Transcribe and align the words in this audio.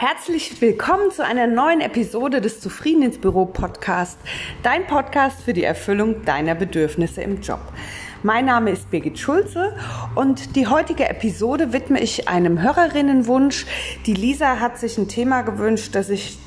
Herzlich 0.00 0.60
willkommen 0.60 1.10
zu 1.10 1.24
einer 1.24 1.48
neuen 1.48 1.80
Episode 1.80 2.40
des 2.40 2.60
Zufrieden 2.60 3.02
ins 3.02 3.18
Büro 3.18 3.46
Podcast, 3.46 4.16
dein 4.62 4.86
Podcast 4.86 5.42
für 5.42 5.52
die 5.52 5.64
Erfüllung 5.64 6.24
deiner 6.24 6.54
Bedürfnisse 6.54 7.20
im 7.20 7.40
Job. 7.40 7.58
Mein 8.22 8.44
Name 8.44 8.70
ist 8.70 8.92
Birgit 8.92 9.18
Schulze 9.18 9.76
und 10.14 10.54
die 10.54 10.68
heutige 10.68 11.08
Episode 11.08 11.72
widme 11.72 12.00
ich 12.00 12.28
einem 12.28 12.62
Hörerinnenwunsch. 12.62 13.66
Die 14.06 14.14
Lisa 14.14 14.60
hat 14.60 14.78
sich 14.78 14.98
ein 14.98 15.08
Thema 15.08 15.42
gewünscht, 15.42 15.96
das 15.96 16.10
ich 16.10 16.38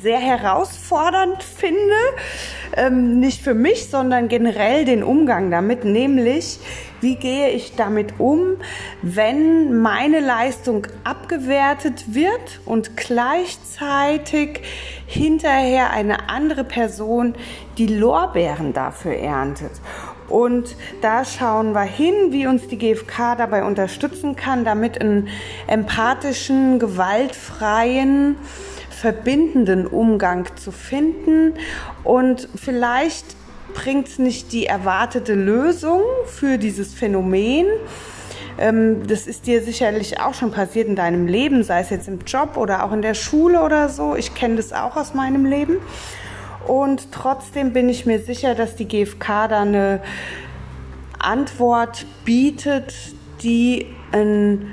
sehr 0.00 0.18
herausfordernd 0.18 1.42
finde. 1.42 1.76
Ähm, 2.78 3.20
nicht 3.20 3.42
für 3.42 3.52
mich, 3.52 3.90
sondern 3.90 4.28
generell 4.28 4.86
den 4.86 5.02
Umgang 5.02 5.50
damit, 5.50 5.84
nämlich 5.84 6.60
wie 7.02 7.16
gehe 7.16 7.50
ich 7.50 7.74
damit 7.74 8.18
um, 8.18 8.56
wenn 9.02 9.80
meine 9.82 10.20
Leistung 10.20 10.86
abgewertet 11.04 12.14
wird 12.14 12.60
und 12.64 12.96
gleichzeitig 12.96 14.62
hinterher 15.06 15.90
eine 15.90 16.30
andere 16.30 16.64
Person 16.64 17.34
die 17.76 17.88
Lorbeeren 17.88 18.72
dafür 18.72 19.14
erntet. 19.14 19.72
Und 20.28 20.76
da 21.02 21.24
schauen 21.24 21.72
wir 21.72 21.82
hin, 21.82 22.14
wie 22.30 22.46
uns 22.46 22.66
die 22.68 22.78
GfK 22.78 23.36
dabei 23.36 23.64
unterstützen 23.64 24.36
kann, 24.36 24.64
damit 24.64 25.00
einen 25.00 25.28
empathischen, 25.66 26.78
gewaltfreien, 26.78 28.36
verbindenden 28.88 29.86
Umgang 29.86 30.46
zu 30.56 30.70
finden 30.70 31.54
und 32.04 32.48
vielleicht 32.54 33.36
bringt 33.74 34.08
es 34.08 34.18
nicht 34.18 34.52
die 34.52 34.66
erwartete 34.66 35.34
Lösung 35.34 36.02
für 36.26 36.58
dieses 36.58 36.94
Phänomen. 36.94 37.66
Ähm, 38.58 39.06
das 39.06 39.26
ist 39.26 39.46
dir 39.46 39.62
sicherlich 39.62 40.20
auch 40.20 40.34
schon 40.34 40.50
passiert 40.50 40.88
in 40.88 40.96
deinem 40.96 41.26
Leben, 41.26 41.62
sei 41.62 41.80
es 41.80 41.90
jetzt 41.90 42.08
im 42.08 42.20
Job 42.26 42.56
oder 42.56 42.84
auch 42.84 42.92
in 42.92 43.02
der 43.02 43.14
Schule 43.14 43.62
oder 43.62 43.88
so. 43.88 44.14
Ich 44.14 44.34
kenne 44.34 44.56
das 44.56 44.72
auch 44.72 44.96
aus 44.96 45.14
meinem 45.14 45.44
Leben. 45.44 45.76
Und 46.66 47.10
trotzdem 47.12 47.72
bin 47.72 47.88
ich 47.88 48.06
mir 48.06 48.20
sicher, 48.20 48.54
dass 48.54 48.76
die 48.76 48.86
GfK 48.86 49.48
da 49.48 49.62
eine 49.62 50.00
Antwort 51.18 52.06
bietet, 52.24 52.94
die 53.42 53.86
einen 54.12 54.72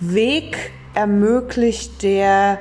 Weg 0.00 0.72
ermöglicht, 0.94 2.02
der 2.02 2.58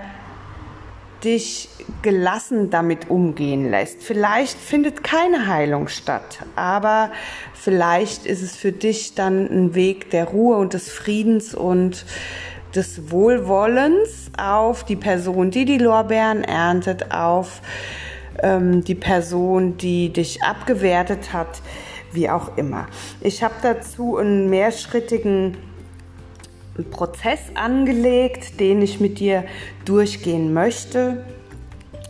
dich 1.24 1.70
gelassen 2.02 2.70
damit 2.70 3.10
umgehen 3.10 3.70
lässt. 3.70 4.04
Vielleicht 4.04 4.58
findet 4.58 5.04
keine 5.04 5.48
Heilung 5.48 5.88
statt, 5.88 6.40
aber 6.56 7.12
vielleicht 7.54 8.26
ist 8.26 8.42
es 8.42 8.56
für 8.56 8.72
dich 8.72 9.16
dann 9.16 9.48
ein 9.48 9.76
Weg 9.76 10.12
der 10.12 10.26
Ruhe 10.26 10.58
und 10.58 10.74
des 10.74 10.92
Friedens 10.92 11.56
und 11.56 12.06
des 12.76 13.12
Wohlwollens 13.12 14.32
auf 14.38 14.84
die 14.84 14.96
Person, 14.96 15.52
die 15.52 15.66
die 15.66 15.78
Lorbeeren 15.78 16.44
erntet, 16.44 17.12
auf 17.12 17.62
ähm, 18.44 18.84
die 18.84 18.96
Person, 18.96 19.78
die 19.78 20.14
dich 20.14 20.44
abgewertet 20.44 21.34
hat, 21.34 21.62
wie 22.12 22.30
auch 22.30 22.58
immer. 22.58 22.88
Ich 23.22 23.44
habe 23.44 23.56
dazu 23.62 24.18
einen 24.18 24.50
mehrschrittigen 24.50 25.58
Prozess 26.84 27.40
angelegt, 27.56 28.60
den 28.60 28.82
ich 28.82 29.00
mit 29.00 29.20
dir 29.20 29.44
durchgehen 29.86 30.54
möchte, 30.54 31.24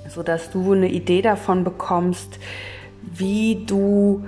sodass 0.09 0.51
du 0.51 0.73
eine 0.73 0.89
Idee 0.89 1.21
davon 1.21 1.63
bekommst, 1.63 2.39
wie 3.01 3.63
du 3.65 4.25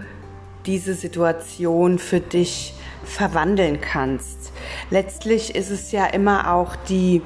diese 0.66 0.94
Situation 0.94 2.00
für 2.00 2.20
dich 2.20 2.74
verwandeln 3.04 3.82
kannst. 3.82 4.52
Letztlich 4.90 5.56
ist 5.56 5.72
es 5.72 5.92
ja 5.92 6.06
immer 6.06 6.54
auch 6.54 6.76
die 6.76 7.22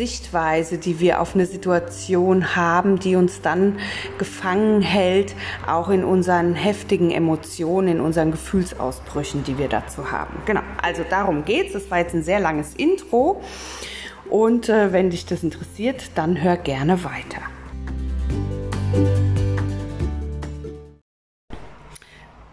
Sichtweise, 0.00 0.78
die 0.78 0.98
wir 0.98 1.20
auf 1.20 1.34
eine 1.34 1.44
Situation 1.44 2.56
haben, 2.56 2.98
die 2.98 3.16
uns 3.16 3.42
dann 3.42 3.78
gefangen 4.16 4.80
hält, 4.80 5.34
auch 5.66 5.90
in 5.90 6.04
unseren 6.04 6.54
heftigen 6.54 7.10
Emotionen, 7.10 7.88
in 7.88 8.00
unseren 8.00 8.30
Gefühlsausbrüchen, 8.30 9.44
die 9.44 9.58
wir 9.58 9.68
dazu 9.68 10.10
haben. 10.10 10.40
Genau, 10.46 10.62
also 10.80 11.02
darum 11.10 11.44
geht's. 11.44 11.74
Das 11.74 11.90
war 11.90 11.98
jetzt 11.98 12.14
ein 12.14 12.22
sehr 12.22 12.40
langes 12.40 12.74
Intro. 12.76 13.42
Und 14.30 14.70
äh, 14.70 14.90
wenn 14.90 15.10
dich 15.10 15.26
das 15.26 15.42
interessiert, 15.42 16.12
dann 16.14 16.42
hör 16.42 16.56
gerne 16.56 17.04
weiter. 17.04 17.42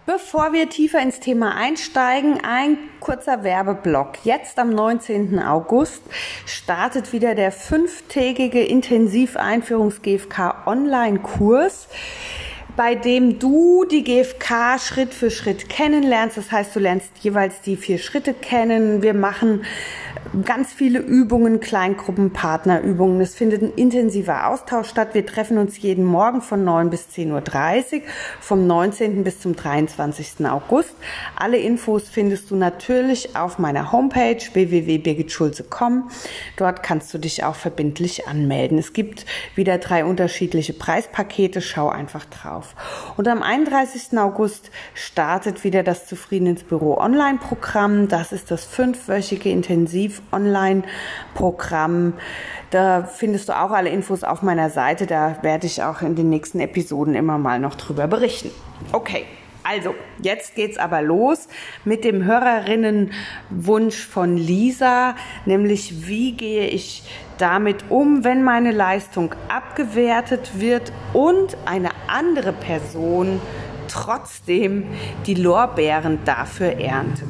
Bevor 0.07 0.53
wir 0.53 0.69
tiefer 0.69 1.01
ins 1.01 1.19
Thema 1.19 1.57
einsteigen, 1.57 2.39
ein 2.41 2.77
kurzer 3.01 3.43
Werbeblock. 3.43 4.23
Jetzt 4.23 4.57
am 4.57 4.69
19. 4.69 5.37
August 5.37 6.01
startet 6.45 7.11
wieder 7.11 7.35
der 7.35 7.51
fünftägige 7.51 8.63
Intensiveinführungs-GFK 8.63 10.65
Online-Kurs 10.65 11.89
bei 12.77 12.93
dem 12.93 13.39
du 13.39 13.85
die 13.85 14.03
GfK 14.03 14.79
Schritt 14.79 15.13
für 15.13 15.31
Schritt 15.31 15.67
kennenlernst. 15.67 16.37
Das 16.37 16.51
heißt, 16.51 16.75
du 16.75 16.79
lernst 16.79 17.09
jeweils 17.21 17.59
die 17.61 17.75
vier 17.75 17.97
Schritte 17.97 18.35
kennen. 18.35 19.01
Wir 19.01 19.15
machen 19.15 19.65
ganz 20.45 20.73
viele 20.73 20.99
Übungen, 20.99 21.59
Kleingruppen, 21.59 22.31
Partnerübungen. 22.31 23.21
Es 23.21 23.35
findet 23.35 23.61
ein 23.61 23.73
intensiver 23.75 24.47
Austausch 24.47 24.89
statt. 24.89 25.09
Wir 25.13 25.25
treffen 25.25 25.57
uns 25.57 25.81
jeden 25.81 26.03
Morgen 26.03 26.41
von 26.41 26.63
9 26.63 26.89
bis 26.89 27.07
10.30 27.13 27.95
Uhr, 27.95 28.01
vom 28.39 28.67
19. 28.67 29.23
bis 29.23 29.39
zum 29.39 29.55
23. 29.55 30.45
August. 30.45 30.95
Alle 31.35 31.57
Infos 31.57 32.09
findest 32.09 32.51
du 32.51 32.55
natürlich 32.55 33.35
auf 33.35 33.59
meiner 33.59 33.91
Homepage 33.91 34.37
www.birgitschulze.com. 34.53 36.09
Dort 36.57 36.83
kannst 36.83 37.13
du 37.13 37.17
dich 37.17 37.43
auch 37.43 37.55
verbindlich 37.55 38.27
anmelden. 38.27 38.77
Es 38.77 38.93
gibt 38.93 39.25
wieder 39.55 39.77
drei 39.77 40.05
unterschiedliche 40.05 40.73
Preispakete. 40.73 41.61
Schau 41.61 41.89
einfach 41.89 42.25
drauf. 42.25 42.75
Und 43.17 43.27
am 43.27 43.41
31. 43.41 44.17
August 44.17 44.71
startet 44.93 45.63
wieder 45.63 45.83
das 45.83 46.07
Zufrieden 46.07 46.47
ins 46.47 46.63
Büro 46.63 46.97
Online-Programm. 46.97 48.07
Das 48.07 48.31
ist 48.31 48.51
das 48.51 48.65
fünfwöchige 48.65 49.49
Intensiv 49.49 50.06
Online-Programm. 50.31 52.13
Da 52.69 53.03
findest 53.03 53.49
du 53.49 53.57
auch 53.59 53.71
alle 53.71 53.89
Infos 53.89 54.23
auf 54.23 54.41
meiner 54.41 54.69
Seite. 54.69 55.05
Da 55.05 55.37
werde 55.41 55.67
ich 55.67 55.83
auch 55.83 56.01
in 56.01 56.15
den 56.15 56.29
nächsten 56.29 56.59
Episoden 56.59 57.15
immer 57.15 57.37
mal 57.37 57.59
noch 57.59 57.75
drüber 57.75 58.07
berichten. 58.07 58.51
Okay. 58.91 59.25
Also, 59.69 59.95
jetzt 60.21 60.55
geht's 60.55 60.77
aber 60.77 61.01
los 61.01 61.49
mit 61.83 62.05
dem 62.05 62.23
Hörerinnenwunsch 62.23 63.97
von 63.97 64.37
Lisa, 64.37 65.15
nämlich 65.45 66.07
wie 66.07 66.31
gehe 66.37 66.67
ich 66.67 67.03
damit 67.37 67.83
um, 67.89 68.23
wenn 68.23 68.43
meine 68.43 68.71
Leistung 68.71 69.35
abgewertet 69.49 70.51
wird 70.53 70.93
und 71.11 71.57
eine 71.65 71.89
andere 72.07 72.53
Person 72.53 73.41
trotzdem 73.89 74.85
die 75.25 75.35
Lorbeeren 75.35 76.19
dafür 76.23 76.79
erntet. 76.79 77.27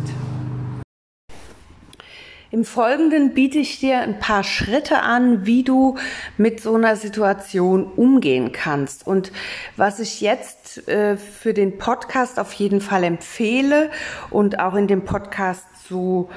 Im 2.50 2.64
Folgenden 2.64 3.34
biete 3.34 3.60
ich 3.60 3.80
dir 3.82 4.00
ein 4.00 4.20
paar 4.20 4.44
Schritte 4.44 5.02
an, 5.02 5.46
wie 5.46 5.64
du 5.64 5.98
mit 6.38 6.62
so 6.62 6.76
einer 6.76 6.96
Situation 6.96 7.86
umgehen 7.86 8.54
kannst. 8.54 9.06
Und 9.06 9.34
was 9.76 10.00
ich 10.00 10.22
jetzt 10.22 10.88
äh, 10.88 11.18
für 11.18 11.54
den 11.54 11.78
Podcast 11.78 12.40
auf 12.40 12.54
jeden 12.54 12.80
Fall 12.80 13.04
empfehle 13.04 13.92
und 14.30 14.60
auch 14.60 14.76
in 14.76 14.88
dem 14.88 15.04
Podcast 15.04 15.66
zu 15.88 16.30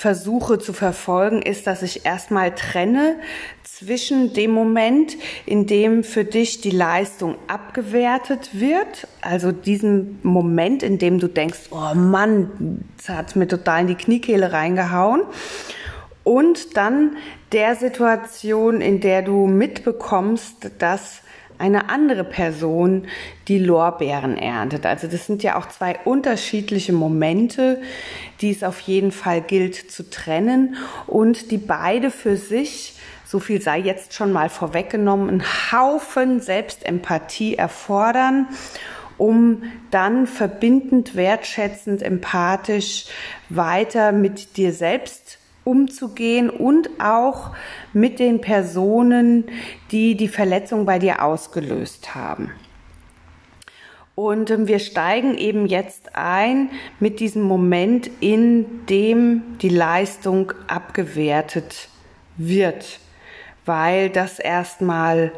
versuche 0.00 0.58
zu 0.58 0.72
verfolgen, 0.72 1.42
ist, 1.42 1.66
dass 1.66 1.82
ich 1.82 2.06
erstmal 2.06 2.54
trenne 2.54 3.16
zwischen 3.64 4.32
dem 4.32 4.50
Moment, 4.50 5.14
in 5.44 5.66
dem 5.66 6.04
für 6.04 6.24
dich 6.24 6.62
die 6.62 6.70
Leistung 6.70 7.34
abgewertet 7.48 8.48
wird, 8.54 9.06
also 9.20 9.52
diesem 9.52 10.18
Moment, 10.22 10.82
in 10.82 10.96
dem 10.96 11.18
du 11.18 11.28
denkst, 11.28 11.68
oh 11.70 11.94
Mann, 11.94 12.82
das 12.96 13.10
hat 13.10 13.36
mir 13.36 13.46
total 13.46 13.82
in 13.82 13.86
die 13.88 13.94
Kniekehle 13.94 14.54
reingehauen, 14.54 15.20
und 16.24 16.78
dann 16.78 17.16
der 17.52 17.76
Situation, 17.76 18.80
in 18.80 19.00
der 19.00 19.20
du 19.20 19.46
mitbekommst, 19.46 20.70
dass 20.78 21.20
eine 21.60 21.90
andere 21.90 22.24
Person 22.24 23.06
die 23.46 23.58
Lorbeeren 23.58 24.36
erntet. 24.36 24.86
Also 24.86 25.06
das 25.06 25.26
sind 25.26 25.42
ja 25.42 25.56
auch 25.56 25.68
zwei 25.68 25.98
unterschiedliche 26.04 26.92
Momente, 26.92 27.80
die 28.40 28.50
es 28.50 28.62
auf 28.62 28.80
jeden 28.80 29.12
Fall 29.12 29.42
gilt 29.42 29.74
zu 29.74 30.08
trennen 30.08 30.76
und 31.06 31.50
die 31.50 31.58
beide 31.58 32.10
für 32.10 32.36
sich 32.36 32.94
so 33.26 33.38
viel 33.38 33.62
sei 33.62 33.78
jetzt 33.78 34.14
schon 34.14 34.32
mal 34.32 34.48
vorweggenommen, 34.48 35.28
einen 35.28 35.44
Haufen 35.70 36.40
Selbstempathie 36.40 37.54
erfordern, 37.54 38.48
um 39.18 39.62
dann 39.92 40.26
verbindend, 40.26 41.14
wertschätzend, 41.14 42.02
empathisch 42.02 43.06
weiter 43.48 44.10
mit 44.10 44.56
dir 44.56 44.72
selbst 44.72 45.39
umzugehen 45.64 46.50
und 46.50 46.88
auch 47.00 47.50
mit 47.92 48.18
den 48.18 48.40
Personen, 48.40 49.44
die 49.90 50.16
die 50.16 50.28
Verletzung 50.28 50.86
bei 50.86 50.98
dir 50.98 51.22
ausgelöst 51.22 52.14
haben. 52.14 52.50
Und 54.14 54.50
ähm, 54.50 54.68
wir 54.68 54.80
steigen 54.80 55.38
eben 55.38 55.66
jetzt 55.66 56.14
ein 56.14 56.70
mit 56.98 57.20
diesem 57.20 57.42
Moment, 57.42 58.10
in 58.20 58.86
dem 58.86 59.58
die 59.62 59.70
Leistung 59.70 60.52
abgewertet 60.66 61.88
wird, 62.36 63.00
weil 63.64 64.10
das 64.10 64.38
erstmal 64.38 65.32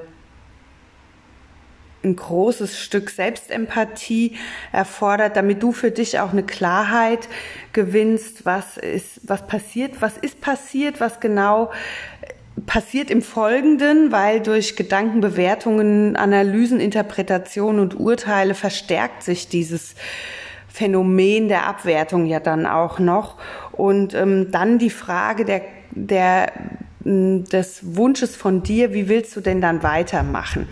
ein 2.04 2.16
großes 2.16 2.78
Stück 2.78 3.10
Selbstempathie 3.10 4.36
erfordert, 4.72 5.36
damit 5.36 5.62
du 5.62 5.72
für 5.72 5.90
dich 5.90 6.20
auch 6.20 6.32
eine 6.32 6.42
Klarheit 6.42 7.28
gewinnst, 7.72 8.44
was 8.44 8.76
ist, 8.76 9.20
was 9.22 9.46
passiert, 9.46 10.00
was 10.00 10.16
ist 10.18 10.40
passiert, 10.40 11.00
was 11.00 11.20
genau 11.20 11.70
passiert 12.66 13.10
im 13.10 13.22
Folgenden, 13.22 14.12
weil 14.12 14.40
durch 14.40 14.76
Gedankenbewertungen, 14.76 16.16
Analysen, 16.16 16.80
Interpretationen 16.80 17.80
und 17.80 17.98
Urteile 17.98 18.54
verstärkt 18.54 19.22
sich 19.22 19.48
dieses 19.48 19.94
Phänomen 20.68 21.48
der 21.48 21.66
Abwertung 21.66 22.26
ja 22.26 22.40
dann 22.40 22.66
auch 22.66 22.98
noch. 22.98 23.36
Und 23.72 24.14
ähm, 24.14 24.50
dann 24.50 24.78
die 24.78 24.90
Frage 24.90 25.44
der, 25.44 25.62
der 25.90 26.52
des 27.04 27.96
Wunsches 27.96 28.36
von 28.36 28.62
dir, 28.62 28.92
wie 28.94 29.08
willst 29.08 29.34
du 29.36 29.40
denn 29.40 29.60
dann 29.60 29.82
weitermachen? 29.82 30.68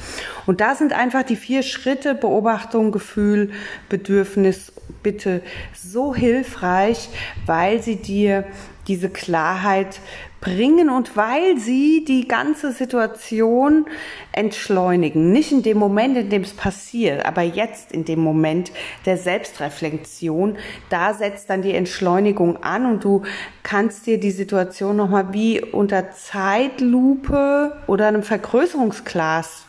Und 0.47 0.61
da 0.61 0.75
sind 0.75 0.93
einfach 0.93 1.23
die 1.23 1.37
vier 1.37 1.62
Schritte 1.62 2.15
Beobachtung, 2.15 2.93
Gefühl, 2.93 3.50
Bedürfnis, 3.88 4.73
Bitte 5.03 5.41
so 5.75 6.15
hilfreich, 6.15 7.09
weil 7.47 7.82
sie 7.82 7.97
dir 7.97 8.44
diese 8.87 9.09
Klarheit 9.09 10.00
bringen 10.40 10.88
und 10.88 11.16
weil 11.16 11.58
sie 11.58 12.04
die 12.04 12.26
ganze 12.26 12.72
Situation 12.72 13.87
entschleunigen. 14.32 15.32
Nicht 15.32 15.52
in 15.52 15.62
dem 15.62 15.78
Moment, 15.78 16.16
in 16.16 16.31
dem 16.31 16.42
es 16.42 16.54
passiert, 16.54 17.26
aber 17.26 17.42
jetzt 17.42 17.92
in 17.92 18.04
dem 18.04 18.20
Moment 18.20 18.72
der 19.04 19.19
Selbstreflexion. 19.19 20.56
Da 20.88 21.12
setzt 21.14 21.50
dann 21.50 21.62
die 21.62 21.75
Entschleunigung 21.75 22.62
an 22.62 22.87
und 22.87 23.04
du 23.04 23.22
kannst 23.62 24.06
dir 24.06 24.19
die 24.19 24.31
Situation 24.31 24.96
nochmal 24.96 25.32
wie 25.32 25.60
unter 25.60 26.10
Zeitlupe 26.12 27.76
oder 27.86 28.08
einem 28.08 28.22
Vergrößerungsglas 28.22 29.66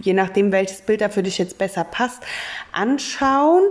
je 0.00 0.14
nachdem, 0.14 0.52
welches 0.52 0.82
Bild 0.82 1.00
da 1.00 1.08
für 1.08 1.22
dich 1.22 1.38
jetzt 1.38 1.58
besser 1.58 1.84
passt, 1.84 2.22
anschauen 2.72 3.64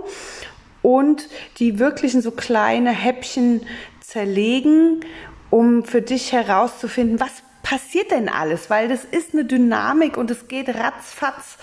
und 0.82 1.28
die 1.58 1.78
wirklichen 1.78 2.22
so 2.22 2.30
kleine 2.30 2.90
Häppchen 2.90 3.62
zerlegen 4.00 5.00
um 5.50 5.84
für 5.84 6.02
dich 6.02 6.32
herauszufinden, 6.32 7.20
was 7.20 7.42
passiert 7.62 8.10
denn 8.10 8.28
alles? 8.28 8.70
Weil 8.70 8.88
das 8.88 9.04
ist 9.04 9.34
eine 9.34 9.44
Dynamik 9.44 10.16
und 10.16 10.30
es 10.30 10.48
geht 10.48 10.68
ratzfatz, 10.68 11.58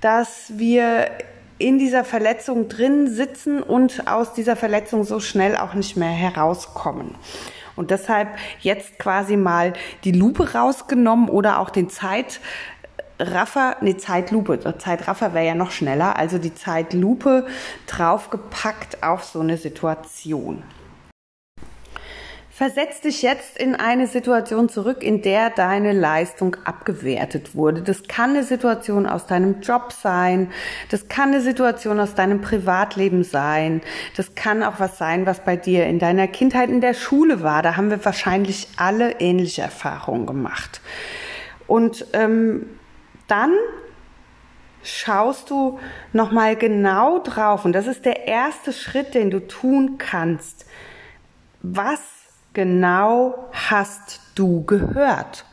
dass 0.00 0.52
wir 0.58 1.10
in 1.58 1.78
dieser 1.78 2.04
Verletzung 2.04 2.68
drin 2.68 3.08
sitzen 3.08 3.62
und 3.62 4.08
aus 4.08 4.32
dieser 4.32 4.56
Verletzung 4.56 5.04
so 5.04 5.20
schnell 5.20 5.56
auch 5.56 5.74
nicht 5.74 5.96
mehr 5.96 6.10
herauskommen. 6.10 7.14
Und 7.76 7.90
deshalb 7.90 8.28
jetzt 8.60 8.98
quasi 8.98 9.36
mal 9.36 9.72
die 10.04 10.12
Lupe 10.12 10.54
rausgenommen 10.54 11.28
oder 11.28 11.58
auch 11.58 11.70
den 11.70 11.90
Zeitraffer, 11.90 13.76
nee, 13.80 13.96
Zeitlupe, 13.96 14.78
Zeitraffer 14.78 15.34
wäre 15.34 15.46
ja 15.46 15.54
noch 15.54 15.70
schneller, 15.70 16.16
also 16.16 16.38
die 16.38 16.54
Zeitlupe 16.54 17.46
draufgepackt 17.86 19.02
auf 19.02 19.24
so 19.24 19.40
eine 19.40 19.56
Situation. 19.56 20.62
Versetz 22.56 23.00
dich 23.00 23.22
jetzt 23.22 23.58
in 23.58 23.74
eine 23.74 24.06
Situation 24.06 24.68
zurück, 24.68 25.02
in 25.02 25.22
der 25.22 25.50
deine 25.50 25.92
Leistung 25.92 26.56
abgewertet 26.64 27.56
wurde. 27.56 27.82
Das 27.82 28.04
kann 28.04 28.30
eine 28.30 28.44
Situation 28.44 29.06
aus 29.08 29.26
deinem 29.26 29.60
Job 29.60 29.92
sein, 29.92 30.52
das 30.88 31.08
kann 31.08 31.30
eine 31.30 31.40
Situation 31.40 31.98
aus 31.98 32.14
deinem 32.14 32.42
Privatleben 32.42 33.24
sein, 33.24 33.80
das 34.16 34.36
kann 34.36 34.62
auch 34.62 34.78
was 34.78 34.98
sein, 34.98 35.26
was 35.26 35.40
bei 35.40 35.56
dir 35.56 35.86
in 35.86 35.98
deiner 35.98 36.28
Kindheit 36.28 36.68
in 36.70 36.80
der 36.80 36.94
Schule 36.94 37.42
war. 37.42 37.62
Da 37.62 37.76
haben 37.76 37.90
wir 37.90 38.04
wahrscheinlich 38.04 38.68
alle 38.76 39.18
ähnliche 39.18 39.62
Erfahrungen 39.62 40.24
gemacht. 40.24 40.80
Und 41.66 42.06
ähm, 42.12 42.66
dann 43.26 43.52
schaust 44.84 45.50
du 45.50 45.80
nochmal 46.12 46.54
genau 46.54 47.18
drauf 47.18 47.64
und 47.64 47.72
das 47.72 47.88
ist 47.88 48.04
der 48.04 48.28
erste 48.28 48.72
Schritt, 48.72 49.14
den 49.14 49.32
du 49.32 49.44
tun 49.44 49.98
kannst. 49.98 50.66
Was 51.60 52.13
genau 52.54 53.50
hast 53.52 54.20
du 54.34 54.64
gehört? 54.64 55.44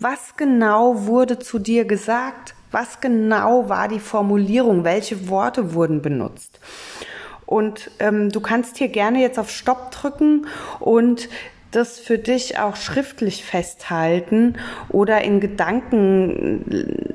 Was 0.00 0.36
genau 0.36 1.06
wurde 1.06 1.38
zu 1.38 1.58
dir 1.58 1.84
gesagt? 1.86 2.54
Was 2.70 3.00
genau 3.00 3.68
war 3.68 3.88
die 3.88 4.00
Formulierung? 4.00 4.84
Welche 4.84 5.28
Worte 5.28 5.74
wurden 5.74 6.02
benutzt? 6.02 6.60
Und 7.46 7.90
ähm, 8.00 8.30
du 8.30 8.40
kannst 8.40 8.78
hier 8.78 8.88
gerne 8.88 9.20
jetzt 9.20 9.38
auf 9.38 9.50
Stopp 9.50 9.90
drücken 9.90 10.46
und 10.80 11.28
das 11.74 11.98
für 11.98 12.18
dich 12.18 12.58
auch 12.58 12.76
schriftlich 12.76 13.44
festhalten 13.44 14.56
oder 14.88 15.22
in 15.22 15.40
Gedanken 15.40 16.64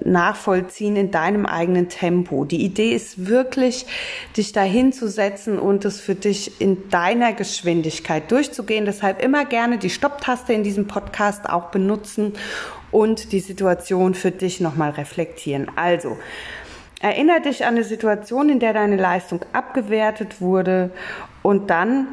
nachvollziehen 0.03 0.95
in 0.95 1.11
deinem 1.11 1.45
eigenen 1.45 1.89
Tempo. 1.89 2.45
Die 2.45 2.63
Idee 2.63 2.93
ist 2.93 3.27
wirklich, 3.27 3.85
dich 4.35 4.51
dahin 4.51 4.91
zu 4.91 5.07
setzen 5.07 5.59
und 5.59 5.85
es 5.85 5.99
für 5.99 6.15
dich 6.15 6.59
in 6.59 6.89
deiner 6.89 7.33
Geschwindigkeit 7.33 8.29
durchzugehen. 8.31 8.85
Deshalb 8.85 9.23
immer 9.23 9.45
gerne 9.45 9.77
die 9.77 9.89
Stopptaste 9.89 10.53
in 10.53 10.63
diesem 10.63 10.87
Podcast 10.87 11.49
auch 11.49 11.71
benutzen 11.71 12.33
und 12.91 13.31
die 13.31 13.39
Situation 13.39 14.13
für 14.13 14.31
dich 14.31 14.59
nochmal 14.59 14.91
reflektieren. 14.91 15.71
Also, 15.75 16.17
Erinnere 17.01 17.39
dich 17.39 17.63
an 17.63 17.75
eine 17.75 17.85
Situation, 17.85 18.49
in 18.49 18.59
der 18.59 18.73
deine 18.73 18.97
Leistung 18.97 19.45
abgewertet 19.53 20.41
wurde 20.41 20.91
und 21.41 21.69
dann 21.69 22.07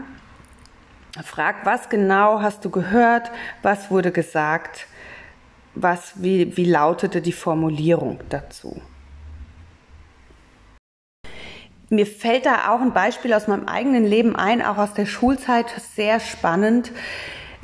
Frag, 1.24 1.64
was 1.64 1.88
genau 1.88 2.40
hast 2.42 2.64
du 2.64 2.70
gehört, 2.70 3.30
was 3.62 3.90
wurde 3.90 4.12
gesagt, 4.12 4.86
was, 5.74 6.14
wie, 6.22 6.56
wie 6.56 6.64
lautete 6.64 7.20
die 7.20 7.32
Formulierung 7.32 8.20
dazu. 8.28 8.80
Mir 11.88 12.06
fällt 12.06 12.46
da 12.46 12.70
auch 12.70 12.80
ein 12.80 12.92
Beispiel 12.92 13.32
aus 13.32 13.46
meinem 13.46 13.68
eigenen 13.68 14.04
Leben 14.04 14.34
ein, 14.34 14.60
auch 14.60 14.76
aus 14.76 14.92
der 14.94 15.06
Schulzeit, 15.06 15.68
sehr 15.94 16.18
spannend 16.18 16.90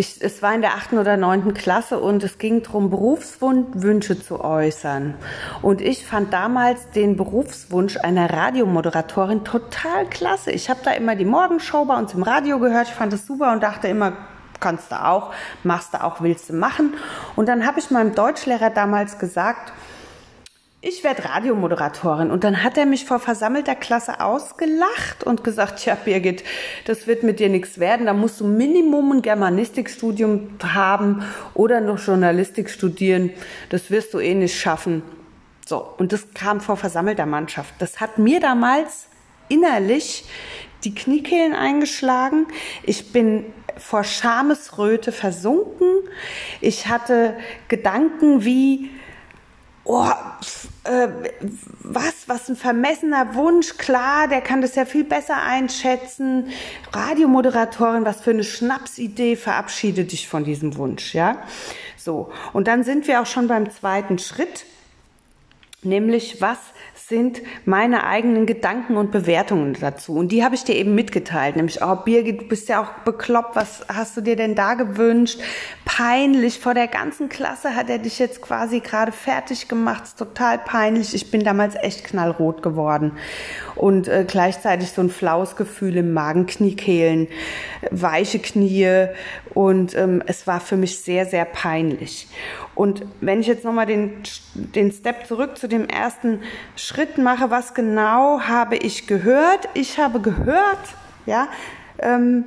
ich, 0.03 0.21
es 0.21 0.43
war 0.43 0.53
in 0.53 0.63
der 0.63 0.75
achten 0.75 0.99
oder 0.99 1.17
neunten 1.17 1.55
Klasse 1.55 2.01
und 2.01 2.25
es 2.25 2.39
ging 2.39 2.63
darum, 2.63 2.91
Berufswünsche 2.91 4.21
zu 4.21 4.41
äußern. 4.41 5.15
Und 5.63 5.81
ich 5.81 6.05
fand 6.05 6.33
damals 6.33 6.91
den 6.91 7.17
Berufswunsch 7.17 7.97
einer 7.99 8.29
Radiomoderatorin 8.29 9.45
total 9.45 10.07
klasse. 10.07 10.51
Ich 10.51 10.69
habe 10.69 10.81
da 10.85 10.91
immer 10.91 11.15
die 11.15 11.25
Morgenshow 11.25 11.85
bei 11.85 11.97
uns 11.97 12.15
im 12.15 12.25
Radio 12.25 12.59
gehört. 12.59 12.89
Ich 12.89 12.95
fand 12.95 13.13
es 13.13 13.27
super 13.27 13.53
und 13.53 13.63
dachte 13.63 13.87
immer, 13.87 14.13
kannst 14.59 14.91
du 14.91 14.97
auch, 14.97 15.33
machst 15.63 15.95
du 15.95 16.03
auch, 16.03 16.21
willst 16.21 16.49
du 16.49 16.55
machen. 16.55 16.95
Und 17.37 17.49
dann 17.49 17.65
habe 17.65 17.79
ich 17.79 17.93
meinem 17.93 18.15
Deutschlehrer 18.15 18.71
damals 18.71 19.19
gesagt, 19.21 19.73
ich 20.85 21.05
werde 21.05 21.25
Radiomoderatorin. 21.25 22.33
Und 22.33 22.43
dann 22.43 22.65
hat 22.65 22.77
er 22.77 22.87
mich 22.87 23.05
vor 23.05 23.21
versammelter 23.21 23.77
Klasse 23.77 24.21
ausgelacht 24.21 25.23
und 25.25 25.45
gesagt, 25.45 25.87
ja, 25.87 25.95
Birgit, 25.95 26.43
das 26.87 27.07
wird 27.07 27.23
mit 27.23 27.39
dir 27.39 27.49
nichts 27.49 27.79
werden. 27.79 28.07
Da 28.07 28.13
musst 28.13 28.41
du 28.41 28.47
Minimum 28.47 29.13
ein 29.13 29.23
Germanistikstudium 29.23 30.59
haben 30.63 31.25
oder 31.55 31.81
noch 31.81 32.01
Journalistik 32.01 32.69
studieren. 32.69 33.31
Das 33.71 33.93
wirst 33.93 34.13
du 34.13 34.19
eh 34.19 34.35
nicht 34.35 34.59
schaffen. 34.59 35.05
So. 35.65 35.95
Und 35.99 36.13
das 36.13 36.35
kam 36.35 36.61
vor 36.61 36.77
versammelter 36.77 37.27
Mannschaft. 37.27 37.75
Das 37.79 38.01
hat 38.01 38.19
mir 38.19 38.41
damals 38.41 39.07
innerlich 39.49 40.25
die 40.83 40.97
Kniekehlen 40.97 41.55
eingeschlagen. 41.55 42.47
Ich 42.83 43.13
bin 43.13 43.45
vor 43.79 44.03
Schamesröte 44.03 45.13
versunken. 45.13 45.87
Ich 46.61 46.89
hatte 46.89 47.37
Gedanken 47.69 48.45
wie, 48.45 48.91
oh, 49.85 50.09
äh, 50.85 51.09
was, 51.81 52.29
was 52.29 52.49
ein 52.49 52.57
vermessener 52.57 53.35
Wunsch, 53.35 53.77
klar, 53.77 54.29
der 54.29 54.41
kann 54.41 54.61
das 54.61 54.75
ja 54.75 54.85
viel 54.85 55.05
besser 55.05 55.43
einschätzen. 55.43 56.49
Radiomoderatorin, 56.93 58.05
was 58.05 58.21
für 58.21 58.31
eine 58.31 58.45
Schnapsidee, 58.45 59.37
verabschiede 59.37 60.05
dich 60.05 60.29
von 60.29 60.45
diesem 60.45 60.77
Wunsch, 60.77 61.15
ja. 61.15 61.43
So. 61.97 62.33
Und 62.53 62.69
dann 62.69 62.85
sind 62.85 63.07
wir 63.07 63.21
auch 63.21 63.27
schon 63.27 63.49
beim 63.49 63.71
zweiten 63.71 64.19
Schritt, 64.19 64.65
nämlich 65.83 66.41
was 66.41 66.59
sind 67.13 67.43
meine 67.67 68.07
eigenen 68.07 68.47
Gedanken 68.47 68.97
und 68.97 69.11
Bewertungen 69.11 69.77
dazu. 69.79 70.15
Und 70.15 70.33
die 70.33 70.43
habe 70.43 70.55
ich 70.55 70.65
dir 70.65 70.75
eben 70.75 70.95
mitgeteilt. 70.95 71.57
Nämlich, 71.57 71.83
oh 71.83 71.95
Birgit, 71.95 72.41
du 72.41 72.49
bist 72.49 72.71
ja 72.71 72.81
auch 72.81 73.05
bekloppt. 73.05 73.55
Was 73.55 73.85
hast 73.87 74.17
du 74.17 74.23
dir 74.23 74.35
denn 74.35 74.55
da 74.55 74.73
gewünscht? 74.73 75.39
Peinlich. 75.85 76.59
Vor 76.59 76.73
der 76.73 76.87
ganzen 76.87 77.29
Klasse 77.29 77.77
hat 77.77 77.91
er 77.91 77.99
dich 77.99 78.19
jetzt 78.19 78.41
quasi 78.41 78.81
gerade 78.81 79.13
fertig 79.13 79.69
gemacht. 79.69 80.05
Ist 80.05 80.19
total 80.19 80.57
peinlich. 80.57 81.15
Ich 81.15 81.31
bin 81.31 81.45
damals 81.45 81.75
echt 81.75 82.03
knallrot 82.05 82.63
geworden. 82.63 83.13
Und 83.75 84.09
äh, 84.09 84.25
gleichzeitig 84.27 84.93
so 84.93 85.03
ein 85.03 85.11
flaues 85.11 85.55
Gefühl 85.57 85.99
im 85.99 86.15
Magen, 86.15 86.47
Kniekehlen, 86.47 87.29
weiche 87.91 88.39
Knie. 88.39 89.09
Und 89.55 89.95
ähm, 89.97 90.23
es 90.27 90.47
war 90.47 90.61
für 90.61 90.77
mich 90.77 90.99
sehr, 90.99 91.27
sehr 91.27 91.45
peinlich. 91.45 92.29
Und 92.75 93.05
wenn 93.21 93.41
ich 93.41 93.47
jetzt 93.47 93.65
nochmal 93.65 93.87
den, 93.87 94.23
den 94.55 94.91
Step 94.93 95.27
zurück 95.27 95.59
zu 95.59 95.69
dem 95.69 95.89
ersten 95.89 96.41
Schritt 96.77 97.19
mache, 97.19 97.51
was 97.51 97.75
genau 97.75 98.41
habe 98.41 98.77
ich 98.77 99.07
gehört? 99.07 99.69
Ich 99.75 99.99
habe 99.99 100.21
gehört, 100.21 100.79
ja, 101.27 101.49
ähm, 101.99 102.45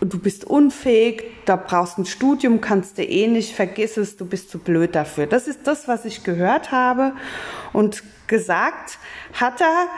du 0.00 0.18
bist 0.18 0.44
unfähig, 0.44 1.24
da 1.44 1.56
brauchst 1.56 1.98
ein 1.98 2.06
Studium, 2.06 2.60
kannst 2.60 2.98
du 2.98 3.02
eh 3.02 3.26
nicht, 3.28 3.54
vergiss 3.54 3.96
es, 3.96 4.16
du 4.16 4.24
bist 4.24 4.50
zu 4.50 4.58
blöd 4.58 4.94
dafür. 4.94 5.26
Das 5.26 5.46
ist 5.46 5.66
das, 5.66 5.88
was 5.88 6.04
ich 6.04 6.24
gehört 6.24 6.72
habe 6.72 7.12
und 7.72 8.02
gesagt 8.26 8.98
hat 9.38 9.60
er 9.60 9.88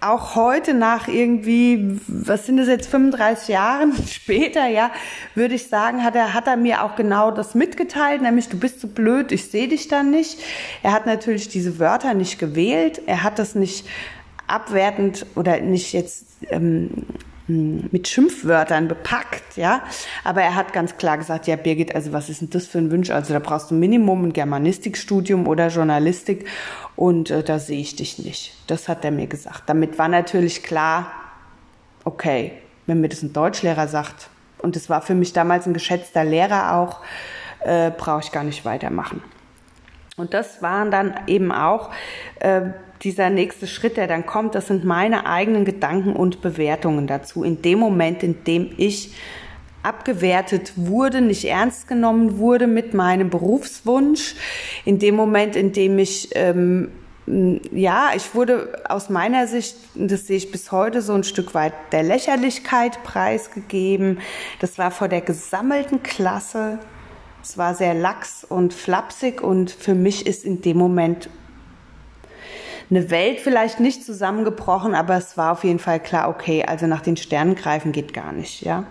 auch 0.00 0.34
heute 0.34 0.74
nach 0.74 1.08
irgendwie, 1.08 2.00
was 2.06 2.46
sind 2.46 2.58
das 2.58 2.68
jetzt, 2.68 2.88
35 2.88 3.48
Jahren 3.48 3.92
später, 4.08 4.66
ja, 4.66 4.90
würde 5.34 5.54
ich 5.54 5.68
sagen, 5.68 6.04
hat 6.04 6.14
er, 6.14 6.34
hat 6.34 6.46
er 6.46 6.56
mir 6.56 6.82
auch 6.82 6.96
genau 6.96 7.30
das 7.30 7.54
mitgeteilt, 7.54 8.22
nämlich 8.22 8.48
du 8.48 8.58
bist 8.58 8.80
zu 8.80 8.88
blöd, 8.88 9.32
ich 9.32 9.50
sehe 9.50 9.68
dich 9.68 9.88
dann 9.88 10.10
nicht. 10.10 10.38
Er 10.82 10.92
hat 10.92 11.06
natürlich 11.06 11.48
diese 11.48 11.78
Wörter 11.78 12.14
nicht 12.14 12.38
gewählt, 12.38 13.00
er 13.06 13.22
hat 13.22 13.38
das 13.38 13.54
nicht 13.54 13.86
abwertend 14.46 15.26
oder 15.34 15.60
nicht 15.60 15.92
jetzt 15.92 16.26
ähm, 16.50 17.06
mit 17.48 18.08
Schimpfwörtern 18.08 18.88
bepackt, 18.88 19.56
ja. 19.56 19.82
Aber 20.24 20.42
er 20.42 20.54
hat 20.54 20.72
ganz 20.72 20.96
klar 20.96 21.18
gesagt, 21.18 21.46
ja, 21.46 21.56
Birgit, 21.56 21.94
also 21.94 22.12
was 22.12 22.28
ist 22.28 22.40
denn 22.40 22.50
das 22.50 22.66
für 22.66 22.78
ein 22.78 22.90
Wunsch? 22.90 23.10
Also 23.10 23.32
da 23.32 23.38
brauchst 23.38 23.70
du 23.70 23.74
Minimum 23.74 24.24
ein 24.24 24.32
Germanistikstudium 24.32 25.46
oder 25.46 25.68
Journalistik 25.68 26.46
und 26.96 27.30
äh, 27.30 27.42
da 27.42 27.58
sehe 27.58 27.80
ich 27.80 27.96
dich 27.96 28.18
nicht. 28.18 28.54
Das 28.66 28.88
hat 28.88 29.04
er 29.04 29.10
mir 29.10 29.26
gesagt. 29.26 29.64
Damit 29.66 29.98
war 29.98 30.08
natürlich 30.08 30.62
klar, 30.62 31.10
okay, 32.04 32.52
wenn 32.86 33.00
mir 33.00 33.08
das 33.08 33.22
ein 33.22 33.32
Deutschlehrer 33.32 33.88
sagt, 33.88 34.28
und 34.58 34.74
das 34.74 34.88
war 34.88 35.02
für 35.02 35.14
mich 35.14 35.32
damals 35.32 35.66
ein 35.66 35.74
geschätzter 35.74 36.24
Lehrer 36.24 36.76
auch, 36.76 37.00
äh, 37.60 37.90
brauche 37.90 38.20
ich 38.20 38.32
gar 38.32 38.44
nicht 38.44 38.64
weitermachen. 38.64 39.22
Und 40.16 40.32
das 40.32 40.62
waren 40.62 40.90
dann 40.90 41.14
eben 41.26 41.52
auch 41.52 41.90
äh, 42.40 42.62
dieser 43.02 43.28
nächste 43.30 43.66
Schritt, 43.66 43.96
der 43.96 44.06
dann 44.06 44.24
kommt, 44.24 44.54
das 44.54 44.68
sind 44.68 44.84
meine 44.84 45.26
eigenen 45.26 45.64
Gedanken 45.64 46.14
und 46.14 46.40
Bewertungen 46.40 47.06
dazu. 47.06 47.44
In 47.44 47.60
dem 47.60 47.78
Moment, 47.78 48.22
in 48.22 48.42
dem 48.44 48.72
ich 48.78 49.14
abgewertet 49.82 50.72
wurde, 50.76 51.20
nicht 51.20 51.44
ernst 51.44 51.86
genommen 51.86 52.38
wurde 52.38 52.66
mit 52.66 52.94
meinem 52.94 53.30
Berufswunsch. 53.30 54.34
In 54.84 54.98
dem 54.98 55.14
Moment, 55.14 55.54
in 55.54 55.72
dem 55.72 55.98
ich 55.98 56.30
ähm, 56.34 56.90
ja, 57.26 58.10
ich 58.14 58.34
wurde 58.36 58.82
aus 58.88 59.10
meiner 59.10 59.48
Sicht, 59.48 59.76
das 59.96 60.28
sehe 60.28 60.36
ich 60.36 60.52
bis 60.52 60.70
heute, 60.70 61.02
so 61.02 61.12
ein 61.12 61.24
Stück 61.24 61.54
weit 61.54 61.72
der 61.90 62.04
Lächerlichkeit 62.04 63.02
preisgegeben. 63.02 64.20
Das 64.60 64.78
war 64.78 64.92
vor 64.92 65.08
der 65.08 65.22
gesammelten 65.22 66.04
Klasse. 66.04 66.78
Es 67.48 67.56
war 67.56 67.76
sehr 67.76 67.94
lax 67.94 68.42
und 68.42 68.74
flapsig 68.74 69.40
und 69.40 69.70
für 69.70 69.94
mich 69.94 70.26
ist 70.26 70.44
in 70.44 70.62
dem 70.62 70.76
Moment 70.78 71.30
eine 72.90 73.08
Welt 73.12 73.38
vielleicht 73.38 73.78
nicht 73.78 74.04
zusammengebrochen, 74.04 74.96
aber 74.96 75.16
es 75.16 75.36
war 75.36 75.52
auf 75.52 75.62
jeden 75.62 75.78
Fall 75.78 76.00
klar, 76.00 76.28
okay, 76.28 76.64
also 76.64 76.88
nach 76.88 77.02
den 77.02 77.16
Sternen 77.16 77.54
greifen 77.54 77.92
geht 77.92 78.12
gar 78.12 78.32
nicht, 78.32 78.62
ja. 78.62 78.82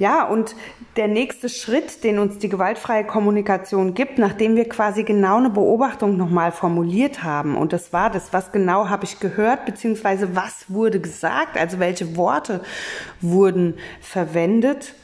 Ja, 0.00 0.24
und 0.24 0.56
der 0.96 1.06
nächste 1.06 1.48
Schritt, 1.48 2.02
den 2.02 2.18
uns 2.18 2.38
die 2.38 2.48
gewaltfreie 2.48 3.04
Kommunikation 3.04 3.94
gibt, 3.94 4.18
nachdem 4.18 4.56
wir 4.56 4.68
quasi 4.68 5.04
genau 5.04 5.36
eine 5.36 5.50
Beobachtung 5.50 6.16
nochmal 6.16 6.50
formuliert 6.50 7.22
haben, 7.22 7.56
und 7.56 7.72
das 7.72 7.92
war 7.92 8.10
das, 8.10 8.32
was 8.32 8.50
genau 8.50 8.88
habe 8.88 9.04
ich 9.04 9.20
gehört, 9.20 9.64
beziehungsweise 9.64 10.34
was 10.34 10.64
wurde 10.66 10.98
gesagt, 10.98 11.56
also 11.56 11.78
welche 11.78 12.16
Worte 12.16 12.62
wurden 13.20 13.74
verwendet, 14.00 14.94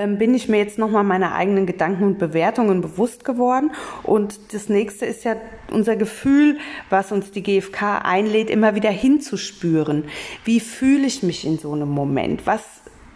ähm, 0.00 0.18
bin 0.18 0.34
ich 0.34 0.48
mir 0.48 0.56
jetzt 0.58 0.78
nochmal 0.78 1.04
meine 1.04 1.32
eigenen 1.32 1.66
Gedanken 1.66 2.04
und 2.04 2.18
Bewertungen 2.18 2.80
bewusst 2.80 3.24
geworden. 3.24 3.72
Und 4.02 4.54
das 4.54 4.68
nächste 4.68 5.06
ist 5.06 5.24
ja 5.24 5.36
unser 5.70 5.96
Gefühl, 5.96 6.58
was 6.88 7.12
uns 7.12 7.30
die 7.30 7.42
GfK 7.42 7.98
einlädt, 8.02 8.50
immer 8.50 8.74
wieder 8.74 8.90
hinzuspüren. 8.90 10.04
Wie 10.44 10.60
fühle 10.60 11.06
ich 11.06 11.22
mich 11.22 11.44
in 11.46 11.58
so 11.58 11.72
einem 11.72 11.90
Moment? 11.90 12.46
Was 12.46 12.62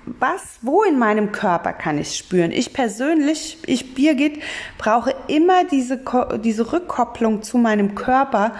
was, 0.06 0.58
wo 0.60 0.82
in 0.82 0.98
meinem 0.98 1.32
Körper 1.32 1.72
kann 1.72 1.96
ich 1.96 2.16
spüren? 2.16 2.52
Ich 2.52 2.74
persönlich, 2.74 3.56
ich 3.66 3.94
Birgit, 3.94 4.42
brauche 4.76 5.14
immer 5.28 5.64
diese, 5.64 5.98
diese 6.42 6.72
Rückkopplung 6.74 7.42
zu 7.42 7.56
meinem 7.56 7.94
Körper, 7.94 8.52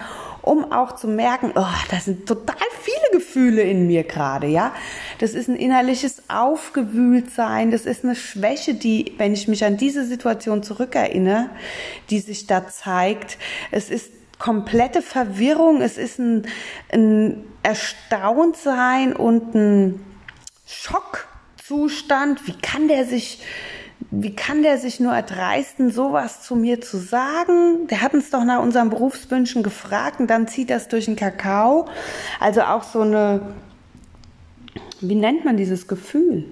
um 0.45 0.71
auch 0.71 0.95
zu 0.95 1.07
merken, 1.07 1.51
oh, 1.55 1.65
das 1.89 2.05
sind 2.05 2.27
total 2.27 2.55
viele 2.81 3.19
Gefühle 3.19 3.61
in 3.61 3.87
mir 3.87 4.03
gerade, 4.03 4.47
ja. 4.47 4.73
Das 5.19 5.33
ist 5.33 5.49
ein 5.49 5.55
innerliches 5.55 6.23
Aufgewühltsein, 6.29 7.71
das 7.71 7.85
ist 7.85 8.03
eine 8.03 8.15
Schwäche, 8.15 8.75
die, 8.75 9.13
wenn 9.17 9.33
ich 9.33 9.47
mich 9.47 9.65
an 9.65 9.77
diese 9.77 10.05
Situation 10.05 10.63
zurückerinnere, 10.63 11.49
die 12.09 12.19
sich 12.19 12.47
da 12.47 12.67
zeigt, 12.67 13.37
es 13.71 13.89
ist 13.89 14.11
komplette 14.39 15.01
Verwirrung, 15.01 15.81
es 15.81 15.97
ist 15.97 16.19
ein, 16.19 16.45
ein 16.91 17.43
Erstauntsein 17.63 19.15
und 19.15 19.55
ein 19.55 20.05
Schock 20.65 21.27
Zustand, 21.67 22.45
wie 22.47 22.53
kann 22.53 22.87
der 22.87 23.05
sich, 23.05 23.41
wie 24.21 24.35
kann 24.35 24.63
der 24.63 24.77
sich 24.77 24.99
nur 24.99 25.13
erdreisten, 25.13 25.91
sowas 25.91 26.41
zu 26.41 26.55
mir 26.55 26.79
zu 26.79 26.97
sagen? 26.97 27.87
Der 27.87 28.01
hat 28.01 28.13
uns 28.13 28.29
doch 28.29 28.45
nach 28.45 28.61
unseren 28.61 28.89
Berufswünschen 28.89 29.61
gefragt 29.61 30.19
und 30.19 30.27
dann 30.27 30.47
zieht 30.47 30.69
das 30.69 30.87
durch 30.87 31.05
den 31.05 31.17
Kakao. 31.17 31.87
Also 32.39 32.61
auch 32.61 32.83
so 32.83 33.01
eine, 33.01 33.41
wie 35.01 35.15
nennt 35.15 35.43
man 35.43 35.57
dieses 35.57 35.87
Gefühl? 35.87 36.45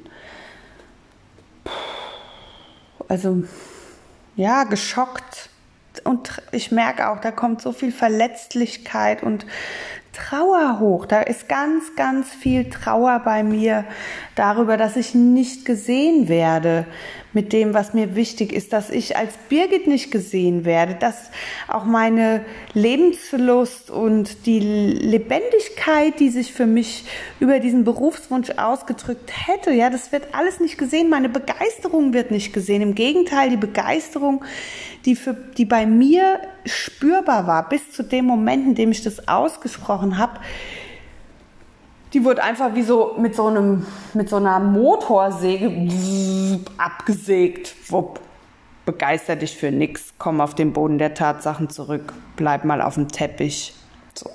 Also, 3.07 3.43
ja, 4.35 4.65
geschockt. 4.65 5.49
Und 6.03 6.41
ich 6.51 6.71
merke 6.71 7.09
auch, 7.09 7.21
da 7.21 7.31
kommt 7.31 7.61
so 7.61 7.71
viel 7.71 7.91
Verletzlichkeit 7.91 9.23
und 9.23 9.45
Trauer 10.11 10.79
hoch. 10.79 11.05
Da 11.05 11.21
ist 11.21 11.49
ganz, 11.49 11.95
ganz 11.95 12.29
viel 12.29 12.69
Trauer 12.69 13.21
bei 13.25 13.43
mir 13.43 13.85
darüber, 14.35 14.77
dass 14.77 14.95
ich 14.95 15.13
nicht 15.13 15.65
gesehen 15.65 16.27
werde 16.27 16.85
mit 17.33 17.51
dem, 17.51 17.73
was 17.73 17.93
mir 17.93 18.15
wichtig 18.15 18.53
ist, 18.53 18.73
dass 18.73 18.89
ich 18.89 19.17
als 19.17 19.33
Birgit 19.49 19.87
nicht 19.87 20.11
gesehen 20.11 20.65
werde, 20.65 20.95
dass 20.95 21.31
auch 21.67 21.83
meine 21.83 22.45
Lebenslust 22.73 23.89
und 23.89 24.45
die 24.45 24.59
Lebendigkeit, 24.59 26.19
die 26.19 26.29
sich 26.29 26.53
für 26.53 26.67
mich 26.67 27.05
über 27.39 27.59
diesen 27.59 27.83
Berufswunsch 27.83 28.51
ausgedrückt 28.51 29.31
hätte, 29.47 29.71
ja, 29.71 29.89
das 29.89 30.11
wird 30.11 30.33
alles 30.33 30.59
nicht 30.59 30.77
gesehen. 30.77 31.09
Meine 31.09 31.29
Begeisterung 31.29 32.13
wird 32.13 32.29
nicht 32.29 32.53
gesehen. 32.53 32.81
Im 32.81 32.95
Gegenteil, 32.95 33.49
die 33.49 33.57
Begeisterung, 33.57 34.45
die 35.05 35.15
für, 35.15 35.33
die 35.33 35.65
bei 35.65 35.85
mir 35.85 36.39
spürbar 36.65 37.47
war, 37.47 37.67
bis 37.67 37.91
zu 37.91 38.03
dem 38.03 38.25
Moment, 38.25 38.67
in 38.67 38.75
dem 38.75 38.91
ich 38.91 39.01
das 39.01 39.27
ausgesprochen 39.27 40.17
habe, 40.17 40.39
die 42.13 42.23
wurde 42.23 42.43
einfach 42.43 42.75
wie 42.75 42.83
so 42.83 43.15
mit 43.17 43.35
so 43.35 43.47
einem, 43.47 43.85
mit 44.13 44.29
so 44.29 44.35
einer 44.35 44.59
Motorsäge 44.59 45.89
abgesägt. 46.77 47.75
Wupp. 47.89 48.19
Begeister 48.85 49.37
dich 49.37 49.55
für 49.55 49.71
nix, 49.71 50.13
komm 50.17 50.41
auf 50.41 50.55
den 50.55 50.73
Boden 50.73 50.97
der 50.97 51.13
Tatsachen 51.13 51.69
zurück, 51.69 52.13
bleib 52.35 52.65
mal 52.65 52.81
auf 52.81 52.95
dem 52.95 53.07
Teppich. 53.07 53.73
So. 54.13 54.29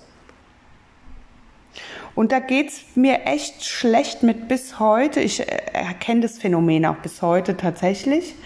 Und 2.14 2.32
da 2.32 2.38
geht's 2.38 2.80
mir 2.94 3.26
echt 3.26 3.66
schlecht 3.66 4.23
mit 4.23 4.49
bis 4.49 4.80
heute. 4.80 5.20
Ich 5.20 5.47
erkenne 5.47 6.23
das 6.23 6.38
Phänomen 6.38 6.87
auch 6.87 6.97
bis 6.97 7.20
heute 7.20 7.58
tatsächlich. 7.58 8.37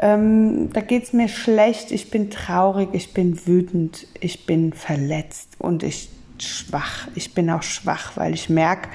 Ähm, 0.00 0.72
da 0.72 0.80
geht's 0.80 1.12
mir 1.12 1.28
schlecht, 1.28 1.92
ich 1.92 2.10
bin 2.10 2.28
traurig, 2.28 2.88
ich 2.92 3.14
bin 3.14 3.46
wütend, 3.46 4.08
ich 4.20 4.44
bin 4.44 4.72
verletzt 4.72 5.54
und 5.58 5.84
ich 5.84 6.10
schwach. 6.42 7.08
Ich 7.14 7.34
bin 7.34 7.50
auch 7.50 7.62
schwach, 7.62 8.12
weil 8.16 8.34
ich 8.34 8.48
merke, 8.48 8.88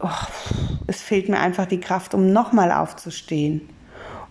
oh, 0.00 0.08
es 0.86 1.02
fehlt 1.02 1.28
mir 1.28 1.38
einfach 1.38 1.66
die 1.66 1.80
Kraft, 1.80 2.14
um 2.14 2.32
nochmal 2.32 2.72
aufzustehen, 2.72 3.68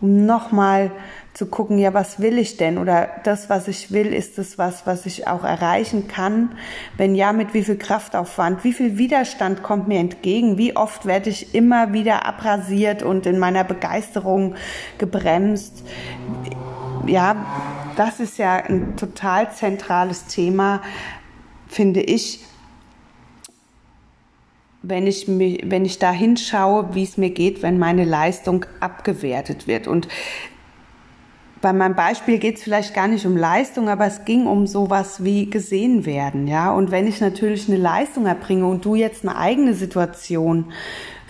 um 0.02 0.26
nochmal 0.26 0.92
zu 1.34 1.46
gucken, 1.46 1.78
ja, 1.78 1.94
was 1.94 2.20
will 2.20 2.38
ich 2.38 2.58
denn? 2.58 2.78
Oder 2.78 3.10
das, 3.24 3.50
was 3.50 3.68
ich 3.68 3.92
will, 3.92 4.08
ist 4.08 4.38
das 4.38 4.58
was, 4.58 4.86
was 4.86 5.06
ich 5.06 5.28
auch 5.28 5.44
erreichen 5.44 6.08
kann? 6.08 6.52
Wenn 6.98 7.16
ja, 7.16 7.32
mit 7.32 7.54
wie 7.54 7.64
viel 7.64 7.78
Kraftaufwand? 7.78 8.64
Wie 8.64 8.74
viel 8.74 8.98
Widerstand 8.98 9.64
kommt 9.64 9.88
mir 9.88 10.00
entgegen? 10.00 10.58
Wie 10.58 10.76
oft 10.76 11.06
werde 11.06 11.30
ich 11.30 11.56
immer 11.56 11.94
wieder 11.94 12.26
abrasiert 12.26 13.04
und 13.04 13.26
in 13.26 13.40
meiner 13.40 13.64
Begeisterung 13.64 14.56
gebremst? 14.98 15.84
Ja, 17.06 17.36
das 17.96 18.20
ist 18.20 18.38
ja 18.38 18.56
ein 18.56 18.98
total 18.98 19.52
zentrales 19.52 20.26
Thema, 20.26 20.82
finde 21.70 22.02
ich, 22.02 22.42
wenn 24.82 25.08
ich, 25.08 25.28
wenn 25.28 25.86
ich 25.86 26.00
da 26.00 26.12
hinschaue, 26.12 26.90
wie 26.94 27.04
es 27.04 27.18
mir 27.18 27.30
geht, 27.30 27.62
wenn 27.62 27.80
meine 27.80 28.04
Leistung 28.04 28.66
abgewertet 28.80 29.68
wird. 29.68 29.88
Und 29.88 30.08
bei 31.62 31.74
meinem 31.74 31.96
Beispiel 31.96 32.40
geht 32.40 32.58
es 32.58 32.64
vielleicht 32.64 32.94
gar 32.94 33.08
nicht 33.08 33.26
um 33.26 33.36
Leistung, 33.36 33.90
aber 33.90 34.06
es 34.06 34.26
ging 34.26 34.48
um 34.48 34.68
sowas 34.68 35.24
wie 35.24 35.50
gesehen 35.50 36.06
werden, 36.06 36.48
ja. 36.48 36.72
Und 36.72 36.92
wenn 36.92 37.08
ich 37.08 37.20
natürlich 37.20 37.68
eine 37.68 37.78
Leistung 37.78 38.26
erbringe 38.26 38.66
und 38.66 38.86
du 38.86 38.96
jetzt 38.96 39.24
eine 39.24 39.38
eigene 39.38 39.74
Situation 39.74 40.72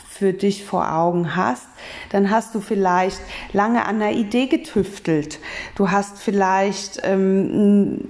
für 0.08 0.34
dich 0.34 0.66
vor 0.66 0.94
Augen 0.94 1.36
hast, 1.36 1.68
dann 2.12 2.30
hast 2.30 2.54
du 2.54 2.60
vielleicht 2.60 3.20
lange 3.54 3.86
an 3.86 4.02
einer 4.02 4.12
Idee 4.12 4.46
getüftelt. 4.46 5.40
Du 5.76 5.90
hast 5.90 6.20
vielleicht 6.20 7.00
ähm, 7.04 8.02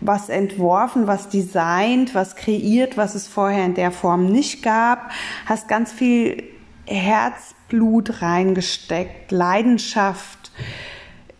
was 0.00 0.28
entworfen, 0.28 1.06
was 1.06 1.28
designt, 1.28 2.14
was 2.14 2.36
kreiert, 2.36 2.96
was 2.96 3.14
es 3.14 3.26
vorher 3.26 3.64
in 3.64 3.74
der 3.74 3.90
Form 3.90 4.26
nicht 4.26 4.62
gab, 4.62 5.10
hast 5.46 5.68
ganz 5.68 5.92
viel 5.92 6.42
Herzblut 6.86 8.22
reingesteckt, 8.22 9.30
Leidenschaft, 9.30 10.50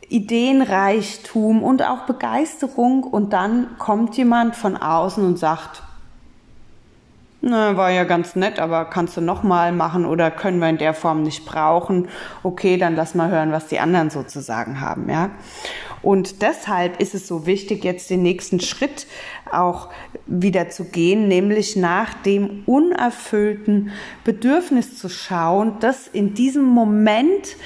Ideenreichtum 0.08 1.62
und 1.62 1.82
auch 1.82 2.06
Begeisterung 2.06 3.04
und 3.04 3.32
dann 3.32 3.78
kommt 3.78 4.16
jemand 4.16 4.56
von 4.56 4.76
außen 4.76 5.24
und 5.24 5.38
sagt, 5.38 5.82
na, 7.42 7.76
war 7.76 7.90
ja 7.90 8.04
ganz 8.04 8.36
nett, 8.36 8.58
aber 8.58 8.84
kannst 8.84 9.16
du 9.16 9.22
nochmal 9.22 9.72
machen 9.72 10.04
oder 10.04 10.30
können 10.30 10.58
wir 10.60 10.68
in 10.68 10.76
der 10.76 10.92
Form 10.92 11.22
nicht 11.22 11.46
brauchen? 11.46 12.08
Okay, 12.42 12.76
dann 12.76 12.96
lass 12.96 13.14
mal 13.14 13.30
hören, 13.30 13.50
was 13.50 13.68
die 13.68 13.80
anderen 13.80 14.10
sozusagen 14.10 14.80
haben, 14.80 15.08
ja. 15.08 15.30
Und 16.02 16.42
deshalb 16.42 17.00
ist 17.00 17.14
es 17.14 17.26
so 17.26 17.46
wichtig, 17.46 17.84
jetzt 17.84 18.08
den 18.10 18.22
nächsten 18.22 18.60
Schritt 18.60 19.06
auch 19.50 19.90
wieder 20.26 20.70
zu 20.70 20.84
gehen, 20.84 21.28
nämlich 21.28 21.76
nach 21.76 22.14
dem 22.14 22.62
unerfüllten 22.66 23.90
Bedürfnis 24.24 24.96
zu 24.96 25.08
schauen, 25.08 25.74
das 25.80 26.06
in 26.08 26.34
diesem 26.34 26.64
Moment 26.64 27.56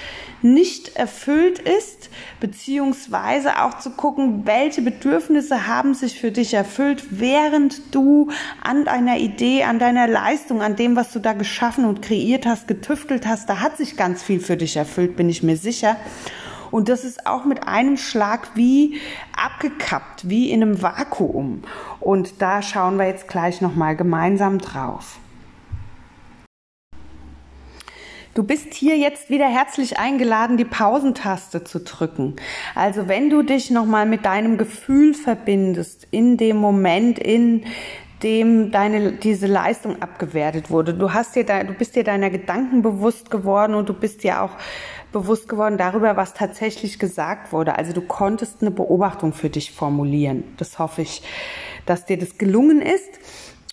nicht 0.42 0.96
erfüllt 0.96 1.58
ist, 1.58 2.10
beziehungsweise 2.38 3.62
auch 3.62 3.78
zu 3.78 3.90
gucken, 3.90 4.42
welche 4.44 4.82
Bedürfnisse 4.82 5.66
haben 5.66 5.94
sich 5.94 6.20
für 6.20 6.32
dich 6.32 6.52
erfüllt, 6.52 7.04
während 7.10 7.94
du 7.94 8.30
an 8.62 8.84
deiner 8.84 9.16
Idee, 9.16 9.64
an 9.64 9.78
deiner 9.78 10.06
Leistung, 10.06 10.60
an 10.60 10.76
dem, 10.76 10.96
was 10.96 11.12
du 11.12 11.18
da 11.18 11.32
geschaffen 11.32 11.86
und 11.86 12.02
kreiert 12.02 12.44
hast, 12.44 12.68
getüftelt 12.68 13.26
hast, 13.26 13.48
da 13.48 13.60
hat 13.60 13.78
sich 13.78 13.96
ganz 13.96 14.22
viel 14.22 14.38
für 14.38 14.58
dich 14.58 14.76
erfüllt, 14.76 15.16
bin 15.16 15.30
ich 15.30 15.42
mir 15.42 15.56
sicher. 15.56 15.96
Und 16.74 16.88
das 16.88 17.04
ist 17.04 17.24
auch 17.24 17.44
mit 17.44 17.68
einem 17.68 17.96
Schlag 17.96 18.48
wie 18.56 19.00
abgekappt, 19.36 20.28
wie 20.28 20.50
in 20.50 20.60
einem 20.60 20.82
Vakuum. 20.82 21.62
Und 22.00 22.42
da 22.42 22.62
schauen 22.62 22.98
wir 22.98 23.06
jetzt 23.06 23.28
gleich 23.28 23.60
nochmal 23.60 23.94
gemeinsam 23.94 24.58
drauf. 24.58 25.20
Du 28.34 28.42
bist 28.42 28.74
hier 28.74 28.98
jetzt 28.98 29.30
wieder 29.30 29.46
herzlich 29.46 30.00
eingeladen, 30.00 30.56
die 30.56 30.64
Pausentaste 30.64 31.62
zu 31.62 31.78
drücken. 31.78 32.34
Also 32.74 33.06
wenn 33.06 33.30
du 33.30 33.44
dich 33.44 33.70
nochmal 33.70 34.04
mit 34.04 34.24
deinem 34.24 34.58
Gefühl 34.58 35.14
verbindest, 35.14 36.08
in 36.10 36.38
dem 36.38 36.56
Moment, 36.56 37.20
in 37.20 37.66
dem 38.24 38.70
deine, 38.70 39.12
diese 39.12 39.46
Leistung 39.46 40.00
abgewertet 40.00 40.70
wurde. 40.70 40.94
Du 40.94 41.12
hast 41.12 41.36
dir 41.36 41.44
da, 41.44 41.62
du 41.62 41.74
bist 41.74 41.94
dir 41.94 42.04
deiner 42.04 42.30
Gedanken 42.30 42.82
bewusst 42.82 43.30
geworden 43.30 43.74
und 43.74 43.88
du 43.88 43.92
bist 43.92 44.24
dir 44.24 44.42
auch 44.42 44.56
bewusst 45.14 45.48
geworden 45.48 45.78
darüber, 45.78 46.16
was 46.16 46.34
tatsächlich 46.34 46.98
gesagt 46.98 47.52
wurde. 47.52 47.78
Also 47.78 47.94
du 47.94 48.02
konntest 48.02 48.60
eine 48.60 48.70
Beobachtung 48.70 49.32
für 49.32 49.48
dich 49.48 49.72
formulieren. 49.72 50.44
Das 50.58 50.78
hoffe 50.78 51.00
ich, 51.00 51.22
dass 51.86 52.04
dir 52.04 52.18
das 52.18 52.36
gelungen 52.36 52.82
ist. 52.82 53.18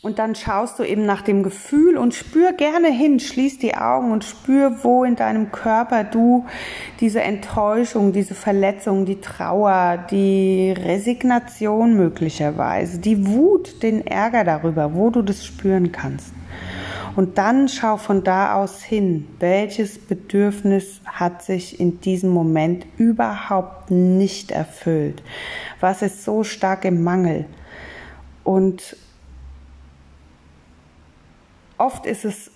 Und 0.03 0.17
dann 0.17 0.33
schaust 0.33 0.79
du 0.79 0.83
eben 0.83 1.05
nach 1.05 1.21
dem 1.21 1.43
Gefühl 1.43 1.95
und 1.95 2.15
spür 2.15 2.53
gerne 2.53 2.87
hin, 2.87 3.19
schließ 3.19 3.59
die 3.59 3.75
Augen 3.75 4.11
und 4.11 4.23
spür, 4.23 4.79
wo 4.81 5.03
in 5.03 5.15
deinem 5.15 5.51
Körper 5.51 6.03
du 6.03 6.45
diese 6.99 7.21
Enttäuschung, 7.21 8.11
diese 8.11 8.33
Verletzung, 8.33 9.05
die 9.05 9.21
Trauer, 9.21 10.03
die 10.09 10.71
Resignation 10.71 11.95
möglicherweise, 11.95 12.97
die 12.97 13.27
Wut, 13.27 13.83
den 13.83 14.07
Ärger 14.07 14.43
darüber, 14.43 14.95
wo 14.95 15.11
du 15.11 15.21
das 15.21 15.45
spüren 15.45 15.91
kannst. 15.91 16.33
Und 17.15 17.37
dann 17.37 17.67
schau 17.67 17.97
von 17.97 18.23
da 18.23 18.55
aus 18.55 18.83
hin, 18.83 19.27
welches 19.39 19.99
Bedürfnis 19.99 21.01
hat 21.05 21.43
sich 21.43 21.79
in 21.79 21.99
diesem 21.99 22.29
Moment 22.29 22.85
überhaupt 22.97 23.91
nicht 23.91 24.51
erfüllt. 24.51 25.21
Was 25.81 26.01
ist 26.01 26.23
so 26.23 26.43
stark 26.43 26.85
im 26.85 27.03
Mangel? 27.03 27.45
Und 28.43 28.95
oft 31.77 32.05
ist 32.05 32.25
es 32.25 32.51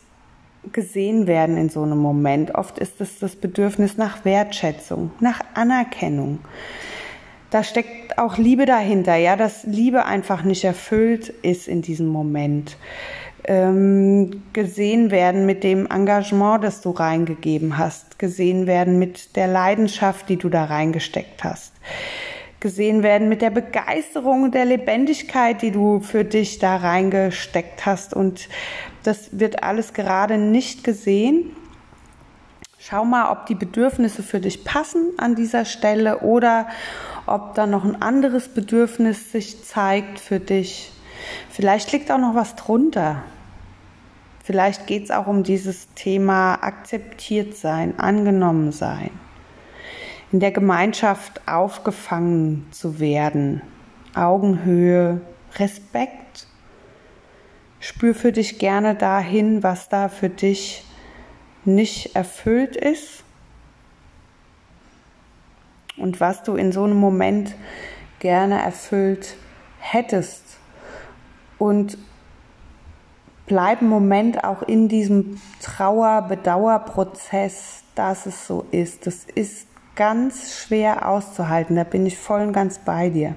gesehen 0.72 1.28
werden 1.28 1.58
in 1.58 1.70
so 1.70 1.84
einem 1.84 1.98
Moment. 1.98 2.56
Oft 2.56 2.80
ist 2.80 3.02
es 3.02 3.20
das 3.20 3.36
Bedürfnis 3.36 3.98
nach 3.98 4.26
Wertschätzung, 4.26 5.12
nach 5.20 5.42
Anerkennung. 5.54 6.40
Da 7.52 7.64
steckt 7.64 8.18
auch 8.18 8.38
Liebe 8.38 8.66
dahinter, 8.66 9.16
ja, 9.16 9.36
dass 9.36 9.64
Liebe 9.64 10.06
einfach 10.06 10.44
nicht 10.44 10.64
erfüllt 10.64 11.30
ist 11.30 11.68
in 11.68 11.82
diesem 11.82 12.08
Moment. 12.08 12.78
Ähm, 13.48 14.42
gesehen 14.54 15.12
werden 15.12 15.46
mit 15.46 15.64
dem 15.64 15.86
Engagement, 15.86 16.64
das 16.64 16.82
du 16.82 16.90
reingegeben 16.90 17.78
hast, 17.78 18.18
gesehen 18.18 18.66
werden 18.66 18.98
mit 18.98 19.36
der 19.36 19.48
Leidenschaft, 19.48 20.30
die 20.30 20.38
du 20.38 20.50
da 20.50 20.66
reingesteckt 20.66 21.44
hast 21.44 21.74
gesehen 22.66 23.04
werden 23.04 23.30
mit 23.30 23.44
der 23.44 23.52
Begeisterung 23.52 24.42
und 24.42 24.56
der 24.56 24.66
Lebendigkeit, 24.66 25.62
die 25.62 25.70
du 25.70 26.00
für 26.00 26.26
dich 26.26 26.58
da 26.58 26.78
reingesteckt 26.78 27.86
hast. 27.86 28.16
Und 28.16 28.50
das 29.04 29.38
wird 29.38 29.62
alles 29.62 29.94
gerade 29.94 30.40
nicht 30.40 30.84
gesehen. 30.84 31.56
Schau 32.80 33.06
mal, 33.06 33.32
ob 33.32 33.46
die 33.46 33.54
Bedürfnisse 33.54 34.24
für 34.24 34.40
dich 34.40 34.64
passen 34.64 35.14
an 35.18 35.36
dieser 35.36 35.64
Stelle 35.64 36.22
oder 36.22 36.68
ob 37.28 37.54
da 37.54 37.68
noch 37.68 37.84
ein 37.84 38.02
anderes 38.02 38.48
Bedürfnis 38.48 39.32
sich 39.32 39.64
zeigt 39.64 40.20
für 40.20 40.40
dich. 40.40 40.92
Vielleicht 41.52 41.92
liegt 41.92 42.12
auch 42.12 42.18
noch 42.18 42.34
was 42.34 42.56
drunter. 42.56 43.22
Vielleicht 44.46 44.88
geht 44.88 45.04
es 45.04 45.12
auch 45.12 45.28
um 45.28 45.44
dieses 45.44 45.94
Thema 45.96 46.56
akzeptiert 46.64 47.56
sein, 47.56 48.00
angenommen 48.00 48.72
sein 48.72 49.12
in 50.36 50.42
der 50.42 50.52
Gemeinschaft 50.52 51.42
aufgefangen 51.48 52.68
zu 52.72 53.00
werden. 53.00 53.62
Augenhöhe, 54.16 55.22
Respekt. 55.56 56.48
Spür 57.80 58.14
für 58.14 58.34
dich 58.34 58.60
gerne 58.60 58.96
dahin, 58.96 59.64
was 59.64 59.88
da 59.88 60.10
für 60.10 60.28
dich 60.28 60.84
nicht 61.64 62.18
erfüllt 62.18 62.76
ist 62.76 63.24
und 65.96 66.20
was 66.20 66.44
du 66.44 66.56
in 66.56 66.74
so 66.74 66.84
einem 66.84 66.98
Moment 66.98 67.56
gerne 68.20 68.62
erfüllt 68.62 69.38
hättest. 69.80 70.58
Und 71.58 71.98
bleib 73.46 73.82
einen 73.82 73.90
Moment 73.90 74.44
auch 74.44 74.64
in 74.64 74.88
diesem 74.88 75.40
Trauer-Bedauerprozess, 75.62 77.84
dass 77.96 78.26
es 78.26 78.48
so 78.48 78.66
ist. 78.72 79.06
Das 79.08 79.26
ist 79.36 79.68
ganz 79.96 80.56
schwer 80.56 81.08
auszuhalten. 81.08 81.76
Da 81.76 81.84
bin 81.84 82.06
ich 82.06 82.18
voll 82.18 82.42
und 82.42 82.54
ganz 82.54 82.80
bei 82.80 83.10
dir. 83.10 83.36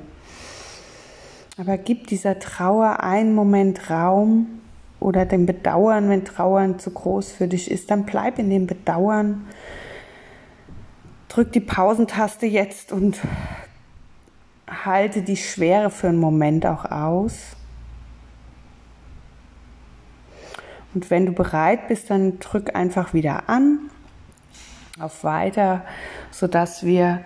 Aber 1.57 1.77
gib 1.77 2.07
dieser 2.07 2.39
Trauer 2.39 3.03
einen 3.03 3.35
Moment 3.35 3.91
Raum 3.91 4.61
oder 5.01 5.27
dem 5.27 5.47
Bedauern, 5.47 6.09
wenn 6.09 6.25
Trauern 6.25 6.79
zu 6.79 6.91
groß 6.91 7.33
für 7.33 7.49
dich 7.49 7.71
ist, 7.71 7.91
dann 7.91 8.05
bleib 8.05 8.39
in 8.39 8.51
dem 8.51 8.67
Bedauern. 8.67 9.47
Drück 11.29 11.53
die 11.53 11.61
Pausentaste 11.61 12.47
jetzt 12.47 12.93
und 12.93 13.19
halte 14.69 15.23
die 15.23 15.37
Schwere 15.37 15.91
für 15.91 16.09
einen 16.09 16.19
Moment 16.19 16.67
auch 16.67 16.85
aus. 16.85 17.58
Und 20.95 21.11
wenn 21.11 21.27
du 21.27 21.33
bereit 21.33 21.89
bist, 21.89 22.11
dann 22.11 22.39
drück 22.39 22.75
einfach 22.75 23.15
wieder 23.15 23.49
an 23.49 23.91
auf 24.99 25.23
weiter, 25.23 25.85
sodass 26.31 26.85
wir 26.85 27.21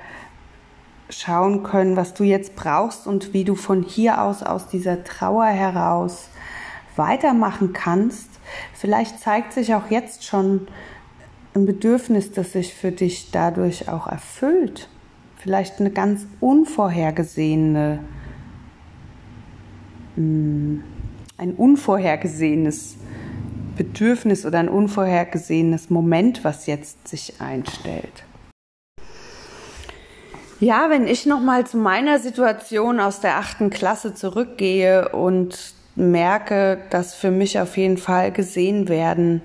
schauen 1.08 1.62
können, 1.62 1.96
was 1.96 2.14
du 2.14 2.24
jetzt 2.24 2.56
brauchst 2.56 3.06
und 3.06 3.34
wie 3.34 3.44
du 3.44 3.54
von 3.54 3.82
hier 3.82 4.22
aus, 4.22 4.42
aus 4.42 4.68
dieser 4.68 5.04
Trauer 5.04 5.46
heraus 5.46 6.28
weitermachen 6.96 7.72
kannst. 7.72 8.28
Vielleicht 8.74 9.20
zeigt 9.20 9.52
sich 9.52 9.74
auch 9.74 9.90
jetzt 9.90 10.24
schon 10.24 10.66
ein 11.54 11.66
Bedürfnis, 11.66 12.32
das 12.32 12.52
sich 12.52 12.74
für 12.74 12.92
dich 12.92 13.30
dadurch 13.30 13.88
auch 13.88 14.06
erfüllt. 14.06 14.88
Vielleicht 15.36 15.80
eine 15.80 15.90
ganz 15.90 16.26
unvorhergesehene, 16.40 18.00
hm, 20.16 20.82
ein 21.36 21.54
unvorhergesehenes 21.54 22.96
Bedürfnis 23.82 24.46
oder 24.46 24.60
ein 24.60 24.68
unvorhergesehenes 24.68 25.90
Moment, 25.90 26.44
was 26.44 26.66
jetzt 26.66 27.08
sich 27.08 27.40
einstellt. 27.40 28.22
Ja, 30.60 30.88
wenn 30.88 31.08
ich 31.08 31.26
noch 31.26 31.40
mal 31.40 31.66
zu 31.66 31.78
meiner 31.78 32.20
Situation 32.20 33.00
aus 33.00 33.18
der 33.18 33.38
achten 33.38 33.70
Klasse 33.70 34.14
zurückgehe 34.14 35.08
und 35.08 35.74
merke, 35.96 36.78
dass 36.90 37.16
für 37.16 37.32
mich 37.32 37.58
auf 37.58 37.76
jeden 37.76 37.98
Fall 37.98 38.30
gesehen 38.30 38.88
werden 38.88 39.42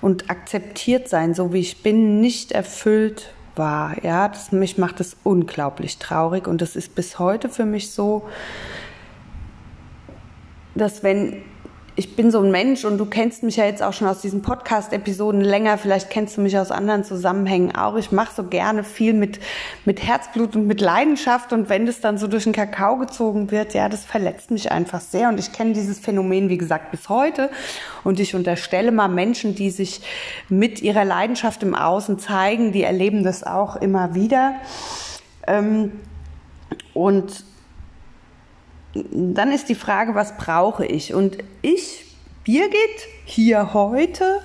und 0.00 0.30
akzeptiert 0.30 1.08
sein, 1.08 1.34
so 1.34 1.52
wie 1.52 1.58
ich 1.58 1.82
bin, 1.82 2.20
nicht 2.20 2.52
erfüllt 2.52 3.34
war. 3.56 4.02
Ja, 4.04 4.28
das, 4.28 4.52
mich 4.52 4.78
macht 4.78 5.00
es 5.00 5.16
unglaublich 5.24 5.98
traurig 5.98 6.46
und 6.46 6.62
das 6.62 6.76
ist 6.76 6.94
bis 6.94 7.18
heute 7.18 7.48
für 7.48 7.66
mich 7.66 7.90
so, 7.90 8.28
dass 10.76 11.02
wenn 11.02 11.42
ich 11.96 12.16
bin 12.16 12.30
so 12.30 12.40
ein 12.40 12.50
Mensch 12.50 12.84
und 12.84 12.98
du 12.98 13.04
kennst 13.04 13.42
mich 13.42 13.56
ja 13.56 13.64
jetzt 13.64 13.82
auch 13.82 13.92
schon 13.92 14.06
aus 14.06 14.20
diesen 14.20 14.42
Podcast-Episoden 14.42 15.40
länger. 15.40 15.76
Vielleicht 15.76 16.08
kennst 16.08 16.36
du 16.36 16.40
mich 16.40 16.56
aus 16.56 16.70
anderen 16.70 17.04
Zusammenhängen 17.04 17.74
auch. 17.74 17.96
Ich 17.96 18.12
mache 18.12 18.34
so 18.34 18.44
gerne 18.44 18.84
viel 18.84 19.12
mit, 19.12 19.40
mit 19.84 20.02
Herzblut 20.02 20.54
und 20.54 20.66
mit 20.66 20.80
Leidenschaft. 20.80 21.52
Und 21.52 21.68
wenn 21.68 21.86
das 21.86 22.00
dann 22.00 22.16
so 22.16 22.28
durch 22.28 22.44
den 22.44 22.52
Kakao 22.52 22.96
gezogen 22.96 23.50
wird, 23.50 23.74
ja, 23.74 23.88
das 23.88 24.04
verletzt 24.04 24.50
mich 24.50 24.70
einfach 24.70 25.00
sehr. 25.00 25.28
Und 25.28 25.38
ich 25.40 25.52
kenne 25.52 25.72
dieses 25.72 25.98
Phänomen, 25.98 26.48
wie 26.48 26.58
gesagt, 26.58 26.90
bis 26.92 27.08
heute. 27.08 27.50
Und 28.04 28.20
ich 28.20 28.34
unterstelle 28.34 28.92
mal 28.92 29.08
Menschen, 29.08 29.54
die 29.54 29.70
sich 29.70 30.00
mit 30.48 30.80
ihrer 30.82 31.04
Leidenschaft 31.04 31.62
im 31.62 31.74
Außen 31.74 32.18
zeigen, 32.18 32.72
die 32.72 32.84
erleben 32.84 33.24
das 33.24 33.42
auch 33.44 33.76
immer 33.76 34.14
wieder. 34.14 34.54
Ähm, 35.46 35.92
und 36.94 37.49
dann 38.94 39.52
ist 39.52 39.68
die 39.68 39.74
Frage, 39.74 40.14
was 40.14 40.36
brauche 40.36 40.84
ich? 40.84 41.14
Und 41.14 41.38
ich, 41.62 42.04
Birgit, 42.44 42.74
hier 43.24 43.72
heute, 43.74 44.40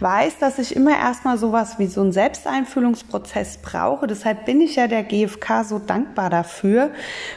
weiß, 0.00 0.38
dass 0.38 0.58
ich 0.58 0.74
immer 0.74 0.96
erstmal 0.96 1.36
sowas 1.36 1.78
wie 1.78 1.86
so 1.86 2.00
einen 2.00 2.12
Selbsteinfühlungsprozess 2.12 3.58
brauche. 3.58 4.06
Deshalb 4.06 4.46
bin 4.46 4.60
ich 4.60 4.76
ja 4.76 4.86
der 4.86 5.02
GfK 5.02 5.64
so 5.64 5.78
dankbar 5.78 6.30
dafür, 6.30 6.90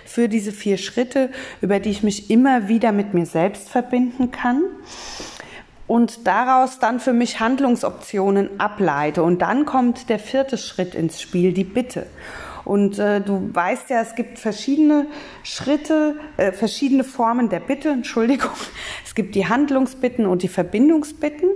für 0.05 0.29
diese 0.29 0.51
vier 0.51 0.77
Schritte, 0.77 1.29
über 1.61 1.79
die 1.79 1.89
ich 1.89 2.03
mich 2.03 2.29
immer 2.29 2.69
wieder 2.69 2.91
mit 2.91 3.13
mir 3.13 3.25
selbst 3.25 3.69
verbinden 3.69 4.31
kann 4.31 4.61
und 5.87 6.25
daraus 6.25 6.79
dann 6.79 6.99
für 6.99 7.13
mich 7.13 7.39
Handlungsoptionen 7.39 8.59
ableite. 8.59 9.23
Und 9.23 9.41
dann 9.41 9.65
kommt 9.65 10.09
der 10.09 10.19
vierte 10.19 10.57
Schritt 10.57 10.95
ins 10.95 11.21
Spiel, 11.21 11.53
die 11.53 11.65
Bitte. 11.65 12.07
Und 12.65 12.97
äh, 12.97 13.19
du 13.19 13.49
weißt 13.53 13.89
ja, 13.89 14.01
es 14.01 14.15
gibt 14.15 14.39
verschiedene 14.39 15.07
Schritte, 15.43 16.15
äh, 16.37 16.51
verschiedene 16.51 17.03
Formen 17.03 17.49
der 17.49 17.59
Bitte, 17.59 17.89
Entschuldigung. 17.91 18.51
Es 19.05 19.15
gibt 19.15 19.35
die 19.35 19.47
Handlungsbitten 19.47 20.25
und 20.25 20.43
die 20.43 20.47
Verbindungsbitten. 20.47 21.49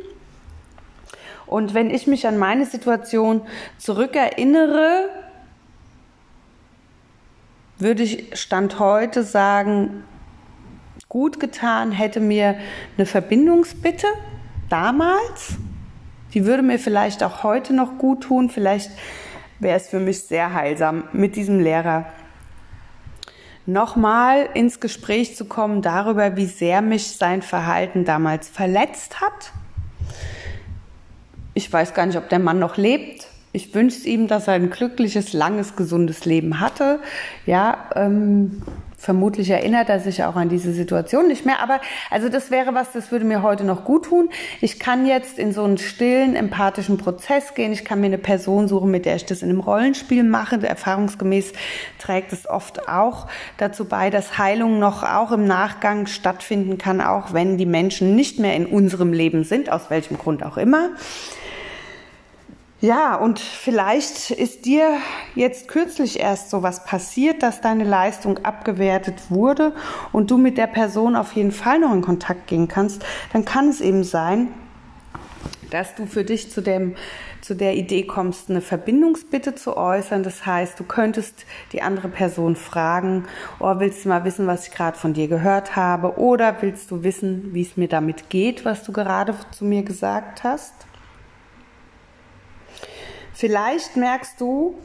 Und 1.46 1.74
wenn 1.74 1.90
ich 1.90 2.08
mich 2.08 2.28
an 2.28 2.38
meine 2.38 2.66
Situation 2.66 3.42
zurückerinnere, 3.78 5.10
würde 7.80 8.04
ich 8.04 8.38
Stand 8.38 8.80
heute 8.80 9.24
sagen, 9.24 10.04
gut 11.08 11.40
getan 11.40 11.92
hätte 11.92 12.20
mir 12.20 12.58
eine 12.98 13.06
Verbindungsbitte 13.06 14.08
damals. 14.70 15.56
Die 16.34 16.46
würde 16.46 16.64
mir 16.64 16.80
vielleicht 16.80 17.24
auch 17.24 17.44
heute 17.44 17.74
noch 17.74 17.98
gut 17.98 18.24
tun. 18.24 18.50
Vielleicht 18.50 18.92
wäre 19.60 19.78
es 19.78 19.88
für 19.88 20.00
mich 20.00 20.24
sehr 20.24 20.54
heilsam, 20.54 21.04
mit 21.14 21.36
diesem 21.36 21.60
Lehrer 21.60 22.06
nochmal 23.66 24.48
ins 24.54 24.80
Gespräch 24.80 25.36
zu 25.36 25.46
kommen 25.46 25.82
darüber, 25.82 26.38
wie 26.38 26.46
sehr 26.46 26.82
mich 26.82 27.18
sein 27.18 27.42
Verhalten 27.42 28.06
damals 28.06 28.48
verletzt 28.48 29.22
hat. 29.22 29.52
Ich 31.54 31.72
weiß 31.72 31.94
gar 31.94 32.06
nicht, 32.06 32.18
ob 32.18 32.30
der 32.30 32.40
Mann 32.40 32.60
noch 32.60 32.78
lebt. 32.78 33.28
Ich 33.52 33.74
wünsche 33.74 34.08
ihm, 34.08 34.28
dass 34.28 34.48
er 34.48 34.54
ein 34.54 34.70
glückliches, 34.70 35.34
langes, 35.34 35.76
gesundes 35.76 36.26
Leben 36.26 36.60
hatte. 36.60 37.00
Ja, 37.46 37.90
ähm, 37.96 38.62
Vermutlich 39.00 39.52
erinnert 39.52 39.90
er 39.90 40.00
sich 40.00 40.24
auch 40.24 40.36
an 40.36 40.50
diese 40.50 40.74
Situation 40.74 41.28
nicht 41.28 41.46
mehr. 41.46 41.60
Aber 41.62 41.80
also 42.10 42.30
das 42.30 42.50
wäre 42.50 42.74
was, 42.74 42.94
das 42.94 43.12
würde 43.12 43.26
mir 43.26 43.44
heute 43.44 43.64
noch 43.64 43.86
gut 43.86 44.06
tun. 44.06 44.30
Ich 44.60 44.80
kann 44.80 45.06
jetzt 45.06 45.38
in 45.38 45.54
so 45.54 45.64
einen 45.64 45.78
stillen, 45.78 46.36
empathischen 46.36 46.98
Prozess 46.98 47.54
gehen. 47.54 47.72
Ich 47.72 47.86
kann 47.86 48.00
mir 48.00 48.08
eine 48.08 48.18
Person 48.18 48.68
suchen, 48.68 48.90
mit 48.90 49.06
der 49.06 49.16
ich 49.16 49.26
das 49.26 49.44
in 49.44 49.50
einem 49.50 49.60
Rollenspiel 49.60 50.24
mache. 50.24 50.58
Erfahrungsgemäß 50.68 51.54
trägt 52.00 52.34
es 52.34 52.50
oft 52.50 52.90
auch 52.90 53.28
dazu 53.58 53.86
bei, 53.86 54.10
dass 54.10 54.40
Heilung 54.40 54.80
noch 54.80 55.04
auch 55.04 55.32
im 55.32 55.46
Nachgang 55.46 56.08
stattfinden 56.08 56.80
kann, 56.80 57.00
auch 57.00 57.34
wenn 57.34 57.60
die 57.60 57.68
Menschen 57.68 58.16
nicht 58.16 58.40
mehr 58.40 58.56
in 58.56 58.66
unserem 58.66 59.14
Leben 59.14 59.44
sind, 59.44 59.72
aus 59.72 59.92
welchem 59.92 60.18
Grund 60.18 60.44
auch 60.44 60.58
immer. 60.58 60.90
Ja, 62.80 63.16
und 63.16 63.40
vielleicht 63.40 64.30
ist 64.30 64.66
dir 64.66 64.98
jetzt 65.34 65.68
kürzlich 65.68 66.20
erst 66.20 66.52
so 66.52 66.62
was 66.62 66.86
passiert, 66.86 67.42
dass 67.42 67.60
deine 67.60 67.84
Leistung 67.84 68.38
abgewertet 68.46 69.16
wurde 69.30 69.74
und 70.12 70.30
du 70.30 70.38
mit 70.38 70.60
der 70.60 70.68
Person 70.68 71.16
auf 71.16 71.34
jeden 71.34 71.52
Fall 71.52 71.80
noch 71.80 71.92
in 71.92 72.04
Kontakt 72.04 72.46
gehen 72.46 72.68
kannst, 72.68 73.04
dann 73.34 73.46
kann 73.46 73.70
es 73.70 73.82
eben 73.82 74.04
sein, 74.04 74.50
dass 75.72 75.96
du 75.96 76.06
für 76.06 76.24
dich 76.24 76.52
zu 76.52 76.62
dem 76.62 76.96
zu 77.42 77.56
der 77.56 77.76
Idee 77.76 78.04
kommst, 78.04 78.50
eine 78.50 78.62
Verbindungsbitte 78.62 79.56
zu 79.56 79.78
äußern. 79.78 80.22
Das 80.22 80.46
heißt, 80.46 80.80
du 80.80 80.84
könntest 80.84 81.46
die 81.72 81.82
andere 81.82 82.10
Person 82.10 82.56
fragen, 82.56 83.26
oh, 83.60 83.74
willst 83.78 84.04
du 84.04 84.10
mal 84.10 84.26
wissen, 84.26 84.48
was 84.48 84.68
ich 84.68 84.74
gerade 84.74 84.98
von 84.98 85.14
dir 85.14 85.28
gehört 85.28 85.76
habe? 85.76 86.18
Oder 86.18 86.58
willst 86.62 86.92
du 86.92 87.04
wissen, 87.04 87.54
wie 87.54 87.62
es 87.62 87.78
mir 87.78 87.88
damit 87.88 88.30
geht, 88.30 88.66
was 88.66 88.84
du 88.84 88.92
gerade 88.92 89.34
zu 89.52 89.64
mir 89.64 89.84
gesagt 89.84 90.44
hast? 90.44 90.87
Vielleicht 93.38 93.96
merkst 93.96 94.42
du, 94.42 94.76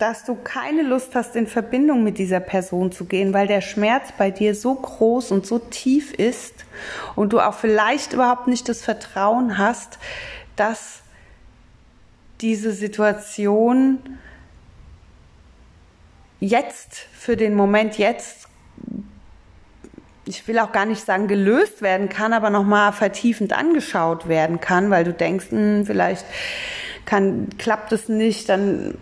dass 0.00 0.24
du 0.24 0.34
keine 0.34 0.82
Lust 0.82 1.14
hast, 1.14 1.36
in 1.36 1.46
Verbindung 1.46 2.02
mit 2.02 2.18
dieser 2.18 2.40
Person 2.40 2.90
zu 2.90 3.04
gehen, 3.04 3.32
weil 3.32 3.46
der 3.46 3.60
Schmerz 3.60 4.08
bei 4.18 4.32
dir 4.32 4.56
so 4.56 4.74
groß 4.74 5.30
und 5.30 5.46
so 5.46 5.60
tief 5.60 6.12
ist 6.12 6.64
und 7.14 7.32
du 7.32 7.38
auch 7.38 7.54
vielleicht 7.54 8.14
überhaupt 8.14 8.48
nicht 8.48 8.68
das 8.68 8.82
Vertrauen 8.82 9.58
hast, 9.58 10.00
dass 10.56 11.02
diese 12.40 12.72
Situation 12.72 14.18
jetzt, 16.40 16.96
für 17.12 17.36
den 17.36 17.54
Moment 17.54 17.96
jetzt 17.96 18.47
ich 20.28 20.46
will 20.46 20.58
auch 20.58 20.72
gar 20.72 20.84
nicht 20.84 21.04
sagen 21.04 21.26
gelöst 21.26 21.82
werden 21.82 22.08
kann, 22.08 22.32
aber 22.32 22.50
nochmal 22.50 22.92
vertiefend 22.92 23.52
angeschaut 23.52 24.28
werden 24.28 24.60
kann, 24.60 24.90
weil 24.90 25.04
du 25.04 25.12
denkst, 25.12 25.46
hm, 25.50 25.86
vielleicht 25.86 26.26
kann, 27.04 27.48
klappt 27.58 27.92
es 27.92 28.08
nicht, 28.08 28.48
dann 28.48 28.94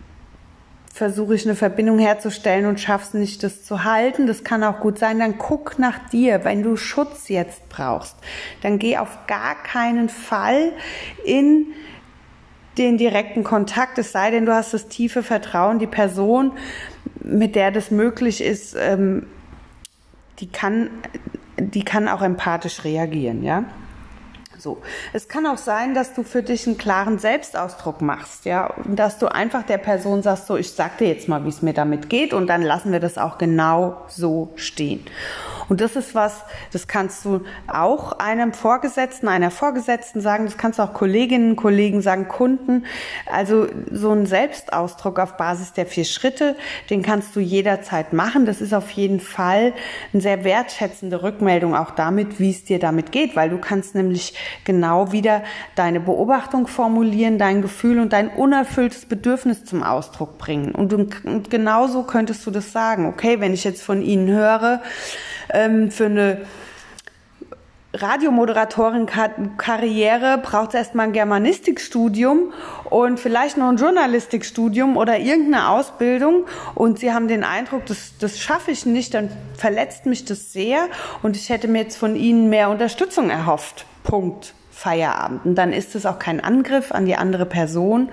versuche 0.97 1.35
ich 1.35 1.45
eine 1.45 1.57
Verbindung 1.57 1.99
herzustellen 1.99 2.65
und 2.65 2.81
schaff's 2.81 3.13
nicht, 3.13 3.43
das 3.43 3.63
zu 3.65 3.85
halten. 3.85 4.27
Das 4.27 4.45
kann 4.45 4.65
auch 4.65 4.81
gut 4.81 4.99
sein. 4.99 5.19
Dann 5.19 5.37
guck 5.37 5.79
nach 5.79 6.09
dir. 6.09 6.45
Wenn 6.45 6.63
du 6.63 6.77
Schutz 6.77 7.29
jetzt 7.29 7.69
brauchst, 7.69 8.17
dann 8.63 8.79
geh 8.79 8.97
auf 8.97 9.19
gar 9.27 9.63
keinen 9.63 10.09
Fall 10.09 10.73
in 11.23 11.67
den 12.79 12.97
direkten 12.97 13.45
Kontakt, 13.45 13.99
es 13.99 14.13
sei 14.13 14.31
denn, 14.31 14.47
du 14.47 14.55
hast 14.55 14.75
das 14.75 14.89
tiefe 14.89 15.23
Vertrauen, 15.23 15.79
die 15.79 15.87
Person, 15.87 16.53
mit 17.23 17.57
der 17.57 17.71
das 17.71 17.91
möglich 17.91 18.43
ist, 18.43 18.77
ähm, 18.79 19.27
die 20.39 20.49
kann, 20.49 20.91
die 21.59 21.85
kann 21.85 22.09
auch 22.09 22.23
empathisch 22.23 22.85
reagieren, 22.85 23.43
ja. 23.43 23.65
So. 24.59 24.83
Es 25.13 25.29
kann 25.29 25.47
auch 25.47 25.59
sein, 25.59 25.95
dass 25.95 26.15
du 26.15 26.23
für 26.23 26.43
dich 26.43 26.67
einen 26.67 26.79
klaren 26.79 27.19
Selbstausdruck 27.19 28.01
machst, 28.01 28.47
ja, 28.47 28.67
und 28.67 28.97
dass 28.97 29.19
du 29.19 29.27
einfach 29.27 29.65
der 29.65 29.79
Person 29.79 30.23
sagst, 30.23 30.47
so, 30.47 30.57
ich 30.57 30.73
sag 30.73 30.99
dir 30.99 31.09
jetzt 31.09 31.29
mal, 31.29 31.45
wie 31.45 31.51
es 31.51 31.63
mir 31.63 31.75
damit 31.75 32.09
geht, 32.09 32.33
und 32.33 32.47
dann 32.47 32.63
lassen 32.63 32.93
wir 32.93 33.01
das 33.01 33.19
auch 33.19 33.39
genau 33.39 34.03
so 34.09 34.53
stehen. 34.57 35.05
Und 35.69 35.81
das 35.81 35.97
ist 35.97 36.15
was, 36.15 36.43
das 36.73 36.87
kannst 36.87 37.25
du 37.25 37.43
auch 37.67 38.13
einem 38.19 38.53
Vorgesetzten, 38.53 39.29
einer 39.29 39.51
Vorgesetzten 39.51 40.21
sagen, 40.21 40.45
das 40.45 40.57
kannst 40.57 40.79
du 40.79 40.83
auch 40.83 40.93
Kolleginnen, 40.93 41.57
Kollegen 41.57 42.03
sagen, 42.03 42.29
Kunden. 42.29 42.85
Also 43.31 43.67
so 43.91 44.13
ein 44.13 44.27
Selbstausdruck 44.27 45.19
auf 45.19 45.37
Basis 45.37 45.73
der 45.73 45.87
vier 45.87 46.05
Schritte, 46.05 46.57
den 46.91 47.03
kannst 47.03 47.35
du 47.35 47.41
jederzeit 47.41 48.13
machen. 48.13 48.47
Das 48.47 48.61
ist 48.61 48.73
auf 48.73 48.91
jeden 48.91 49.21
Fall 49.21 49.73
eine 50.13 50.23
sehr 50.23 50.45
wertschätzende 50.45 51.23
Rückmeldung 51.23 51.75
auch 51.75 51.91
damit, 51.91 52.39
wie 52.39 52.51
es 52.51 52.65
dir 52.65 52.79
damit 52.79 53.13
geht, 53.13 53.37
weil 53.37 53.51
du 53.51 53.59
kannst 53.59 53.95
nämlich 53.95 54.35
genau 54.65 55.13
wieder 55.13 55.43
deine 55.75 56.01
Beobachtung 56.01 56.67
formulieren, 56.67 57.39
dein 57.39 57.63
Gefühl 57.63 57.99
und 58.01 58.13
dein 58.13 58.29
unerfülltes 58.29 59.07
Bedürfnis 59.07 59.65
zum 59.65 59.83
Ausdruck 59.83 60.39
bringen. 60.39 60.75
Und, 60.75 60.93
und 60.95 61.51
genauso 61.51 62.05
könntest 62.05 62.47
du 62.47 62.51
das 62.51 62.73
sagen. 62.73 63.07
Okay, 63.07 63.41
wenn 63.41 63.53
ich 63.53 63.65
jetzt 63.65 63.83
von 63.83 64.03
Ihnen 64.03 64.29
höre, 64.29 64.83
ähm, 65.57 65.91
für 65.91 66.07
eine 66.07 66.39
Radiomoderatorin-Karriere 67.95 70.39
braucht 70.39 70.71
es 70.71 70.75
erstmal 70.75 71.07
ein 71.07 71.13
Germanistikstudium 71.13 72.53
und 72.91 73.19
vielleicht 73.19 73.57
noch 73.57 73.71
ein 73.71 73.77
Journalistikstudium 73.77 74.99
oder 74.99 75.19
irgendeine 75.19 75.71
Ausbildung 75.71 76.45
und 76.75 76.99
Sie 76.99 77.13
haben 77.13 77.29
den 77.29 77.43
Eindruck, 77.43 77.87
das, 77.87 78.19
das 78.19 78.39
schaffe 78.39 78.71
ich 78.71 78.85
nicht, 78.85 79.15
dann 79.15 79.31
verletzt 79.57 80.05
mich 80.05 80.27
das 80.27 80.53
sehr 80.53 80.89
und 81.23 81.37
ich 81.37 81.49
hätte 81.49 81.69
mir 81.69 81.81
jetzt 81.83 81.97
von 81.97 82.17
Ihnen 82.17 82.51
mehr 82.51 82.69
Unterstützung 82.71 83.31
erhofft. 83.31 83.87
Punkt. 84.03 84.53
Feierabend. 84.71 85.47
Und 85.47 85.55
dann 85.55 85.73
ist 85.73 85.95
es 85.95 86.05
auch 86.05 86.19
kein 86.19 86.39
Angriff 86.39 86.93
an 86.93 87.07
die 87.07 87.17
andere 87.17 87.47
Person, 87.47 88.11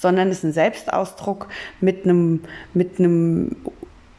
sondern 0.00 0.30
ist 0.30 0.44
ein 0.44 0.54
Selbstausdruck 0.54 1.48
mit 1.82 2.04
einem, 2.04 2.40
mit 2.72 2.98
einem 2.98 3.54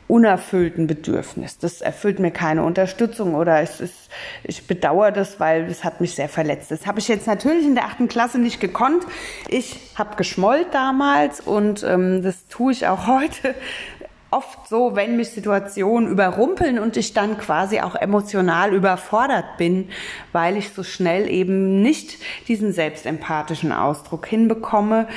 unerfüllten 0.07 0.87
Bedürfnis. 0.87 1.57
Das 1.57 1.81
erfüllt 1.81 2.19
mir 2.19 2.31
keine 2.31 2.63
Unterstützung 2.63 3.35
oder 3.35 3.61
es 3.61 3.81
ist, 3.81 4.09
ich 4.43 4.65
bedauere 4.65 5.11
das, 5.11 5.39
weil 5.39 5.65
es 5.65 5.83
hat 5.83 5.99
mich 5.99 6.15
sehr 6.15 6.29
verletzt. 6.29 6.71
Das 6.71 6.87
habe 6.87 6.99
ich 6.99 7.07
jetzt 7.07 7.27
natürlich 7.27 7.65
in 7.65 7.75
der 7.75 7.85
achten 7.85 8.07
Klasse 8.07 8.39
nicht 8.39 8.61
gekonnt. 8.61 9.03
Ich 9.49 9.79
habe 9.95 10.15
geschmollt 10.15 10.67
damals 10.73 11.41
und 11.41 11.83
ähm, 11.83 12.23
das 12.23 12.47
tue 12.47 12.71
ich 12.71 12.87
auch 12.87 13.07
heute 13.07 13.55
oft 14.29 14.67
so, 14.67 14.95
wenn 14.95 15.15
mich 15.15 15.29
Situationen 15.29 16.09
überrumpeln 16.09 16.79
und 16.79 16.97
ich 16.97 17.13
dann 17.13 17.37
quasi 17.37 17.79
auch 17.79 17.95
emotional 17.95 18.73
überfordert 18.73 19.57
bin, 19.57 19.89
weil 20.33 20.57
ich 20.57 20.73
so 20.73 20.83
schnell 20.83 21.29
eben 21.29 21.81
nicht 21.81 22.17
diesen 22.47 22.73
selbstempathischen 22.73 23.71
Ausdruck 23.71 24.25
hinbekomme 24.27 25.07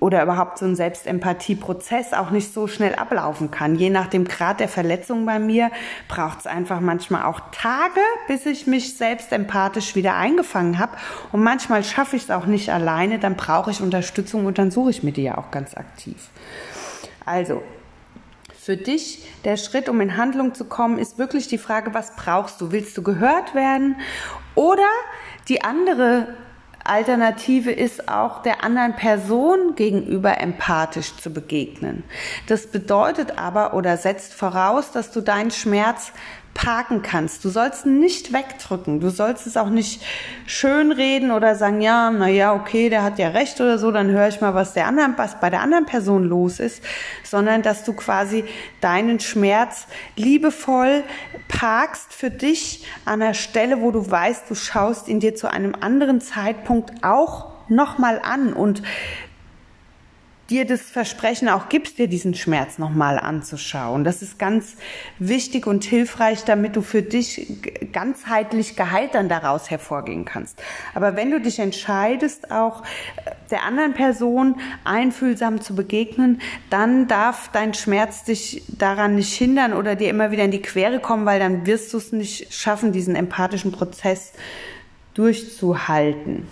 oder 0.00 0.22
überhaupt 0.22 0.58
so 0.58 0.64
ein 0.64 0.74
Selbstempathieprozess 0.74 2.12
auch 2.12 2.30
nicht 2.30 2.52
so 2.52 2.66
schnell 2.66 2.96
ablaufen 2.96 3.50
kann. 3.52 3.76
Je 3.76 3.90
nach 3.90 4.08
dem 4.08 4.24
Grad 4.24 4.58
der 4.58 4.68
Verletzung 4.68 5.26
bei 5.26 5.38
mir 5.38 5.70
braucht 6.08 6.40
es 6.40 6.46
einfach 6.46 6.80
manchmal 6.80 7.24
auch 7.24 7.40
Tage, 7.52 8.00
bis 8.26 8.46
ich 8.46 8.66
mich 8.66 8.96
selbstempathisch 8.96 9.94
wieder 9.94 10.16
eingefangen 10.16 10.78
habe. 10.80 10.92
Und 11.30 11.42
manchmal 11.42 11.84
schaffe 11.84 12.16
ich 12.16 12.24
es 12.24 12.30
auch 12.30 12.46
nicht 12.46 12.70
alleine, 12.70 13.20
dann 13.20 13.36
brauche 13.36 13.70
ich 13.70 13.80
Unterstützung 13.80 14.46
und 14.46 14.58
dann 14.58 14.72
suche 14.72 14.90
ich 14.90 15.02
mir 15.04 15.12
die 15.12 15.22
ja 15.22 15.38
auch 15.38 15.52
ganz 15.52 15.76
aktiv. 15.76 16.30
Also, 17.24 17.62
für 18.64 18.78
dich 18.78 19.22
der 19.44 19.58
Schritt, 19.58 19.90
um 19.90 20.00
in 20.00 20.16
Handlung 20.16 20.54
zu 20.54 20.64
kommen, 20.64 20.98
ist 20.98 21.18
wirklich 21.18 21.48
die 21.48 21.58
Frage, 21.58 21.92
was 21.92 22.16
brauchst 22.16 22.62
du? 22.62 22.72
Willst 22.72 22.96
du 22.96 23.02
gehört 23.02 23.54
werden? 23.54 23.96
Oder 24.54 24.88
die 25.48 25.62
andere 25.62 26.28
Alternative 26.82 27.72
ist 27.72 28.08
auch 28.08 28.42
der 28.42 28.64
anderen 28.64 28.94
Person 28.94 29.74
gegenüber 29.74 30.40
empathisch 30.40 31.14
zu 31.16 31.30
begegnen. 31.30 32.04
Das 32.46 32.66
bedeutet 32.66 33.38
aber 33.38 33.74
oder 33.74 33.98
setzt 33.98 34.32
voraus, 34.32 34.92
dass 34.92 35.10
du 35.10 35.20
deinen 35.20 35.50
Schmerz 35.50 36.12
parken 36.54 37.02
kannst. 37.02 37.44
Du 37.44 37.50
sollst 37.50 37.84
nicht 37.84 38.32
wegdrücken. 38.32 39.00
Du 39.00 39.10
sollst 39.10 39.46
es 39.46 39.56
auch 39.56 39.68
nicht 39.68 40.02
schönreden 40.46 41.32
oder 41.32 41.56
sagen, 41.56 41.80
ja, 41.80 42.10
na 42.10 42.28
ja, 42.28 42.54
okay, 42.54 42.88
der 42.88 43.02
hat 43.02 43.18
ja 43.18 43.28
recht 43.28 43.60
oder 43.60 43.78
so, 43.78 43.90
dann 43.90 44.10
höre 44.10 44.28
ich 44.28 44.40
mal, 44.40 44.54
was 44.54 44.72
der 44.72 44.86
anderen, 44.86 45.14
was 45.16 45.40
bei 45.40 45.50
der 45.50 45.60
anderen 45.60 45.84
Person 45.84 46.24
los 46.24 46.60
ist, 46.60 46.82
sondern 47.24 47.62
dass 47.62 47.84
du 47.84 47.92
quasi 47.92 48.44
deinen 48.80 49.20
Schmerz 49.20 49.86
liebevoll 50.16 51.02
parkst 51.48 52.12
für 52.12 52.30
dich 52.30 52.86
an 53.04 53.20
der 53.20 53.34
Stelle, 53.34 53.80
wo 53.80 53.90
du 53.90 54.08
weißt, 54.08 54.48
du 54.48 54.54
schaust 54.54 55.08
ihn 55.08 55.20
dir 55.20 55.34
zu 55.34 55.50
einem 55.50 55.74
anderen 55.78 56.20
Zeitpunkt 56.20 57.04
auch 57.04 57.52
nochmal 57.68 58.20
an 58.22 58.52
und 58.52 58.82
dir 60.50 60.66
das 60.66 60.82
Versprechen 60.82 61.48
auch 61.48 61.68
gibst, 61.68 61.98
dir 61.98 62.08
diesen 62.08 62.34
Schmerz 62.34 62.78
nochmal 62.78 63.18
anzuschauen. 63.18 64.04
Das 64.04 64.20
ist 64.20 64.38
ganz 64.38 64.76
wichtig 65.18 65.66
und 65.66 65.84
hilfreich, 65.84 66.44
damit 66.44 66.76
du 66.76 66.82
für 66.82 67.02
dich 67.02 67.46
ganzheitlich 67.92 68.76
geheilt 68.76 69.14
dann 69.14 69.28
daraus 69.28 69.70
hervorgehen 69.70 70.24
kannst. 70.24 70.62
Aber 70.94 71.16
wenn 71.16 71.30
du 71.30 71.40
dich 71.40 71.58
entscheidest, 71.58 72.50
auch 72.50 72.82
äh, 72.82 73.30
der 73.50 73.62
anderen 73.62 73.94
Person 73.94 74.56
einfühlsam 74.84 75.60
zu 75.60 75.74
begegnen, 75.74 76.40
dann 76.70 77.08
darf 77.08 77.50
dein 77.52 77.72
Schmerz 77.72 78.24
dich 78.24 78.64
daran 78.68 79.14
nicht 79.14 79.32
hindern 79.32 79.72
oder 79.72 79.96
dir 79.96 80.10
immer 80.10 80.30
wieder 80.30 80.44
in 80.44 80.50
die 80.50 80.62
Quere 80.62 81.00
kommen, 81.00 81.24
weil 81.24 81.40
dann 81.40 81.66
wirst 81.66 81.92
du 81.92 81.98
es 81.98 82.12
nicht 82.12 82.52
schaffen, 82.52 82.92
diesen 82.92 83.16
empathischen 83.16 83.72
Prozess 83.72 84.32
durchzuhalten. 85.14 86.46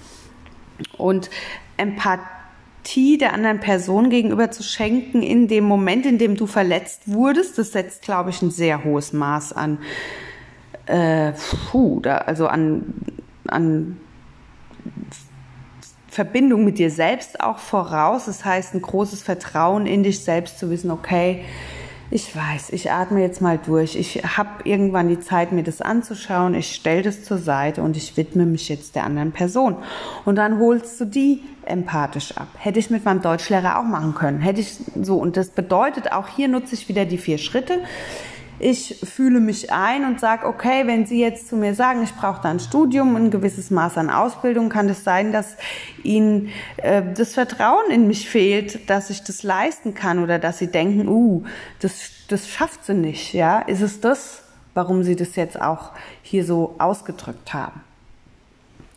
Und 0.96 1.31
Empathie 1.76 2.41
Empathie 2.83 3.16
der 3.16 3.33
anderen 3.33 3.61
Person 3.61 4.11
gegenüber 4.11 4.51
zu 4.51 4.62
schenken 4.64 5.23
in 5.23 5.47
dem 5.47 5.64
Moment, 5.64 6.05
in 6.05 6.18
dem 6.18 6.37
du 6.37 6.47
verletzt 6.47 7.03
wurdest, 7.07 7.57
das 7.59 7.71
setzt, 7.71 8.03
glaube 8.03 8.31
ich, 8.31 8.42
ein 8.42 8.51
sehr 8.51 8.83
hohes 8.83 9.12
Maß 9.12 9.53
an, 9.53 9.79
äh, 10.87 11.33
puh, 11.71 12.01
da, 12.01 12.18
also 12.18 12.49
an, 12.49 12.92
an 13.47 14.01
Verbindung 16.09 16.64
mit 16.64 16.79
dir 16.79 16.90
selbst 16.90 17.40
auch 17.40 17.59
voraus. 17.59 18.25
Das 18.27 18.45
heißt, 18.45 18.75
ein 18.75 18.83
großes 18.83 19.23
Vertrauen 19.23 19.87
in 19.87 20.03
dich 20.03 20.25
selbst 20.25 20.59
zu 20.59 20.68
wissen, 20.68 20.90
okay, 20.90 21.45
ich 22.12 22.37
weiß, 22.37 22.70
ich 22.70 22.90
atme 22.90 23.22
jetzt 23.22 23.40
mal 23.40 23.59
durch. 23.59 23.96
Ich 23.96 24.22
habe 24.37 24.51
irgendwann 24.64 25.09
die 25.09 25.18
Zeit, 25.18 25.51
mir 25.51 25.62
das 25.62 25.81
anzuschauen. 25.81 26.55
Ich 26.55 26.75
stelle 26.75 27.03
das 27.03 27.25
zur 27.25 27.38
Seite 27.38 27.83
und 27.83 27.96
ich 27.96 28.16
widme 28.18 28.44
mich 28.44 28.68
jetzt 28.68 28.94
der 28.94 29.05
anderen 29.05 29.33
Person. 29.33 29.77
Und 30.27 30.37
dann 30.37 30.59
holst 30.59 31.01
du 31.01 31.07
die 31.07 31.42
empathisch 31.64 32.37
ab. 32.37 32.48
Hätte 32.59 32.79
ich 32.79 32.90
mit 32.90 33.07
meinem 33.07 33.22
Deutschlehrer 33.22 33.79
auch 33.79 33.85
machen 33.85 34.14
können. 34.14 34.40
Hätte 34.40 34.61
ich 34.61 34.77
so. 35.01 35.16
Und 35.16 35.38
das 35.38 35.48
bedeutet, 35.48 36.12
auch 36.12 36.29
hier 36.29 36.48
nutze 36.48 36.75
ich 36.75 36.88
wieder 36.88 37.07
die 37.07 37.18
vier 37.18 37.38
Schritte 37.38 37.79
ich 38.62 39.01
fühle 39.03 39.40
mich 39.40 39.72
ein 39.72 40.05
und 40.05 40.20
sage, 40.20 40.46
okay, 40.46 40.87
wenn 40.87 41.05
Sie 41.05 41.20
jetzt 41.20 41.48
zu 41.48 41.57
mir 41.57 41.75
sagen, 41.75 42.03
ich 42.05 42.14
brauche 42.14 42.40
da 42.42 42.51
ein 42.51 42.61
Studium, 42.61 43.16
ein 43.16 43.31
gewisses 43.33 43.70
Maß 43.70 43.98
an 43.98 44.09
Ausbildung, 44.09 44.68
kann 44.68 44.88
es 44.88 45.03
sein, 45.03 45.33
dass 45.33 45.57
Ihnen 46.05 46.51
äh, 46.77 47.03
das 47.14 47.35
Vertrauen 47.35 47.90
in 47.90 48.07
mich 48.07 48.29
fehlt, 48.29 48.88
dass 48.88 49.11
ich 49.11 49.25
das 49.25 49.42
leisten 49.42 49.94
kann 49.94 50.22
oder 50.22 50.38
dass 50.38 50.59
Sie 50.59 50.68
denken, 50.68 51.09
uh, 51.09 51.42
das, 51.81 52.11
das 52.29 52.48
schafft 52.48 52.85
sie 52.85 52.94
nicht. 52.94 53.35
Ja, 53.35 53.59
ist 53.59 53.83
es 53.83 54.01
das, 54.01 54.44
warum 54.75 55.03
Sie 55.03 55.16
das 55.16 55.35
jetzt 55.35 55.61
auch 55.61 55.90
hier 56.22 56.44
so 56.44 56.77
ausgedrückt 56.79 57.53
haben? 57.53 57.81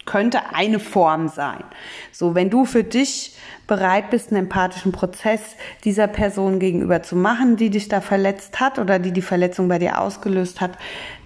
Könnte 0.05 0.53
eine 0.53 0.79
Form 0.79 1.27
sein. 1.27 1.63
So, 2.11 2.35
wenn 2.35 2.49
du 2.49 2.65
für 2.65 2.83
dich 2.83 3.35
bereit 3.67 4.11
bist, 4.11 4.29
einen 4.29 4.43
empathischen 4.43 4.91
Prozess 4.91 5.41
dieser 5.83 6.07
Person 6.07 6.59
gegenüber 6.59 7.01
zu 7.01 7.15
machen, 7.15 7.55
die 7.55 7.69
dich 7.71 7.87
da 7.87 8.01
verletzt 8.01 8.59
hat 8.59 8.77
oder 8.77 8.99
die 8.99 9.11
die 9.11 9.21
Verletzung 9.21 9.67
bei 9.67 9.79
dir 9.79 9.99
ausgelöst 9.99 10.61
hat, 10.61 10.77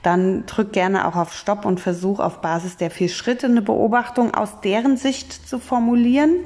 dann 0.02 0.46
drück 0.46 0.72
gerne 0.72 1.08
auch 1.08 1.16
auf 1.16 1.34
Stopp 1.34 1.66
und 1.66 1.80
versuch 1.80 2.20
auf 2.20 2.42
Basis 2.42 2.78
der 2.78 2.92
vier 2.92 3.10
Schritte 3.10 3.48
eine 3.48 3.62
Beobachtung 3.62 4.34
aus 4.34 4.62
deren 4.62 4.96
Sicht 4.96 5.48
zu 5.48 5.60
formulieren. 5.60 6.38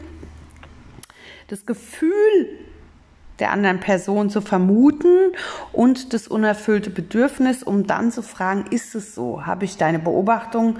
Das 1.50 1.66
Gefühl 1.66 2.10
der 3.40 3.52
anderen 3.52 3.80
Person 3.80 4.30
zu 4.30 4.42
vermuten 4.42 5.34
und 5.72 6.14
das 6.14 6.28
unerfüllte 6.28 6.90
Bedürfnis, 6.90 7.64
um 7.64 7.88
dann 7.88 8.12
zu 8.12 8.22
fragen, 8.22 8.66
ist 8.70 8.96
es 8.96 9.16
so? 9.16 9.46
Habe 9.46 9.66
ich 9.66 9.78
deine 9.78 10.00
Beobachtung 10.00 10.78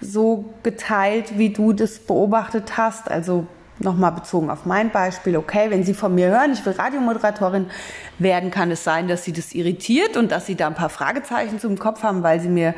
so 0.00 0.54
geteilt, 0.62 1.38
wie 1.38 1.50
du 1.50 1.72
das 1.72 1.98
beobachtet 1.98 2.76
hast? 2.76 3.10
Also 3.10 3.46
Nochmal 3.80 4.10
bezogen 4.10 4.50
auf 4.50 4.66
mein 4.66 4.90
Beispiel, 4.90 5.36
okay, 5.36 5.70
wenn 5.70 5.84
Sie 5.84 5.94
von 5.94 6.12
mir 6.12 6.28
hören, 6.28 6.52
ich 6.52 6.66
will 6.66 6.72
Radiomoderatorin 6.72 7.70
werden, 8.18 8.50
kann 8.50 8.72
es 8.72 8.82
sein, 8.82 9.06
dass 9.06 9.22
Sie 9.22 9.32
das 9.32 9.52
irritiert 9.52 10.16
und 10.16 10.32
dass 10.32 10.46
Sie 10.46 10.56
da 10.56 10.66
ein 10.66 10.74
paar 10.74 10.88
Fragezeichen 10.88 11.60
zum 11.60 11.78
Kopf 11.78 12.02
haben, 12.02 12.24
weil 12.24 12.40
Sie 12.40 12.48
mir, 12.48 12.74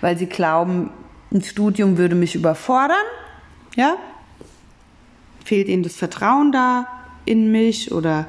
weil 0.00 0.16
Sie 0.16 0.26
glauben, 0.26 0.90
ein 1.32 1.42
Studium 1.42 1.98
würde 1.98 2.14
mich 2.14 2.36
überfordern, 2.36 3.04
ja? 3.74 3.96
Fehlt 5.44 5.66
Ihnen 5.66 5.82
das 5.82 5.96
Vertrauen 5.96 6.52
da 6.52 6.86
in 7.24 7.50
mich 7.50 7.90
oder 7.90 8.26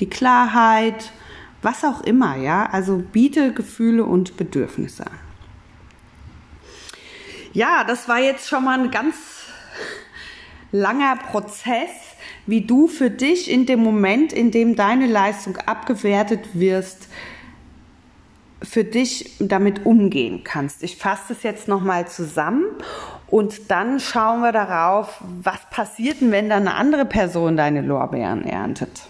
die 0.00 0.08
Klarheit, 0.08 1.12
was 1.60 1.84
auch 1.84 2.00
immer, 2.00 2.36
ja? 2.36 2.70
Also 2.72 2.96
biete 3.12 3.52
Gefühle 3.52 4.06
und 4.06 4.38
Bedürfnisse 4.38 5.04
an. 5.04 5.25
Ja, 7.56 7.84
das 7.84 8.06
war 8.06 8.18
jetzt 8.18 8.50
schon 8.50 8.64
mal 8.64 8.78
ein 8.78 8.90
ganz 8.90 9.16
langer 10.72 11.16
Prozess, 11.16 11.88
wie 12.44 12.60
du 12.60 12.86
für 12.86 13.08
dich 13.08 13.50
in 13.50 13.64
dem 13.64 13.80
Moment, 13.82 14.34
in 14.34 14.50
dem 14.50 14.76
deine 14.76 15.06
Leistung 15.06 15.56
abgewertet 15.56 16.50
wirst, 16.52 17.08
für 18.62 18.84
dich 18.84 19.36
damit 19.38 19.86
umgehen 19.86 20.44
kannst. 20.44 20.82
Ich 20.82 20.98
fasse 20.98 21.32
es 21.32 21.44
jetzt 21.44 21.66
nochmal 21.66 22.06
zusammen 22.06 22.66
und 23.28 23.70
dann 23.70 24.00
schauen 24.00 24.42
wir 24.42 24.52
darauf, 24.52 25.24
was 25.42 25.60
passiert 25.70 26.18
wenn 26.20 26.50
dann 26.50 26.68
eine 26.68 26.76
andere 26.76 27.06
Person 27.06 27.56
deine 27.56 27.80
Lorbeeren 27.80 28.44
erntet. 28.44 29.08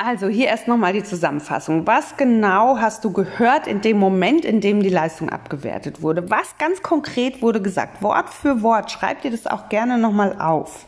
Also 0.00 0.28
hier 0.28 0.46
erst 0.46 0.68
nochmal 0.68 0.92
die 0.92 1.02
Zusammenfassung. 1.02 1.84
Was 1.84 2.16
genau 2.16 2.78
hast 2.78 3.04
du 3.04 3.12
gehört 3.12 3.66
in 3.66 3.80
dem 3.80 3.98
Moment, 3.98 4.44
in 4.44 4.60
dem 4.60 4.80
die 4.80 4.90
Leistung 4.90 5.28
abgewertet 5.28 6.02
wurde? 6.02 6.30
Was 6.30 6.56
ganz 6.56 6.82
konkret 6.82 7.42
wurde 7.42 7.60
gesagt? 7.60 8.00
Wort 8.00 8.30
für 8.30 8.62
Wort. 8.62 8.92
Schreib 8.92 9.22
dir 9.22 9.32
das 9.32 9.48
auch 9.48 9.68
gerne 9.68 9.98
nochmal 9.98 10.40
auf. 10.40 10.86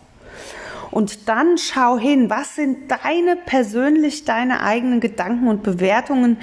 Und 0.90 1.28
dann 1.28 1.56
schau 1.56 1.98
hin, 1.98 2.30
was 2.30 2.56
sind 2.56 2.90
deine 2.90 3.36
persönlich, 3.36 4.24
deine 4.24 4.62
eigenen 4.62 5.00
Gedanken 5.00 5.48
und 5.48 5.62
Bewertungen, 5.62 6.38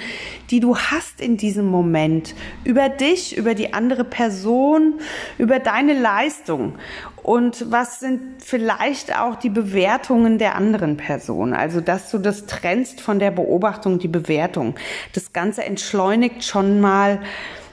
die 0.50 0.60
du 0.60 0.76
hast 0.76 1.20
in 1.20 1.36
diesem 1.36 1.66
Moment 1.66 2.34
über 2.64 2.88
dich, 2.88 3.36
über 3.36 3.54
die 3.54 3.74
andere 3.74 4.04
Person, 4.04 4.94
über 5.36 5.58
deine 5.58 5.98
Leistung. 5.98 6.74
Und 7.22 7.70
was 7.70 8.00
sind 8.00 8.42
vielleicht 8.42 9.18
auch 9.18 9.36
die 9.36 9.50
Bewertungen 9.50 10.38
der 10.38 10.54
anderen 10.54 10.96
Person? 10.96 11.52
Also, 11.52 11.82
dass 11.82 12.10
du 12.10 12.18
das 12.18 12.46
trennst 12.46 13.02
von 13.02 13.18
der 13.18 13.30
Beobachtung, 13.30 13.98
die 13.98 14.08
Bewertung. 14.08 14.76
Das 15.12 15.34
Ganze 15.34 15.64
entschleunigt 15.64 16.42
schon 16.42 16.80
mal 16.80 17.20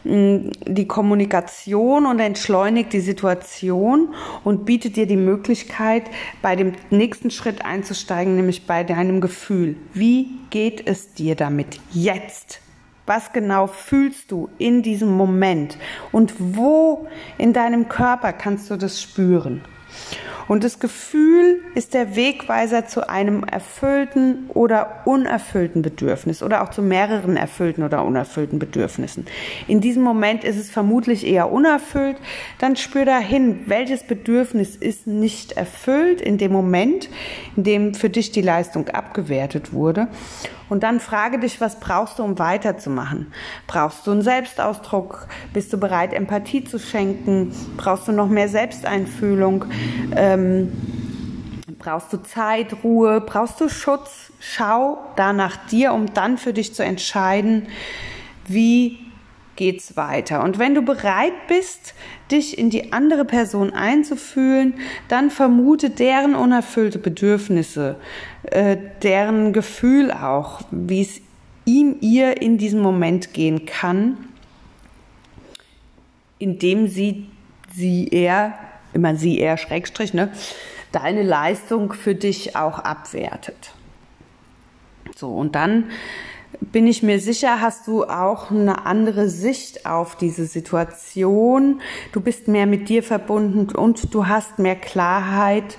die 0.06 0.88
Kommunikation 0.88 2.06
und 2.06 2.20
entschleunigt 2.20 2.94
die 2.94 3.00
Situation 3.00 4.13
und 4.44 4.63
bietet 4.63 4.98
dir 4.98 5.08
die 5.08 5.18
Möglichkeit, 5.18 6.04
bei 6.44 6.56
dem 6.56 6.74
nächsten 6.91 7.32
Schritt 7.32 7.65
einzusteigen, 7.65 8.36
nämlich 8.36 8.68
bei 8.68 8.84
deinem 8.84 9.20
Gefühl. 9.20 9.76
Wie 9.94 10.30
geht 10.52 10.88
es 10.88 11.13
dir 11.13 11.36
damit 11.36 11.80
jetzt? 11.91 12.62
Was 13.08 13.34
genau 13.34 13.68
fühlst 13.68 14.32
du 14.32 14.50
in 14.58 14.84
diesem 14.84 15.10
Moment? 15.10 15.78
Und 16.12 16.34
wo 16.38 17.08
in 17.38 17.54
deinem 17.54 17.89
Körper 17.89 18.32
kannst 18.34 18.70
du 18.70 18.78
das 18.78 19.02
spüren? 19.02 19.62
Und 20.47 20.63
das 20.63 20.79
Gefühl 20.79 21.62
ist 21.73 21.93
der 21.93 22.15
Wegweiser 22.15 22.86
zu 22.86 23.10
einem 23.10 23.43
erfüllten 23.43 24.49
oder 24.53 25.01
unerfüllten 25.05 25.81
Bedürfnis 25.81 26.43
oder 26.43 26.63
auch 26.63 26.69
zu 26.69 26.84
mehreren 26.84 27.36
erfüllten 27.36 27.84
oder 27.84 28.05
unerfüllten 28.05 28.60
Bedürfnissen. 28.60 29.25
In 29.67 29.81
diesem 29.81 30.03
Moment 30.03 30.43
ist 30.43 30.58
es 30.58 30.69
vermutlich 30.69 31.25
eher 31.25 31.51
unerfüllt. 31.51 32.17
Dann 32.60 32.75
spür 32.75 33.05
dahin, 33.05 33.62
welches 33.65 34.03
Bedürfnis 34.03 34.75
ist 34.75 35.08
nicht 35.08 35.53
erfüllt 35.53 36.21
in 36.21 36.38
dem 36.38 36.51
Moment, 36.51 37.10
in 37.55 37.63
dem 37.63 37.93
für 37.95 38.10
dich 38.10 38.31
die 38.31 38.41
Leistung 38.41 38.89
abgewertet 38.89 39.73
wurde. 39.73 40.08
Und 40.69 40.84
dann 40.84 40.99
frage 40.99 41.39
dich, 41.39 41.62
was 41.62 41.80
brauchst 41.80 42.19
du, 42.19 42.23
um 42.23 42.39
weiterzumachen? 42.39 43.32
Brauchst 43.67 44.08
du 44.08 44.12
einen 44.12 44.21
Selbstausdruck? 44.21 45.28
Bist 45.54 45.71
du 45.73 45.78
bereit, 45.78 46.13
Empathie 46.13 46.63
zu 46.63 46.80
schenken? 46.80 47.54
Brauchst 47.78 48.08
du 48.08 48.12
noch 48.12 48.30
mehr 48.30 48.49
Selbsteinfühlung? 48.49 49.65
Ähm, 50.15 50.71
brauchst 51.78 52.12
du 52.13 52.17
Zeit, 52.23 52.84
Ruhe? 52.84 53.21
Brauchst 53.21 53.62
du 53.62 53.69
Schutz? 53.69 54.32
Schau 54.39 54.97
da 55.15 55.34
nach 55.34 55.56
dir, 55.67 55.93
um 55.93 56.13
dann 56.13 56.38
für 56.38 56.54
dich 56.54 56.73
zu 56.73 56.84
entscheiden, 56.84 57.67
wie 58.47 58.99
geht's 59.56 59.95
weiter. 59.95 60.43
Und 60.43 60.60
wenn 60.60 60.75
du 60.75 60.82
bereit 60.82 61.47
bist, 61.47 61.93
dich 62.32 62.58
in 62.58 62.69
die 62.69 62.91
andere 62.93 63.25
Person 63.25 63.73
einzufühlen, 63.73 64.75
dann 65.08 65.30
vermute 65.32 65.89
deren 65.89 66.36
unerfüllte 66.36 66.99
Bedürfnisse, 66.99 67.95
äh, 68.51 68.77
deren 69.01 69.53
Gefühl 69.53 70.12
auch, 70.12 70.62
wie 70.71 71.01
es 71.01 71.21
ihm, 71.65 71.97
ihr 72.01 72.41
in 72.41 72.58
diesem 72.58 72.81
Moment 72.81 73.34
gehen 73.34 73.65
kann, 73.65 74.17
indem 76.38 76.88
sie, 76.88 77.27
sie, 77.73 78.08
er, 78.12 78.53
immer 78.93 79.15
sie, 79.15 79.39
er, 79.39 79.58
Schrägstrich, 79.58 80.13
ne, 80.13 80.31
deine 80.91 81.23
Leistung 81.23 81.93
für 81.93 82.15
dich 82.15 82.55
auch 82.55 82.79
abwertet. 82.79 83.73
So, 85.15 85.29
und 85.29 85.55
dann 85.55 85.91
bin 86.60 86.88
ich 86.88 87.03
mir 87.03 87.19
sicher, 87.19 87.62
hast 87.62 87.88
du 87.88 88.05
auch 88.05 88.51
eine 88.51 88.86
andere 88.86 89.29
Sicht 89.29 89.86
auf 89.86 90.15
diese 90.15 90.45
Situation. 90.45 91.81
Du 92.12 92.21
bist 92.21 92.47
mehr 92.47 92.65
mit 92.65 92.89
dir 92.89 93.03
verbunden 93.03 93.75
und 93.75 94.13
du 94.13 94.27
hast 94.27 94.60
mehr 94.60 94.75
Klarheit 94.75 95.77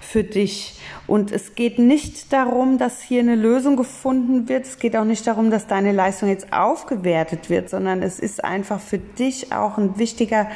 für 0.00 0.24
dich. 0.24 0.77
Und 1.08 1.32
es 1.32 1.54
geht 1.54 1.78
nicht 1.78 2.34
darum, 2.34 2.76
dass 2.76 3.00
hier 3.00 3.20
eine 3.20 3.34
Lösung 3.34 3.76
gefunden 3.76 4.46
wird. 4.46 4.66
Es 4.66 4.78
geht 4.78 4.94
auch 4.94 5.06
nicht 5.06 5.26
darum, 5.26 5.50
dass 5.50 5.66
deine 5.66 5.92
Leistung 5.92 6.28
jetzt 6.28 6.52
aufgewertet 6.52 7.48
wird, 7.48 7.70
sondern 7.70 8.02
es 8.02 8.20
ist 8.20 8.44
einfach 8.44 8.78
für 8.78 8.98
dich 8.98 9.50
auch 9.50 9.78
ein 9.78 9.98
wichtiger 9.98 10.48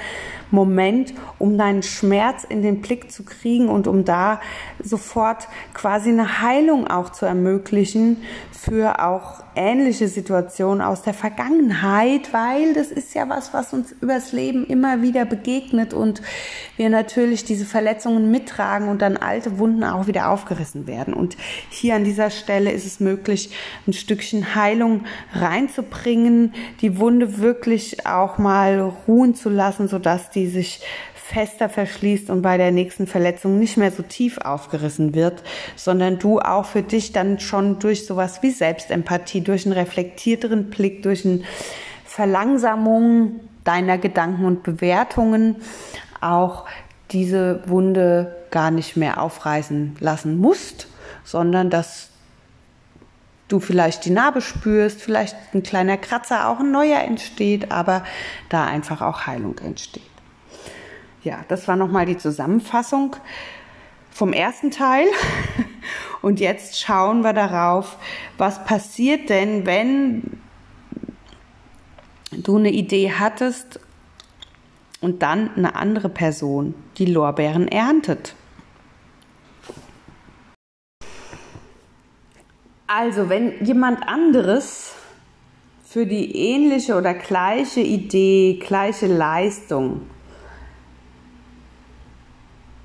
Moment, 0.53 1.15
um 1.39 1.59
deinen 1.59 1.83
Schmerz 1.83 2.45
in 2.45 2.63
den 2.63 2.81
Blick 2.81 3.11
zu 3.11 3.25
kriegen 3.25 3.69
und 3.69 3.87
um 3.89 4.05
da 4.05 4.41
sofort 4.83 5.49
quasi 5.75 6.11
eine 6.11 6.43
Heilung 6.43 6.87
auch 6.87 7.11
zu 7.11 7.27
ermöglichen 7.27 8.19
für 8.53 9.03
auch 9.03 9.43
ähnliche 9.57 10.07
Situationen 10.07 10.83
aus 10.83 11.03
der 11.03 11.15
Vergangenheit, 11.15 12.33
weil 12.33 12.75
das 12.75 12.93
ist 12.93 13.15
ja 13.15 13.29
was, 13.29 13.53
was 13.53 13.73
uns 13.73 13.93
übers 14.01 14.33
Leben 14.33 14.65
immer 14.67 15.03
wieder 15.03 15.25
begegnet 15.25 15.93
und 15.93 16.23
wir 16.77 16.89
natürlich 16.89 17.45
diese 17.45 17.65
Verletzungen 17.65 18.31
mittragen 18.31 18.89
und 18.89 19.03
dann 19.03 19.17
alte 19.17 19.59
Wunden 19.59 19.83
auch 19.83 20.07
wieder 20.07 20.31
auf 20.31 20.43
aufgerissen 20.43 20.87
werden. 20.87 21.15
Und 21.15 21.37
hier 21.71 21.95
an 21.95 22.05
dieser 22.05 22.31
Stelle 22.31 22.73
ist 22.73 22.87
es 22.87 23.01
möglich, 23.01 23.51
ein 23.87 23.93
Stückchen 23.93 24.55
Heilung 24.55 25.05
reinzubringen, 25.33 26.55
die 26.81 26.99
Wunde 26.99 27.39
wirklich 27.39 28.07
auch 28.07 28.39
mal 28.39 28.81
ruhen 29.07 29.35
zu 29.35 29.49
lassen, 29.49 29.89
sodass 29.89 30.31
die 30.31 30.42
sich 30.47 30.81
fester 31.33 31.69
verschließt 31.69 32.31
und 32.31 32.43
bei 32.43 32.59
der 32.59 32.71
nächsten 32.73 33.07
Verletzung 33.07 33.59
nicht 33.59 33.77
mehr 33.77 33.91
so 33.91 34.03
tief 34.03 34.39
aufgerissen 34.39 35.15
wird, 35.15 35.43
sondern 35.77 36.19
du 36.19 36.41
auch 36.41 36.67
für 36.67 36.83
dich 36.83 37.13
dann 37.13 37.41
schon 37.41 37.79
durch 37.79 38.07
sowas 38.07 38.43
wie 38.43 38.51
Selbstempathie, 38.51 39.41
durch 39.41 39.65
einen 39.65 39.73
reflektierteren 39.73 40.69
Blick, 40.69 41.03
durch 41.03 41.25
eine 41.25 41.41
Verlangsamung 42.05 43.41
deiner 43.65 43.97
Gedanken 43.97 44.45
und 44.45 44.63
Bewertungen 44.63 45.57
auch 46.21 46.67
diese 47.13 47.63
Wunde 47.67 48.37
gar 48.51 48.71
nicht 48.71 48.97
mehr 48.97 49.21
aufreißen 49.21 49.97
lassen 50.01 50.39
musst, 50.39 50.89
sondern 51.25 51.71
dass 51.71 52.11
du 53.49 53.61
vielleicht 53.61 54.05
die 54.05 54.11
Narbe 54.11 54.41
spürst, 54.41 55.01
vielleicht 55.01 55.37
ein 55.55 55.63
kleiner 55.63 55.97
Kratzer, 55.97 56.49
auch 56.49 56.61
ein 56.61 56.71
neuer 56.71 57.01
entsteht, 57.01 57.71
aber 57.71 58.05
da 58.49 58.65
einfach 58.67 59.01
auch 59.03 59.27
Heilung 59.27 59.59
entsteht. 59.59 60.12
Ja, 61.25 61.45
das 61.47 61.69
war 61.69 61.77
nochmal 61.77 62.05
die 62.05 62.17
Zusammenfassung 62.17 63.15
vom 64.11 64.33
ersten 64.33 64.71
Teil. 64.73 65.07
Und 66.23 66.41
jetzt 66.41 66.81
schauen 66.81 67.23
wir 67.23 67.33
darauf, 67.33 67.97
was 68.39 68.65
passiert 68.65 69.29
denn, 69.29 69.67
wenn 69.67 70.41
du 72.31 72.57
eine 72.57 72.71
Idee 72.71 73.13
hattest 73.13 73.81
und 75.01 75.23
dann 75.23 75.51
eine 75.57 75.75
andere 75.75 76.09
Person 76.09 76.75
die 76.97 77.07
Lorbeeren 77.07 77.69
erntet. 77.69 78.35
Also, 82.87 83.29
wenn 83.29 83.65
jemand 83.65 84.07
anderes 84.07 84.95
für 85.85 86.07
die 86.07 86.37
ähnliche 86.37 86.95
oder 86.95 87.15
gleiche 87.15 87.81
Idee, 87.81 88.61
gleiche 88.65 89.07
Leistung 89.07 90.03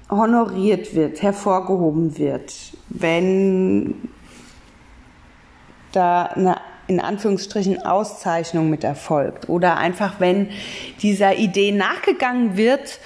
honoriert 0.09 0.95
wird, 0.95 1.21
hervorgehoben 1.21 2.17
wird, 2.17 2.53
wenn 2.89 3.95
da 5.91 6.23
eine 6.23 6.57
in 6.87 7.01
Anführungsstrichen 7.01 7.85
Auszeichnung 7.85 8.69
mit 8.69 8.83
erfolgt 8.83 9.49
oder 9.49 9.77
einfach 9.77 10.19
wenn 10.19 10.49
dieser 11.01 11.35
Idee 11.35 11.73
nachgegangen 11.73 12.55
wird, 12.55 12.99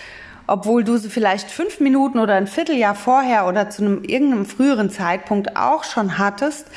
obwohl 0.48 0.84
du 0.84 0.98
sie 0.98 1.10
vielleicht 1.10 1.50
fünf 1.50 1.80
Minuten 1.80 2.20
oder 2.20 2.36
ein 2.36 2.48
Vierteljahr 2.48 2.96
vorher 2.96 3.48
oder 3.48 3.70
zu 3.70 3.84
einem 3.84 4.04
irgendeinem 4.04 4.46
früheren 4.46 4.90
Zeitpunkt 4.90 5.58
auch 5.58 5.84
schon 5.84 6.18
hattest, 6.18 6.68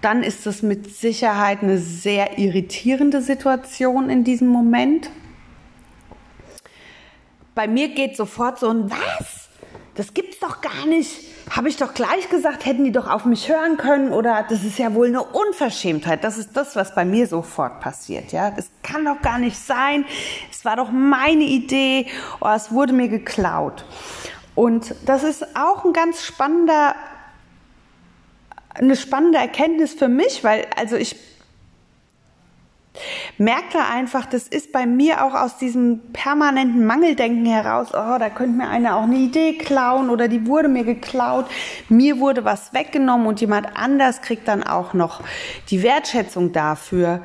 dann 0.00 0.22
ist 0.22 0.46
das 0.46 0.62
mit 0.62 0.94
Sicherheit 0.94 1.62
eine 1.62 1.78
sehr 1.78 2.38
irritierende 2.38 3.20
Situation 3.20 4.08
in 4.08 4.24
diesem 4.24 4.48
Moment. 4.48 5.10
Bei 7.54 7.68
mir 7.68 7.88
geht 7.88 8.16
sofort 8.16 8.58
so 8.58 8.68
ein 8.68 8.90
Was? 8.90 9.48
Das 9.94 10.14
gibt's 10.14 10.38
doch 10.40 10.60
gar 10.60 10.86
nicht 10.86 11.32
habe 11.50 11.68
ich 11.68 11.76
doch 11.76 11.92
gleich 11.92 12.30
gesagt, 12.30 12.64
hätten 12.64 12.84
die 12.84 12.92
doch 12.92 13.08
auf 13.10 13.26
mich 13.26 13.48
hören 13.50 13.76
können 13.76 14.12
oder 14.12 14.44
das 14.48 14.64
ist 14.64 14.78
ja 14.78 14.94
wohl 14.94 15.08
eine 15.08 15.22
Unverschämtheit. 15.22 16.24
Das 16.24 16.38
ist 16.38 16.56
das, 16.56 16.76
was 16.76 16.94
bei 16.94 17.04
mir 17.04 17.26
sofort 17.26 17.80
passiert, 17.80 18.32
ja. 18.32 18.50
Das 18.50 18.70
kann 18.82 19.04
doch 19.04 19.20
gar 19.20 19.38
nicht 19.38 19.58
sein. 19.58 20.06
Es 20.50 20.64
war 20.64 20.76
doch 20.76 20.90
meine 20.90 21.44
Idee 21.44 22.06
oh, 22.40 22.48
es 22.48 22.72
wurde 22.72 22.94
mir 22.94 23.08
geklaut. 23.08 23.84
Und 24.54 24.94
das 25.04 25.24
ist 25.24 25.56
auch 25.56 25.84
ein 25.84 25.92
ganz 25.92 26.24
spannender, 26.24 26.94
eine 28.74 28.96
spannende 28.96 29.38
Erkenntnis 29.38 29.92
für 29.92 30.08
mich, 30.08 30.44
weil 30.44 30.66
also 30.76 30.96
ich 30.96 31.16
merkt 33.38 33.74
er 33.74 33.90
einfach, 33.90 34.26
das 34.26 34.48
ist 34.48 34.72
bei 34.72 34.86
mir 34.86 35.24
auch 35.24 35.34
aus 35.34 35.56
diesem 35.56 36.00
permanenten 36.12 36.84
Mangeldenken 36.84 37.46
heraus, 37.46 37.88
oh, 37.92 38.18
da 38.18 38.28
könnte 38.28 38.56
mir 38.56 38.68
einer 38.68 38.96
auch 38.96 39.04
eine 39.04 39.16
Idee 39.16 39.54
klauen 39.54 40.10
oder 40.10 40.28
die 40.28 40.46
wurde 40.46 40.68
mir 40.68 40.84
geklaut, 40.84 41.46
mir 41.88 42.18
wurde 42.18 42.44
was 42.44 42.74
weggenommen 42.74 43.26
und 43.26 43.40
jemand 43.40 43.76
anders 43.76 44.20
kriegt 44.20 44.48
dann 44.48 44.62
auch 44.62 44.92
noch 44.92 45.22
die 45.70 45.82
Wertschätzung 45.82 46.52
dafür. 46.52 47.22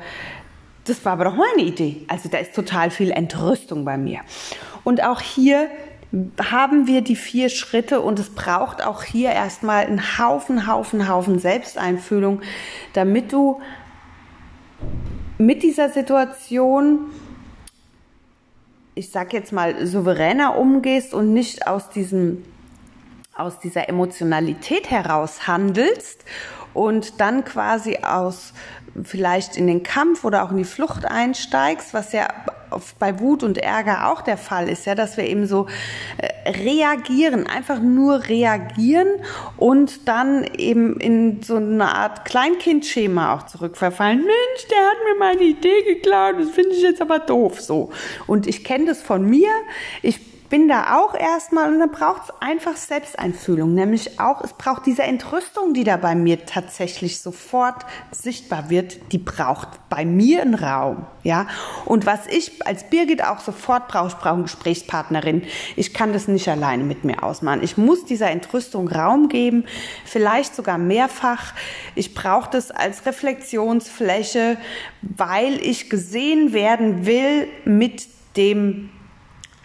Das 0.84 1.04
war 1.04 1.12
aber 1.12 1.24
doch 1.24 1.36
meine 1.36 1.68
Idee. 1.68 2.06
Also 2.08 2.30
da 2.30 2.38
ist 2.38 2.54
total 2.54 2.90
viel 2.90 3.10
Entrüstung 3.10 3.84
bei 3.84 3.98
mir. 3.98 4.20
Und 4.84 5.04
auch 5.04 5.20
hier 5.20 5.68
haben 6.42 6.86
wir 6.86 7.02
die 7.02 7.16
vier 7.16 7.50
Schritte 7.50 8.00
und 8.00 8.18
es 8.18 8.30
braucht 8.30 8.82
auch 8.82 9.02
hier 9.02 9.30
erstmal 9.30 9.84
einen 9.84 10.18
Haufen, 10.18 10.66
Haufen, 10.66 11.06
Haufen 11.06 11.38
Selbsteinfühlung, 11.38 12.40
damit 12.94 13.32
du 13.32 13.60
mit 15.38 15.62
dieser 15.62 15.88
Situation, 15.88 17.06
ich 18.94 19.10
sag 19.10 19.32
jetzt 19.32 19.52
mal, 19.52 19.86
souveräner 19.86 20.58
umgehst 20.58 21.14
und 21.14 21.32
nicht 21.32 21.66
aus 21.66 21.90
diesem 21.90 22.44
aus 23.34 23.60
dieser 23.60 23.88
Emotionalität 23.88 24.90
heraus 24.90 25.46
handelst 25.46 26.24
und 26.74 27.20
dann 27.20 27.44
quasi 27.44 27.98
aus 27.98 28.52
vielleicht 29.04 29.56
in 29.56 29.68
den 29.68 29.84
Kampf 29.84 30.24
oder 30.24 30.42
auch 30.42 30.50
in 30.50 30.56
die 30.56 30.64
Flucht 30.64 31.04
einsteigst, 31.04 31.94
was 31.94 32.12
ja 32.12 32.26
bei 32.98 33.20
Wut 33.20 33.44
und 33.44 33.58
Ärger 33.58 34.10
auch 34.10 34.22
der 34.22 34.38
Fall 34.38 34.68
ist, 34.68 34.86
ja, 34.86 34.96
dass 34.96 35.16
wir 35.16 35.24
eben 35.24 35.46
so 35.46 35.68
reagieren, 36.48 37.46
einfach 37.46 37.80
nur 37.80 38.28
reagieren 38.28 39.08
und 39.56 40.08
dann 40.08 40.44
eben 40.56 40.98
in 41.00 41.42
so 41.42 41.56
eine 41.56 41.94
Art 41.94 42.24
Kleinkindschema 42.24 43.34
auch 43.34 43.46
zurückverfallen. 43.46 44.18
Mensch, 44.18 44.66
der 44.70 44.78
hat 44.78 44.96
mir 45.06 45.18
meine 45.18 45.42
Idee 45.42 45.82
geklaut, 45.86 46.36
das 46.38 46.50
finde 46.50 46.70
ich 46.70 46.82
jetzt 46.82 47.00
aber 47.00 47.18
doof 47.18 47.60
so. 47.60 47.90
Und 48.26 48.46
ich 48.46 48.64
kenne 48.64 48.86
das 48.86 49.02
von 49.02 49.24
mir. 49.24 49.50
Ich 50.02 50.27
bin 50.48 50.68
da 50.68 50.96
auch 50.96 51.14
erstmal 51.14 51.72
und 51.72 51.78
dann 51.78 51.90
braucht 51.90 52.22
es 52.24 52.34
einfach 52.40 52.76
Selbsteinfühlung, 52.76 53.74
nämlich 53.74 54.18
auch, 54.18 54.42
es 54.42 54.52
braucht 54.52 54.86
diese 54.86 55.02
Entrüstung, 55.02 55.74
die 55.74 55.84
da 55.84 55.96
bei 55.96 56.14
mir 56.14 56.46
tatsächlich 56.46 57.20
sofort 57.20 57.84
sichtbar 58.10 58.70
wird, 58.70 59.12
die 59.12 59.18
braucht 59.18 59.68
bei 59.90 60.04
mir 60.04 60.42
einen 60.42 60.54
Raum, 60.54 61.06
ja. 61.22 61.46
Und 61.84 62.06
was 62.06 62.26
ich 62.26 62.66
als 62.66 62.88
Birgit 62.88 63.22
auch 63.22 63.40
sofort 63.40 63.88
brauche, 63.88 64.08
ich 64.08 64.14
brauche 64.14 64.34
eine 64.34 64.42
Gesprächspartnerin. 64.44 65.42
Ich 65.76 65.92
kann 65.92 66.12
das 66.12 66.28
nicht 66.28 66.48
alleine 66.48 66.84
mit 66.84 67.04
mir 67.04 67.22
ausmachen. 67.22 67.62
Ich 67.62 67.76
muss 67.76 68.04
dieser 68.04 68.30
Entrüstung 68.30 68.88
Raum 68.88 69.28
geben, 69.28 69.64
vielleicht 70.04 70.54
sogar 70.54 70.78
mehrfach. 70.78 71.52
Ich 71.94 72.14
brauche 72.14 72.50
das 72.50 72.70
als 72.70 73.04
Reflexionsfläche, 73.06 74.56
weil 75.02 75.54
ich 75.60 75.90
gesehen 75.90 76.52
werden 76.52 77.06
will 77.06 77.48
mit 77.64 78.06
dem 78.36 78.90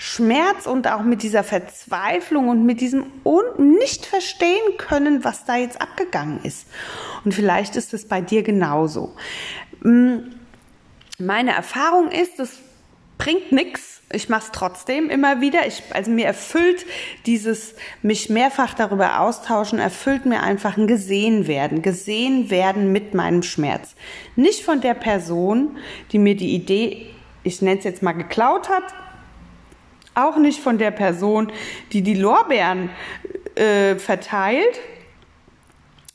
Schmerz 0.06 0.66
und 0.66 0.86
auch 0.92 1.02
mit 1.04 1.24
dieser 1.24 1.46
Verzweiflung 1.46 2.50
und 2.50 2.66
mit 2.66 2.82
diesem 2.82 3.06
Un 3.24 3.78
nicht 3.78 4.06
verstehen 4.06 4.78
können, 4.78 5.24
was 5.24 5.46
da 5.46 5.56
jetzt 5.56 5.82
abgegangen 5.82 6.42
ist. 6.44 6.68
Und 7.24 7.34
vielleicht 7.34 7.78
ist 7.78 7.94
es 7.94 8.06
bei 8.06 8.20
dir 8.20 8.44
genauso. 8.44 9.16
Mm, 9.80 10.18
meine 11.20 11.52
Erfahrung 11.52 12.12
ist, 12.12 12.38
es 12.42 12.58
bringt 13.18 13.54
nichts. 13.54 14.02
Ich 14.12 14.28
mache 14.28 14.44
es 14.44 14.52
trotzdem 14.52 15.10
immer 15.10 15.40
wieder. 15.40 15.66
Ich, 15.68 15.82
also 15.94 16.12
mir 16.12 16.26
erfüllt 16.26 16.86
dieses 17.26 17.74
mich 18.02 18.30
mehrfach 18.30 18.74
darüber 18.74 19.22
austauschen, 19.22 19.80
erfüllt 19.80 20.26
mir 20.26 20.44
einfach 20.44 20.76
ein 20.76 20.86
gesehen 20.86 21.48
werden, 21.48 21.82
gesehen 21.82 22.50
werden 22.50 22.92
mit 22.92 23.14
meinem 23.14 23.42
Schmerz. 23.42 23.96
Nicht 24.36 24.66
von 24.66 24.82
der 24.82 24.96
Person, 24.96 25.78
die 26.12 26.20
mir 26.20 26.36
die 26.36 26.54
Idee, 26.54 27.08
ich 27.44 27.62
nenne 27.62 27.78
es 27.78 27.86
jetzt 27.86 28.04
mal 28.04 28.12
geklaut 28.12 28.68
hat, 28.68 28.84
auch 30.16 30.38
nicht 30.38 30.60
von 30.60 30.78
der 30.78 30.92
Person, 30.92 31.52
die 31.92 32.02
die 32.02 32.16
Lorbeeren 32.16 32.90
äh, 33.56 33.96
verteilt, 33.96 34.80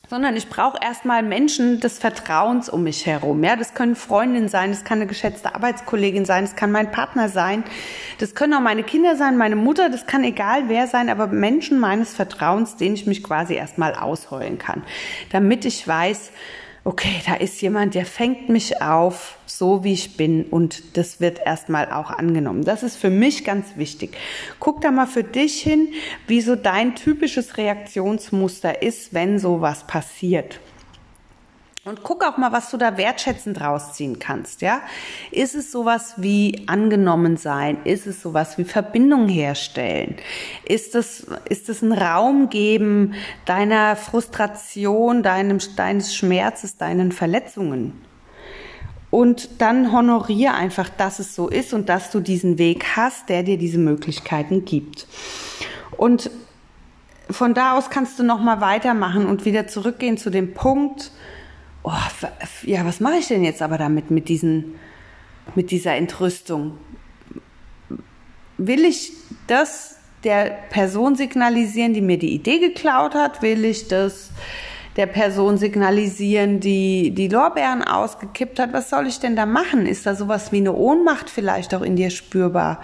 sondern 0.09 0.37
ich 0.37 0.49
brauche 0.49 0.79
erstmal 0.83 1.23
Menschen 1.23 1.81
des 1.81 1.99
Vertrauens 1.99 2.71
um 2.71 2.83
mich 2.83 3.05
herum. 3.05 3.45
Ja, 3.45 3.57
das 3.57 3.75
können 3.75 3.95
Freundinnen 3.95 4.49
sein, 4.49 4.71
das 4.71 4.85
kann 4.85 4.99
eine 4.99 5.07
geschätzte 5.07 5.55
Arbeitskollegin 5.55 6.25
sein, 6.25 6.45
das 6.45 6.57
kann 6.57 6.73
mein 6.73 6.91
Partner 6.91 7.29
sein, 7.29 7.63
das 8.19 8.35
können 8.35 8.55
auch 8.55 8.61
meine 8.61 8.85
Kinder 8.85 9.17
sein, 9.17 9.37
meine 9.37 9.57
Mutter, 9.57 9.91
das 9.91 10.07
kann 10.07 10.25
egal 10.25 10.65
wer 10.69 10.87
sein, 10.87 11.11
aber 11.11 11.27
Menschen 11.27 11.79
meines 11.79 12.15
Vertrauens, 12.15 12.77
denen 12.77 12.95
ich 12.95 13.07
mich 13.07 13.23
quasi 13.23 13.55
erstmal 13.55 13.95
ausheulen 13.95 14.57
kann, 14.59 14.83
damit 15.31 15.67
ich 15.67 15.87
weiß, 15.87 16.31
okay, 16.89 17.21
da 17.27 17.35
ist 17.35 17.61
jemand, 17.61 17.95
der 17.95 18.07
fängt 18.07 18.49
mich 18.49 18.81
auf, 18.81 19.37
so 19.45 19.85
wie 19.85 19.93
ich 19.93 20.17
bin 20.17 20.45
und 20.45 20.97
das 20.97 21.21
wird 21.21 21.39
erstmal 21.45 21.93
auch 21.93 22.11
angenommen. 22.11 22.65
Das 22.65 22.83
ist 22.83 22.97
für 22.97 23.11
mich 23.11 23.45
ganz 23.45 23.77
wichtig. 23.77 24.17
Guck 24.59 24.81
da 24.81 24.91
mal 24.91 25.07
für 25.07 25.23
dich 25.23 25.61
hin, 25.61 25.89
wie 26.27 26.41
so 26.41 26.57
dein 26.57 26.95
typisches 26.95 27.59
Reaktionsmuster 27.59 28.81
ist, 28.81 29.13
wenn 29.13 29.39
sowas 29.39 29.87
passiert. 29.87 30.61
Und 31.89 32.03
guck 32.03 32.23
auch 32.23 32.37
mal, 32.37 32.53
was 32.53 32.71
du 32.71 32.77
da 32.77 32.99
wertschätzend 32.99 33.63
rausziehen 33.63 34.19
kannst, 34.19 34.61
ja? 34.61 34.83
Ist 35.31 35.55
es 35.55 35.73
sowas 35.73 36.17
wie 36.19 36.65
angenommen 36.67 37.39
sein? 37.39 37.79
Ist 37.85 38.07
es 38.07 38.21
sowas 38.21 38.59
wie 38.59 38.65
Verbindung 38.65 39.27
herstellen? 39.27 40.17
Ist 40.67 40.95
es, 40.95 41.27
ist 41.49 41.71
es 41.71 41.81
ein 41.81 41.93
Raum 41.93 42.51
geben 42.51 43.15
deiner 43.47 43.97
Frustration, 43.97 45.23
deinem, 45.23 45.61
deines 45.77 46.15
Schmerzes, 46.15 46.77
deinen 46.77 47.11
Verletzungen? 47.11 47.95
Und 49.11 49.63
dann 49.63 49.91
honoriere 49.91 50.53
einfach, 50.53 50.91
dass 50.91 51.21
es 51.21 51.35
so 51.35 51.49
ist 51.49 51.73
und 51.73 51.89
dass 51.89 52.11
du 52.11 52.21
diesen 52.21 52.59
Weg 52.59 52.85
hast, 52.97 53.31
der 53.31 53.43
dir 53.43 53.57
diese 53.57 53.79
Möglichkeiten 53.79 54.67
gibt. 54.67 55.07
Und 55.97 56.31
von 57.31 57.55
da 57.55 57.79
aus 57.79 57.89
kannst 57.89 58.19
du 58.19 58.25
nochmal 58.25 58.61
weitermachen 58.61 59.25
und 59.25 59.47
wieder 59.47 59.67
zurückgehen 59.69 60.19
zu 60.19 60.29
dem 60.29 60.53
Punkt, 60.53 61.13
oh, 61.83 61.93
ja, 62.65 62.85
was 62.85 63.01
mache 63.01 63.17
ich 63.17 63.29
denn 63.29 63.45
jetzt 63.45 63.63
aber 63.63 63.79
damit, 63.79 64.11
mit, 64.11 64.29
diesen, 64.29 64.75
mit 65.55 65.71
dieser 65.71 65.95
Entrüstung? 65.95 66.79
Will 68.57 68.85
ich 68.85 69.13
das 69.47 69.97
der 70.25 70.51
Person 70.71 71.15
signalisieren, 71.15 71.95
die 71.95 72.01
mir 72.01 72.19
die 72.19 72.35
Idee 72.35 72.59
geklaut 72.59 73.15
hat? 73.15 73.43
Will 73.43 73.65
ich 73.65 73.89
das 73.89 74.31
der 74.97 75.07
Person 75.07 75.59
signalisieren, 75.59 76.59
die 76.59 77.13
die 77.13 77.29
Lorbeeren 77.29 77.85
ausgekippt 77.85 78.59
hat? 78.59 78.73
Was 78.73 78.91
soll 78.91 79.07
ich 79.07 79.21
denn 79.21 79.37
da 79.37 79.47
machen? 79.47 79.87
Ist 79.87 80.07
da 80.07 80.17
sowas 80.17 80.51
wie 80.51 80.57
eine 80.57 80.75
Ohnmacht 80.75 81.31
vielleicht 81.31 81.73
auch 81.75 81.83
in 81.83 81.95
dir 81.95 82.11
spürbar? 82.11 82.83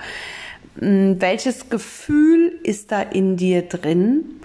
Hm, 0.78 1.20
welches 1.20 1.68
Gefühl 1.70 2.60
ist 2.62 2.92
da 2.92 3.02
in 3.02 3.36
dir 3.36 3.62
drin? 3.62 4.40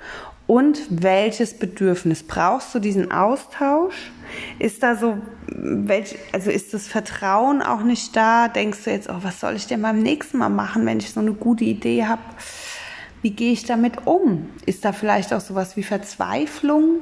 Und 0.48 0.80
welches 0.90 1.54
Bedürfnis 1.54 2.24
brauchst 2.24 2.74
du 2.74 2.80
diesen 2.80 3.12
Austausch? 3.12 4.12
Ist 4.60 4.84
da 4.84 4.96
so, 4.96 5.18
welch, 5.48 6.16
also 6.32 6.52
ist 6.52 6.74
das 6.74 6.88
Vertrauen 6.88 7.62
auch 7.62 7.84
nicht 7.84 8.16
da? 8.16 8.48
Denkst 8.48 8.84
du 8.84 8.92
jetzt, 8.92 9.10
oh, 9.10 9.20
was 9.22 9.40
soll 9.40 9.56
ich 9.56 9.68
denn 9.68 9.82
beim 9.82 10.00
nächsten 10.00 10.38
Mal 10.38 10.50
machen, 10.50 10.86
wenn 10.86 11.00
ich 11.00 11.12
so 11.12 11.20
eine 11.20 11.34
gute 11.34 11.64
Idee 11.64 12.06
habe? 12.06 12.22
Wie 13.22 13.32
gehe 13.32 13.52
ich 13.52 13.66
damit 13.66 14.08
um? 14.08 14.50
Ist 14.66 14.86
da 14.86 14.94
vielleicht 14.94 15.34
auch 15.34 15.42
sowas 15.42 15.76
wie 15.76 15.84
Verzweiflung? 15.84 17.00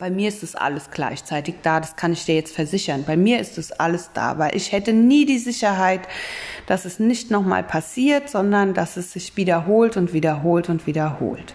Bei 0.00 0.08
mir 0.08 0.28
ist 0.28 0.42
das 0.42 0.54
alles 0.54 0.90
gleichzeitig 0.90 1.56
da, 1.62 1.78
das 1.78 1.94
kann 1.94 2.14
ich 2.14 2.24
dir 2.24 2.34
jetzt 2.34 2.54
versichern. 2.54 3.04
Bei 3.06 3.18
mir 3.18 3.38
ist 3.38 3.58
das 3.58 3.70
alles 3.70 4.12
da, 4.14 4.38
weil 4.38 4.56
ich 4.56 4.72
hätte 4.72 4.94
nie 4.94 5.26
die 5.26 5.38
Sicherheit, 5.38 6.00
dass 6.66 6.86
es 6.86 7.00
nicht 7.00 7.30
nochmal 7.30 7.62
passiert, 7.62 8.30
sondern 8.30 8.72
dass 8.72 8.96
es 8.96 9.12
sich 9.12 9.36
wiederholt 9.36 9.98
und 9.98 10.14
wiederholt 10.14 10.70
und 10.70 10.86
wiederholt. 10.86 11.54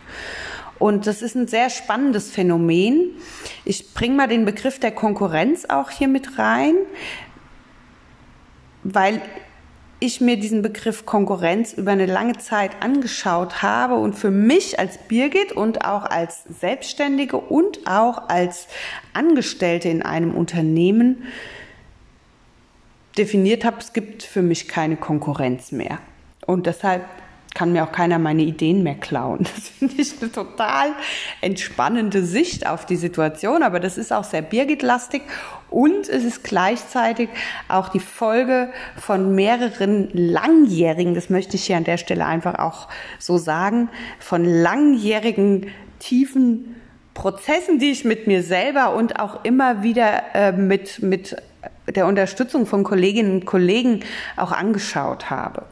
Und 0.78 1.08
das 1.08 1.22
ist 1.22 1.36
ein 1.36 1.48
sehr 1.48 1.70
spannendes 1.70 2.32
Phänomen. 2.32 3.12
Ich 3.64 3.94
bringe 3.94 4.16
mal 4.16 4.28
den 4.28 4.46
Begriff 4.46 4.80
der 4.80 4.92
Konkurrenz 4.92 5.66
auch 5.66 5.90
hier 5.90 6.08
mit 6.08 6.38
rein, 6.38 6.76
weil 8.84 9.22
ich 10.00 10.20
mir 10.20 10.38
diesen 10.38 10.62
Begriff 10.62 11.06
Konkurrenz 11.06 11.74
über 11.74 11.92
eine 11.92 12.06
lange 12.06 12.38
Zeit 12.38 12.72
angeschaut 12.82 13.62
habe 13.62 13.96
und 13.96 14.14
für 14.14 14.32
mich 14.32 14.78
als 14.78 14.98
Birgit 15.08 15.54
und 15.54 15.86
auch 15.86 16.04
als 16.04 16.44
Selbstständige 16.60 17.38
und 17.38 17.88
auch 17.88 18.30
als 18.30 18.68
Angestellte 19.14 19.88
in 19.88 20.02
einem 20.02 20.36
Unternehmen 20.36 21.24
definiert 23.18 23.64
habe, 23.64 23.78
es 23.80 23.94
gibt 23.94 24.24
für 24.24 24.42
mich 24.42 24.68
keine 24.68 24.98
Konkurrenz 24.98 25.72
mehr. 25.72 26.00
Und 26.46 26.68
deshalb 26.68 27.06
kann 27.56 27.72
mir 27.72 27.84
auch 27.84 27.92
keiner 27.92 28.20
meine 28.20 28.44
Ideen 28.44 28.84
mehr 28.84 28.96
klauen. 28.96 29.48
Das 29.56 29.70
finde 29.70 29.96
ich 30.02 30.22
eine 30.22 30.32
total 30.32 30.90
entspannende 31.42 32.24
Sicht 32.24 32.68
auf 32.68 32.86
die 32.86 32.98
Situation, 32.98 33.64
aber 33.64 33.80
das 33.80 33.98
ist 33.98 34.14
auch 34.14 34.26
sehr 34.26 34.44
Birgit-lastig 34.44 35.24
und 35.72 36.08
es 36.08 36.24
ist 36.24 36.44
gleichzeitig 36.44 37.30
auch 37.68 37.90
die 37.90 38.00
Folge 38.00 38.70
von 38.98 39.34
mehreren 39.34 40.10
langjährigen, 40.14 41.16
das 41.16 41.30
möchte 41.30 41.56
ich 41.56 41.66
hier 41.66 41.78
an 41.78 41.86
der 41.86 41.98
Stelle 41.98 42.26
einfach 42.26 42.60
auch 42.60 42.88
so 43.18 43.38
sagen, 43.38 43.90
von 44.20 44.46
langjährigen 44.46 45.72
tiefen 46.00 46.76
Prozessen, 47.14 47.80
die 47.80 47.92
ich 47.92 48.04
mit 48.04 48.28
mir 48.28 48.44
selber 48.44 48.94
und 48.94 49.20
auch 49.20 49.46
immer 49.46 49.82
wieder 49.82 50.36
äh, 50.36 50.52
mit, 50.52 51.02
mit 51.02 51.36
der 51.88 52.06
Unterstützung 52.06 52.66
von 52.66 52.84
Kolleginnen 52.84 53.32
und 53.32 53.46
Kollegen 53.46 54.02
auch 54.36 54.52
angeschaut 54.52 55.30
habe. 55.30 55.64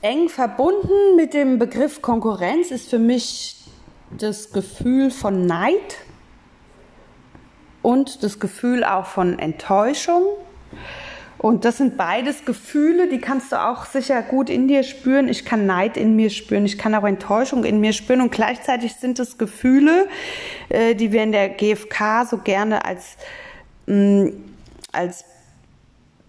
Eng 0.00 0.28
verbunden 0.28 1.16
mit 1.16 1.34
dem 1.34 1.58
Begriff 1.58 2.02
Konkurrenz 2.02 2.70
ist 2.70 2.88
für 2.88 3.00
mich 3.00 3.56
das 4.16 4.52
Gefühl 4.52 5.10
von 5.10 5.46
Neid 5.46 5.96
und 7.82 8.22
das 8.22 8.38
Gefühl 8.38 8.84
auch 8.84 9.06
von 9.06 9.40
Enttäuschung. 9.40 10.22
Und 11.36 11.64
das 11.64 11.78
sind 11.78 11.96
beides 11.96 12.44
Gefühle, 12.44 13.08
die 13.08 13.18
kannst 13.18 13.52
du 13.52 13.56
auch 13.56 13.86
sicher 13.86 14.22
gut 14.22 14.50
in 14.50 14.68
dir 14.68 14.82
spüren. 14.82 15.28
Ich 15.28 15.44
kann 15.44 15.66
Neid 15.66 15.96
in 15.96 16.14
mir 16.14 16.30
spüren, 16.30 16.64
ich 16.64 16.78
kann 16.78 16.94
auch 16.94 17.04
Enttäuschung 17.04 17.64
in 17.64 17.80
mir 17.80 17.92
spüren. 17.92 18.20
Und 18.20 18.30
gleichzeitig 18.30 18.94
sind 18.94 19.18
es 19.18 19.36
Gefühle, 19.38 20.08
äh, 20.68 20.94
die 20.94 21.12
wir 21.12 21.22
in 21.22 21.32
der 21.32 21.48
GfK 21.48 22.24
so 22.24 22.38
gerne 22.38 22.84
als, 22.84 23.16
mm, 23.86 24.28
als 24.92 25.24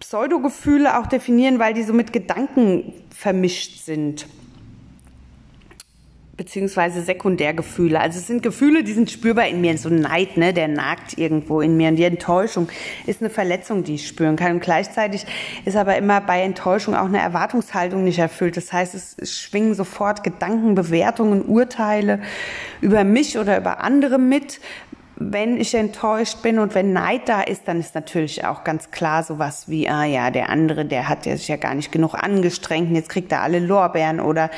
Pseudogefühle 0.00 0.98
auch 0.98 1.06
definieren, 1.06 1.58
weil 1.58 1.74
die 1.74 1.82
so 1.82 1.92
mit 1.92 2.12
Gedanken 2.12 2.92
vermischt 3.10 3.84
sind 3.84 4.26
beziehungsweise 6.40 7.02
Sekundärgefühle. 7.02 8.00
Also 8.00 8.18
es 8.18 8.26
sind 8.26 8.42
Gefühle, 8.42 8.82
die 8.82 8.94
sind 8.94 9.10
spürbar 9.10 9.46
in 9.48 9.60
mir. 9.60 9.76
So 9.76 9.90
Neid, 9.90 10.38
ne, 10.38 10.54
der 10.54 10.68
nagt 10.68 11.18
irgendwo 11.18 11.60
in 11.60 11.76
mir. 11.76 11.90
Und 11.90 11.96
die 11.96 12.04
Enttäuschung 12.04 12.70
ist 13.06 13.20
eine 13.20 13.28
Verletzung, 13.28 13.84
die 13.84 13.96
ich 13.96 14.08
spüren 14.08 14.36
kann. 14.36 14.52
Und 14.52 14.60
gleichzeitig 14.60 15.26
ist 15.66 15.76
aber 15.76 15.98
immer 15.98 16.22
bei 16.22 16.40
Enttäuschung 16.40 16.94
auch 16.94 17.04
eine 17.04 17.18
Erwartungshaltung 17.18 18.04
nicht 18.04 18.20
erfüllt. 18.20 18.56
Das 18.56 18.72
heißt, 18.72 18.94
es, 18.94 19.38
schwingen 19.38 19.74
sofort 19.74 20.24
Gedanken, 20.24 20.74
Bewertungen, 20.74 21.44
Urteile 21.44 22.22
über 22.80 23.04
mich 23.04 23.36
oder 23.36 23.58
über 23.58 23.80
andere 23.80 24.18
mit, 24.18 24.60
wenn 25.22 25.60
ich 25.60 25.74
enttäuscht 25.74 26.40
bin 26.40 26.58
und 26.58 26.74
wenn 26.74 26.94
Neid 26.94 27.28
da 27.28 27.42
ist, 27.42 27.68
dann 27.68 27.78
ist 27.78 27.94
natürlich 27.94 28.46
auch 28.46 28.64
ganz 28.64 28.90
klar 28.90 29.22
sowas 29.22 29.68
wie, 29.68 29.86
ah 29.86 30.04
ja, 30.04 30.30
der 30.30 30.48
andere, 30.48 30.86
der 30.86 31.10
hat 31.10 31.26
ja 31.26 31.36
sich 31.36 31.48
ja 31.48 31.56
gar 31.56 31.74
nicht 31.74 31.92
genug 31.92 32.14
angestrengt 32.14 32.88
und 32.88 32.96
jetzt 32.96 33.10
kriegt 33.10 33.30
er 33.30 33.42
alle 33.42 33.58
Lorbeeren 33.58 34.18
oder 34.18 34.50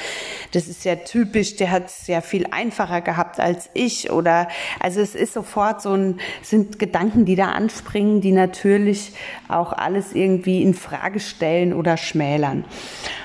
das 0.53 0.69
ist 0.69 0.85
ja 0.85 0.95
typisch, 0.95 1.57
der 1.57 1.73
hat 1.73 1.87
es 1.87 2.07
ja 2.07 2.21
viel 2.21 2.47
einfacher 2.53 3.01
gehabt 3.01 3.41
als 3.41 3.71
ich 3.75 4.13
oder 4.13 4.47
also 4.79 5.01
es 5.01 5.17
ist 5.17 5.35
sofort 5.35 5.83
so 5.83 5.95
ein, 5.95 6.21
sind 6.43 6.79
Gedanken, 6.79 7.25
die 7.25 7.35
da 7.35 7.49
anspringen, 7.49 8.21
die 8.21 8.33
natürlich 8.33 9.15
auch 9.49 9.73
alles 9.73 10.13
irgendwie 10.13 10.63
in 10.63 10.75
Frage 10.75 11.19
stellen 11.19 11.73
oder 11.73 11.97
schmälern. 11.97 12.65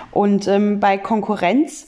Und 0.09 0.47
ähm, 0.47 0.79
bei 0.79 0.97
Konkurrenz 0.97 1.85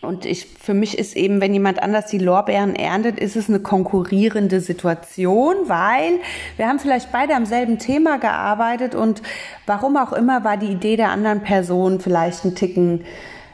und 0.00 0.24
ich, 0.24 0.46
für 0.46 0.74
mich 0.74 0.96
ist 0.96 1.16
eben, 1.16 1.40
wenn 1.40 1.52
jemand 1.52 1.82
anders 1.82 2.06
die 2.06 2.18
Lorbeeren 2.18 2.76
erntet, 2.76 3.18
ist 3.18 3.34
es 3.34 3.48
eine 3.48 3.58
konkurrierende 3.58 4.60
Situation, 4.60 5.56
weil 5.66 6.20
wir 6.56 6.68
haben 6.68 6.78
vielleicht 6.78 7.10
beide 7.10 7.34
am 7.34 7.44
selben 7.44 7.78
Thema 7.78 8.18
gearbeitet 8.18 8.94
und 8.94 9.22
warum 9.66 9.96
auch 9.96 10.12
immer 10.12 10.44
war 10.44 10.56
die 10.56 10.70
Idee 10.70 10.96
der 10.96 11.10
anderen 11.10 11.42
Person 11.42 11.98
vielleicht 11.98 12.44
ein 12.44 12.54
Ticken 12.54 13.04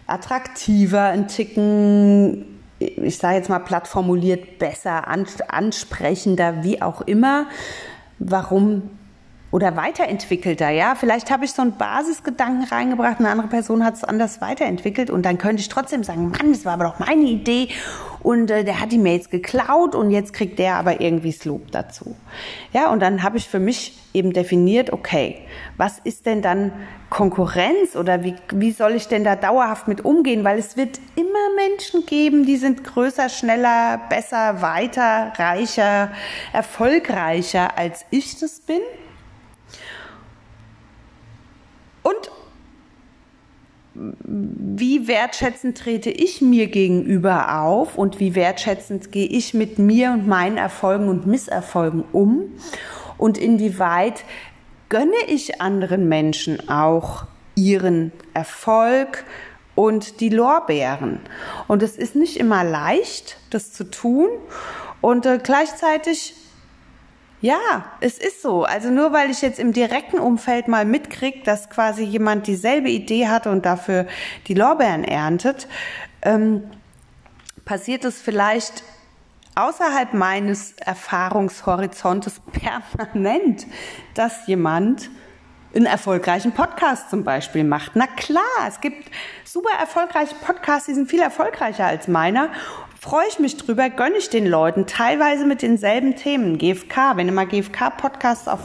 attraktiver, 0.07 1.05
ein 1.05 1.29
Ticken, 1.29 2.61
ich 2.79 3.17
sage 3.17 3.37
jetzt 3.37 3.49
mal 3.49 3.61
platt 3.61 3.89
formuliert, 3.89 4.59
besser, 4.59 5.09
ansprechender, 5.09 6.63
wie 6.63 6.83
auch 6.83 7.01
immer. 7.01 7.47
Warum 8.19 8.91
oder 9.55 9.77
weiterentwickelter, 9.77 10.71
ja. 10.71 10.97
Vielleicht 10.97 11.31
habe 11.31 11.45
ich 11.45 11.53
so 11.53 11.63
einen 11.63 11.77
Basisgedanken 11.77 12.65
reingebracht, 12.65 13.21
eine 13.21 13.29
andere 13.29 13.47
Person 13.47 13.85
hat 13.85 13.95
es 13.95 14.03
anders 14.03 14.41
weiterentwickelt 14.41 15.11
und 15.11 15.25
dann 15.25 15.39
könnte 15.39 15.61
ich 15.61 15.69
trotzdem 15.69 16.03
sagen, 16.03 16.31
Mann, 16.31 16.53
das 16.53 16.65
war 16.65 16.73
aber 16.73 16.87
doch 16.87 16.99
meine 16.99 17.23
Idee 17.23 17.69
und 18.25 18.51
äh, 18.51 18.65
der 18.65 18.81
hat 18.81 18.91
die 18.91 18.99
Mails 18.99 19.31
geklaut 19.31 19.95
und 19.95 20.11
jetzt 20.11 20.33
kriegt 20.33 20.59
der 20.59 20.75
aber 20.75 21.01
irgendwie 21.01 21.31
das 21.31 21.45
Lob 21.45 21.71
dazu. 21.71 22.17
Ja, 22.73 22.91
und 22.91 22.99
dann 22.99 23.23
habe 23.23 23.37
ich 23.37 23.49
für 23.49 23.61
mich 23.61 23.97
eben 24.13 24.33
definiert, 24.33 24.93
okay, 24.93 25.39
was 25.77 26.01
ist 26.01 26.27
denn 26.27 26.43
dann 26.43 26.73
Konkurrenz 27.09 27.95
oder 27.95 28.25
wie, 28.25 28.35
wie 28.51 28.73
soll 28.73 28.97
ich 28.97 29.07
denn 29.07 29.23
da 29.23 29.37
dauerhaft 29.37 29.87
mit 29.87 30.05
umgehen? 30.05 30.43
Weil 30.43 30.59
es 30.59 30.77
wird 30.77 30.99
immer 31.15 31.55
Menschen 31.55 32.07
geben, 32.07 32.45
die 32.45 32.57
sind 32.57 32.83
größer, 32.83 33.29
schneller, 33.29 34.01
besser, 34.09 34.63
weiter, 34.63 35.33
reicher, 35.37 36.11
erfolgreicher 36.53 37.79
als 37.79 38.05
ich 38.11 38.41
das 38.41 38.59
bin. 38.59 38.81
Und 42.05 42.31
wie 43.97 45.07
wertschätzend 45.07 45.79
trete 45.79 46.11
ich 46.11 46.41
mir 46.41 46.67
gegenüber 46.67 47.61
auf 47.61 47.97
und 47.97 48.19
wie 48.19 48.35
wertschätzend 48.35 49.13
gehe 49.13 49.27
ich 49.27 49.55
mit 49.55 49.79
mir 49.79 50.13
und 50.13 50.27
meinen 50.27 50.57
Erfolgen 50.57 51.09
und 51.09 51.27
Misserfolgen 51.27 52.05
um 52.13 52.43
und 53.17 53.39
inwieweit 53.39 54.25
gönne 54.89 55.15
ich 55.29 55.61
anderen 55.61 56.09
Menschen 56.09 56.69
auch 56.69 57.25
ihren 57.55 58.13
Erfolg 58.33 59.25
und 59.77 60.21
die 60.21 60.29
Lorbeeren. 60.29 61.21
Und 61.69 61.83
es 61.83 61.97
ist 61.97 62.17
nicht 62.17 62.37
immer 62.37 62.65
leicht, 62.65 63.39
das 63.51 63.73
zu 63.73 63.85
tun 63.85 64.29
und 65.01 65.27
äh, 65.27 65.39
gleichzeitig 65.43 66.35
ja, 67.45 67.85
es 68.01 68.17
ist 68.17 68.41
so. 68.41 68.65
Also 68.65 68.89
nur 68.89 69.13
weil 69.13 69.31
ich 69.31 69.43
jetzt 69.43 69.59
im 69.59 69.75
direkten 69.75 70.19
Umfeld 70.19 70.67
mal 70.67 70.87
mitkriege, 70.87 71.41
dass 71.45 71.69
quasi 71.69 72.03
jemand 72.03 72.47
dieselbe 72.47 72.89
Idee 72.89 73.29
hatte 73.29 73.51
und 73.51 73.67
dafür 73.67 74.07
die 74.49 74.55
Lorbeeren 74.55 75.05
erntet, 75.05 75.69
ähm, 76.23 76.65
passiert 77.67 78.07
es 78.07 78.19
vielleicht 78.19 78.83
außerhalb 79.57 80.15
meines 80.15 80.73
Erfahrungshorizontes 80.79 82.41
permanent, 82.53 83.67
dass 84.15 84.47
jemand 84.47 85.11
einen 85.75 85.85
erfolgreichen 85.85 86.53
Podcast 86.53 87.11
zum 87.11 87.25
Beispiel 87.25 87.65
macht. 87.65 87.93
Na 87.95 88.07
klar, 88.07 88.43
es 88.67 88.81
gibt 88.81 89.11
super 89.45 89.77
erfolgreiche 89.79 90.35
Podcasts, 90.37 90.87
die 90.87 90.95
sind 90.95 91.11
viel 91.11 91.21
erfolgreicher 91.21 91.85
als 91.85 92.09
meiner 92.09 92.49
freue 93.05 93.29
ich 93.29 93.39
mich 93.39 93.59
drüber, 93.59 93.91
gönne 93.91 94.17
ich 94.17 94.31
den 94.31 94.47
Leuten, 94.47 94.87
teilweise 94.87 95.45
mit 95.45 95.61
denselben 95.61 96.17
Themen. 96.17 96.57
GFK, 96.57 97.17
wenn 97.17 97.27
du 97.27 97.35
mal 97.35 97.47
GFK-Podcasts 97.47 98.49
auf 98.49 98.61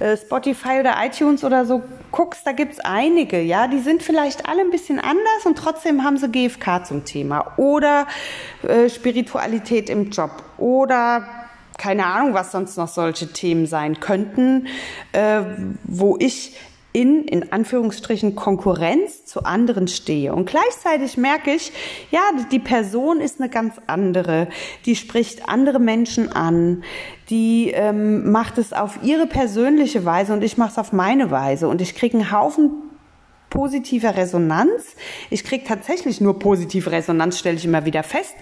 äh, 0.00 0.18
Spotify 0.18 0.80
oder 0.80 0.96
iTunes 1.02 1.44
oder 1.44 1.64
so 1.64 1.82
guckst, 2.10 2.46
da 2.46 2.52
gibt's 2.52 2.78
einige, 2.78 3.40
ja, 3.40 3.68
die 3.68 3.78
sind 3.78 4.02
vielleicht 4.02 4.46
alle 4.46 4.60
ein 4.60 4.70
bisschen 4.70 4.98
anders 4.98 5.46
und 5.46 5.56
trotzdem 5.56 6.04
haben 6.04 6.18
sie 6.18 6.28
GFK 6.28 6.84
zum 6.84 7.06
Thema. 7.06 7.54
Oder 7.56 8.06
äh, 8.62 8.90
Spiritualität 8.90 9.88
im 9.88 10.10
Job. 10.10 10.42
Oder 10.58 11.26
keine 11.78 12.04
Ahnung, 12.04 12.34
was 12.34 12.52
sonst 12.52 12.76
noch 12.76 12.88
solche 12.88 13.32
Themen 13.32 13.64
sein 13.64 13.98
könnten, 13.98 14.66
äh, 15.12 15.40
wo 15.84 16.18
ich 16.20 16.54
in, 16.92 17.24
in 17.24 17.52
Anführungsstrichen, 17.52 18.34
Konkurrenz 18.34 19.24
zu 19.24 19.44
anderen 19.44 19.86
stehe. 19.86 20.34
Und 20.34 20.46
gleichzeitig 20.46 21.16
merke 21.16 21.52
ich, 21.52 21.72
ja, 22.10 22.20
die 22.50 22.58
Person 22.58 23.20
ist 23.20 23.40
eine 23.40 23.48
ganz 23.48 23.76
andere. 23.86 24.48
Die 24.86 24.96
spricht 24.96 25.48
andere 25.48 25.78
Menschen 25.78 26.32
an. 26.32 26.82
Die 27.28 27.70
ähm, 27.70 28.32
macht 28.32 28.58
es 28.58 28.72
auf 28.72 28.98
ihre 29.02 29.26
persönliche 29.26 30.04
Weise 30.04 30.32
und 30.32 30.42
ich 30.42 30.58
mache 30.58 30.72
es 30.72 30.78
auf 30.78 30.92
meine 30.92 31.30
Weise. 31.30 31.68
Und 31.68 31.80
ich 31.80 31.94
kriege 31.94 32.18
einen 32.18 32.32
Haufen 32.32 32.89
positiver 33.50 34.16
Resonanz. 34.16 34.96
Ich 35.28 35.44
kriege 35.44 35.64
tatsächlich 35.64 36.20
nur 36.20 36.38
positive 36.38 36.90
Resonanz, 36.90 37.38
stelle 37.38 37.56
ich 37.56 37.64
immer 37.64 37.84
wieder 37.84 38.02
fest. 38.02 38.34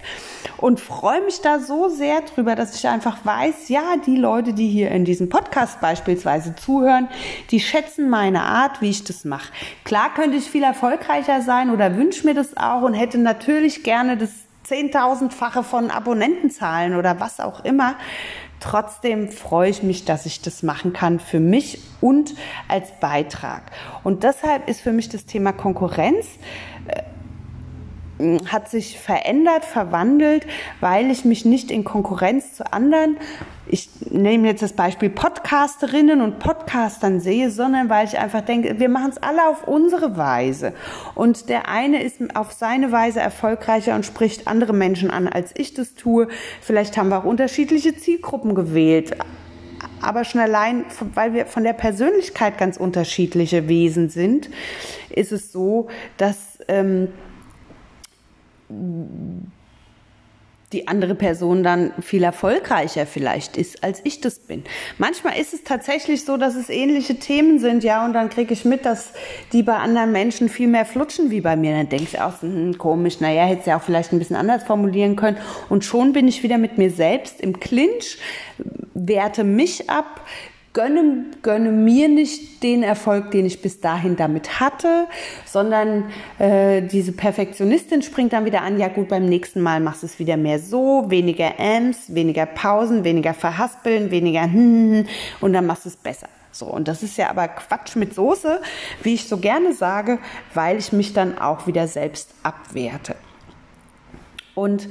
Und 0.57 0.79
freue 0.79 1.21
mich 1.25 1.41
da 1.41 1.59
so 1.59 1.89
sehr 1.89 2.21
drüber, 2.21 2.55
dass 2.55 2.75
ich 2.75 2.87
einfach 2.87 3.25
weiß, 3.25 3.69
ja, 3.69 3.95
die 4.05 4.15
Leute, 4.15 4.53
die 4.53 4.67
hier 4.67 4.91
in 4.91 5.03
diesem 5.03 5.27
Podcast 5.29 5.81
beispielsweise 5.81 6.55
zuhören, 6.55 7.09
die 7.51 7.59
schätzen 7.59 8.09
meine 8.09 8.43
Art, 8.43 8.81
wie 8.81 8.89
ich 8.89 9.03
das 9.03 9.25
mache. 9.25 9.51
Klar 9.83 10.13
könnte 10.13 10.37
ich 10.37 10.45
viel 10.45 10.63
erfolgreicher 10.63 11.41
sein 11.41 11.69
oder 11.71 11.97
wünsche 11.97 12.25
mir 12.25 12.35
das 12.35 12.55
auch 12.55 12.83
und 12.83 12.93
hätte 12.93 13.17
natürlich 13.17 13.83
gerne 13.83 14.15
das 14.15 14.29
zehntausendfache 14.63 15.63
von 15.63 15.89
Abonnentenzahlen 15.89 16.95
oder 16.95 17.19
was 17.19 17.39
auch 17.39 17.65
immer. 17.65 17.95
Trotzdem 18.59 19.29
freue 19.29 19.69
ich 19.69 19.83
mich, 19.83 20.05
dass 20.05 20.25
ich 20.25 20.41
das 20.41 20.63
machen 20.63 20.93
kann 20.93 21.19
für 21.19 21.39
mich 21.39 21.79
und 22.01 22.33
als 22.67 22.91
Beitrag. 22.99 23.71
Und 24.03 24.23
deshalb 24.23 24.67
ist 24.67 24.81
für 24.81 24.91
mich 24.91 25.09
das 25.09 25.25
Thema 25.25 25.53
Konkurrenz 25.53 26.25
äh, 26.87 27.01
hat 28.47 28.69
sich 28.69 28.99
verändert, 28.99 29.63
verwandelt, 29.63 30.45
weil 30.81 31.09
ich 31.09 31.23
mich 31.23 31.45
nicht 31.45 31.71
in 31.71 31.83
Konkurrenz 31.83 32.53
zu 32.53 32.71
anderen, 32.73 33.17
ich 33.71 33.89
nehme 34.09 34.47
jetzt 34.47 34.63
das 34.63 34.73
Beispiel 34.73 35.09
Podcasterinnen 35.09 36.21
und 36.21 36.39
Podcastern 36.39 37.19
sehe, 37.19 37.51
sondern 37.51 37.87
weil 37.87 38.07
ich 38.07 38.17
einfach 38.17 38.41
denke, 38.41 38.79
wir 38.79 38.89
machen 38.89 39.11
es 39.11 39.21
alle 39.21 39.47
auf 39.47 39.67
unsere 39.67 40.17
Weise. 40.17 40.73
Und 41.13 41.49
der 41.49 41.69
eine 41.69 42.01
ist 42.01 42.35
auf 42.35 42.51
seine 42.51 42.91
Weise 42.91 43.19
erfolgreicher 43.19 43.93
und 43.93 44.05
spricht 44.05 44.47
andere 44.47 44.73
Menschen 44.73 45.11
an, 45.11 45.27
als 45.27 45.51
ich 45.55 45.75
das 45.75 45.93
tue. 45.93 46.27
Vielleicht 46.61 46.97
haben 46.97 47.09
wir 47.09 47.19
auch 47.19 47.25
unterschiedliche 47.25 47.95
Zielgruppen 47.95 48.55
gewählt. 48.55 49.15
Aber 50.01 50.23
schon 50.23 50.41
allein, 50.41 50.85
weil 51.13 51.33
wir 51.33 51.45
von 51.45 51.63
der 51.63 51.73
Persönlichkeit 51.73 52.57
ganz 52.57 52.77
unterschiedliche 52.77 53.67
Wesen 53.67 54.09
sind, 54.09 54.49
ist 55.09 55.31
es 55.31 55.51
so, 55.51 55.89
dass 56.17 56.59
ähm, 56.67 57.09
die 60.71 60.87
andere 60.87 61.15
Person 61.15 61.63
dann 61.63 61.91
viel 61.99 62.23
erfolgreicher 62.23 63.07
vielleicht 63.07 63.57
ist, 63.57 63.83
als 63.83 64.01
ich 64.03 64.21
das 64.21 64.39
bin. 64.39 64.63
Manchmal 64.99 65.39
ist 65.39 65.53
es 65.53 65.63
tatsächlich 65.63 66.25
so, 66.25 66.37
dass 66.37 66.55
es 66.55 66.69
ähnliche 66.69 67.15
Themen 67.15 67.59
sind, 67.59 67.83
ja, 67.83 68.05
und 68.05 68.13
dann 68.13 68.29
kriege 68.29 68.53
ich 68.53 68.65
mit, 68.65 68.85
dass 68.85 69.13
die 69.51 69.63
bei 69.63 69.75
anderen 69.75 70.11
Menschen 70.11 70.47
viel 70.47 70.67
mehr 70.67 70.85
flutschen 70.85 71.31
wie 71.31 71.41
bei 71.41 71.55
mir. 71.55 71.75
Dann 71.75 71.89
denkst 71.89 72.11
du 72.11 72.23
auch, 72.23 72.41
hm, 72.41 72.77
komisch, 72.77 73.19
naja, 73.19 73.45
hätte 73.45 73.61
es 73.61 73.65
ja 73.65 73.77
auch 73.77 73.81
vielleicht 73.81 74.13
ein 74.13 74.19
bisschen 74.19 74.35
anders 74.35 74.63
formulieren 74.63 75.15
können. 75.15 75.37
Und 75.69 75.85
schon 75.85 76.13
bin 76.13 76.27
ich 76.27 76.43
wieder 76.43 76.59
mit 76.59 76.77
mir 76.77 76.91
selbst 76.91 77.41
im 77.41 77.59
Clinch, 77.59 78.19
werte 78.93 79.43
mich 79.43 79.89
ab, 79.89 80.21
gönne, 80.79 81.25
gönne 81.41 81.71
mir 81.71 82.07
nicht 82.07 82.63
den 82.63 82.83
Erfolg, 82.83 83.31
den 83.31 83.45
ich 83.45 83.61
bis 83.61 83.81
dahin 83.81 84.15
damit 84.15 84.61
hatte, 84.61 85.07
sondern 85.45 86.05
äh, 86.37 86.81
diese 86.81 87.11
Perfektionistin 87.11 88.01
springt 88.01 88.31
dann 88.31 88.45
wieder 88.45 88.61
an, 88.61 88.79
ja 88.79 88.87
gut, 88.87 89.09
beim 89.09 89.25
nächsten 89.25 89.59
Mal 89.59 89.81
machst 89.81 90.03
du 90.03 90.05
es 90.07 90.19
wieder 90.19 90.37
mehr 90.37 90.57
so, 90.57 91.03
weniger 91.09 91.59
Ms, 91.59 92.15
weniger 92.15 92.45
Pausen, 92.45 93.03
weniger 93.03 93.33
verhaspeln, 93.33 94.09
weniger 94.09 94.43
hm, 94.43 94.53
hm, 94.53 94.93
hm, 94.93 95.07
und 95.41 95.51
dann 95.51 95.65
machst 95.65 95.83
du 95.83 95.89
es 95.89 95.97
besser. 95.97 96.29
So, 96.53 96.67
und 96.67 96.87
das 96.87 97.03
ist 97.03 97.17
ja 97.17 97.29
aber 97.29 97.49
Quatsch 97.49 97.97
mit 97.97 98.15
Soße, 98.15 98.61
wie 99.03 99.15
ich 99.15 99.27
so 99.27 99.37
gerne 99.37 99.73
sage, 99.73 100.17
weil 100.53 100.77
ich 100.77 100.93
mich 100.93 101.11
dann 101.11 101.37
auch 101.37 101.67
wieder 101.67 101.89
selbst 101.89 102.33
abwerte. 102.41 103.15
Und 104.55 104.87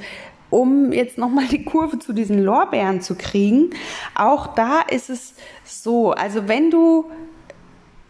um 0.49 0.91
jetzt 0.91 1.17
nochmal 1.17 1.47
die 1.47 1.63
Kurve 1.63 1.99
zu 1.99 2.13
diesen 2.13 2.43
Lorbeeren 2.43 3.01
zu 3.01 3.15
kriegen, 3.15 3.71
auch 4.15 4.47
da 4.55 4.81
ist 4.81 5.09
es 5.09 5.33
so, 5.63 6.11
also 6.11 6.47
wenn 6.47 6.71
du 6.71 7.05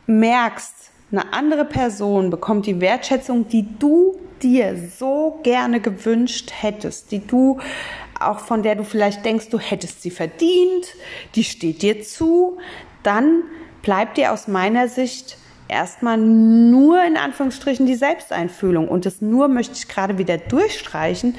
merkst, 0.07 0.75
eine 1.11 1.33
andere 1.33 1.65
Person 1.65 2.29
bekommt 2.29 2.67
die 2.67 2.81
Wertschätzung, 2.81 3.47
die 3.47 3.67
du 3.79 4.19
dir 4.41 4.77
so 4.77 5.39
gerne 5.43 5.81
gewünscht 5.81 6.51
hättest, 6.61 7.11
die 7.11 7.25
du 7.25 7.59
auch 8.19 8.39
von 8.39 8.63
der 8.63 8.75
du 8.75 8.83
vielleicht 8.83 9.25
denkst, 9.25 9.49
du 9.49 9.59
hättest 9.59 10.01
sie 10.01 10.11
verdient, 10.11 10.95
die 11.35 11.43
steht 11.43 11.81
dir 11.81 12.01
zu, 12.03 12.57
dann 13.01 13.43
bleibt 13.81 14.17
dir 14.17 14.33
aus 14.33 14.47
meiner 14.47 14.87
Sicht 14.87 15.37
erstmal 15.69 16.17
nur 16.17 17.01
in 17.03 17.15
Anführungsstrichen 17.15 17.85
die 17.85 17.95
Selbsteinfühlung. 17.95 18.87
Und 18.89 19.05
das 19.05 19.21
nur 19.21 19.47
möchte 19.47 19.75
ich 19.75 19.87
gerade 19.87 20.17
wieder 20.17 20.37
durchstreichen, 20.37 21.35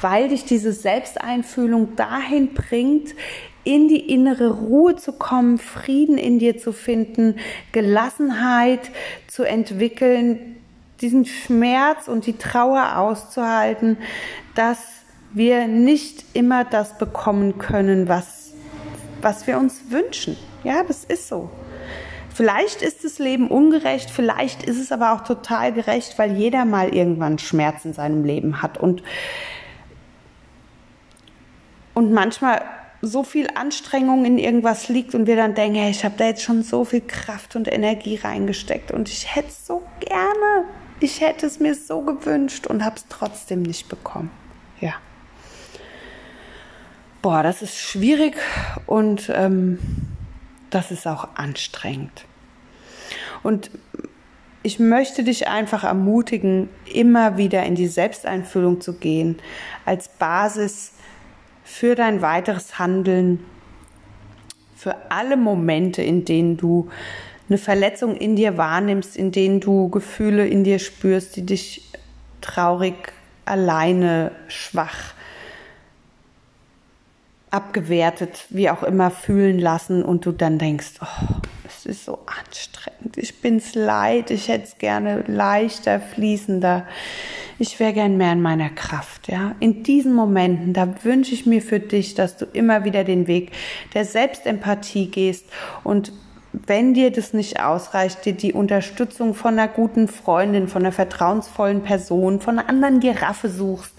weil 0.00 0.28
dich 0.28 0.44
diese 0.44 0.72
Selbsteinfühlung 0.72 1.96
dahin 1.96 2.54
bringt, 2.54 3.14
in 3.64 3.88
die 3.88 4.12
innere 4.12 4.50
Ruhe 4.50 4.96
zu 4.96 5.12
kommen, 5.12 5.58
Frieden 5.58 6.16
in 6.16 6.38
dir 6.38 6.58
zu 6.58 6.72
finden, 6.72 7.36
Gelassenheit 7.72 8.90
zu 9.26 9.42
entwickeln, 9.42 10.56
diesen 11.00 11.24
Schmerz 11.24 12.08
und 12.08 12.26
die 12.26 12.36
Trauer 12.36 12.96
auszuhalten, 12.96 13.96
dass 14.54 14.78
wir 15.32 15.66
nicht 15.68 16.24
immer 16.34 16.64
das 16.64 16.98
bekommen 16.98 17.58
können, 17.58 18.08
was, 18.08 18.52
was 19.22 19.46
wir 19.46 19.58
uns 19.58 19.90
wünschen. 19.90 20.36
Ja, 20.64 20.82
das 20.82 21.04
ist 21.04 21.28
so. 21.28 21.50
Vielleicht 22.40 22.80
ist 22.80 23.04
das 23.04 23.18
Leben 23.18 23.48
ungerecht, 23.48 24.08
vielleicht 24.08 24.62
ist 24.62 24.80
es 24.80 24.92
aber 24.92 25.12
auch 25.12 25.24
total 25.24 25.74
gerecht, 25.74 26.18
weil 26.18 26.38
jeder 26.38 26.64
mal 26.64 26.94
irgendwann 26.94 27.38
Schmerz 27.38 27.84
in 27.84 27.92
seinem 27.92 28.24
Leben 28.24 28.62
hat 28.62 28.78
und, 28.78 29.02
und 31.92 32.12
manchmal 32.12 32.62
so 33.02 33.24
viel 33.24 33.48
Anstrengung 33.54 34.24
in 34.24 34.38
irgendwas 34.38 34.88
liegt 34.88 35.14
und 35.14 35.26
wir 35.26 35.36
dann 35.36 35.54
denken, 35.54 35.80
hey, 35.80 35.90
ich 35.90 36.02
habe 36.02 36.14
da 36.16 36.24
jetzt 36.24 36.42
schon 36.42 36.62
so 36.62 36.86
viel 36.86 37.02
Kraft 37.02 37.56
und 37.56 37.70
Energie 37.70 38.16
reingesteckt 38.16 38.90
und 38.90 39.10
ich 39.10 39.36
hätte 39.36 39.48
es 39.48 39.66
so 39.66 39.82
gerne, 40.00 40.64
ich 41.00 41.20
hätte 41.20 41.44
es 41.44 41.60
mir 41.60 41.74
so 41.74 42.00
gewünscht 42.00 42.66
und 42.66 42.86
habe 42.86 42.96
es 42.96 43.04
trotzdem 43.10 43.60
nicht 43.60 43.90
bekommen. 43.90 44.30
Ja. 44.80 44.94
Boah, 47.20 47.42
das 47.42 47.60
ist 47.60 47.76
schwierig 47.76 48.38
und 48.86 49.30
ähm, 49.34 49.78
das 50.70 50.90
ist 50.90 51.06
auch 51.06 51.28
anstrengend. 51.34 52.24
Und 53.42 53.70
ich 54.62 54.78
möchte 54.78 55.24
dich 55.24 55.48
einfach 55.48 55.84
ermutigen, 55.84 56.68
immer 56.92 57.38
wieder 57.38 57.64
in 57.64 57.74
die 57.74 57.86
Selbsteinfühlung 57.86 58.80
zu 58.80 58.94
gehen, 58.94 59.38
als 59.86 60.08
Basis 60.08 60.92
für 61.64 61.94
dein 61.94 62.20
weiteres 62.20 62.78
Handeln, 62.78 63.44
für 64.76 64.96
alle 65.10 65.36
Momente, 65.36 66.02
in 66.02 66.24
denen 66.24 66.56
du 66.56 66.90
eine 67.48 67.58
Verletzung 67.58 68.16
in 68.16 68.36
dir 68.36 68.56
wahrnimmst, 68.56 69.16
in 69.16 69.32
denen 69.32 69.60
du 69.60 69.88
Gefühle 69.88 70.46
in 70.46 70.62
dir 70.62 70.78
spürst, 70.78 71.36
die 71.36 71.44
dich 71.44 71.90
traurig, 72.40 73.12
alleine, 73.44 74.32
schwach, 74.48 75.14
abgewertet, 77.50 78.46
wie 78.50 78.70
auch 78.70 78.82
immer 78.82 79.10
fühlen 79.10 79.58
lassen 79.58 80.04
und 80.04 80.24
du 80.26 80.32
dann 80.32 80.58
denkst, 80.58 81.00
oh, 81.02 81.34
ist 81.90 82.04
so 82.04 82.20
anstrengend, 82.26 83.16
ich 83.16 83.40
bin's 83.40 83.74
leid, 83.74 84.30
ich 84.30 84.48
hätte 84.48 84.64
es 84.64 84.78
gerne 84.78 85.24
leichter, 85.26 86.00
fließender, 86.00 86.86
ich 87.58 87.78
wäre 87.78 87.92
gern 87.92 88.16
mehr 88.16 88.32
in 88.32 88.40
meiner 88.40 88.70
Kraft, 88.70 89.28
ja. 89.28 89.54
In 89.60 89.82
diesen 89.82 90.14
Momenten, 90.14 90.72
da 90.72 91.04
wünsche 91.04 91.34
ich 91.34 91.44
mir 91.44 91.60
für 91.60 91.80
dich, 91.80 92.14
dass 92.14 92.36
du 92.36 92.46
immer 92.46 92.84
wieder 92.84 93.04
den 93.04 93.26
Weg 93.26 93.52
der 93.92 94.04
Selbstempathie 94.04 95.08
gehst 95.08 95.44
und 95.84 96.12
wenn 96.52 96.94
dir 96.94 97.12
das 97.12 97.32
nicht 97.32 97.60
ausreicht, 97.60 98.24
dir 98.24 98.32
die 98.32 98.52
Unterstützung 98.52 99.34
von 99.34 99.58
einer 99.58 99.68
guten 99.68 100.08
Freundin, 100.08 100.66
von 100.66 100.82
einer 100.82 100.92
vertrauensvollen 100.92 101.82
Person, 101.82 102.40
von 102.40 102.58
einer 102.58 102.68
anderen 102.68 102.98
Giraffe 102.98 103.48
suchst, 103.48 103.94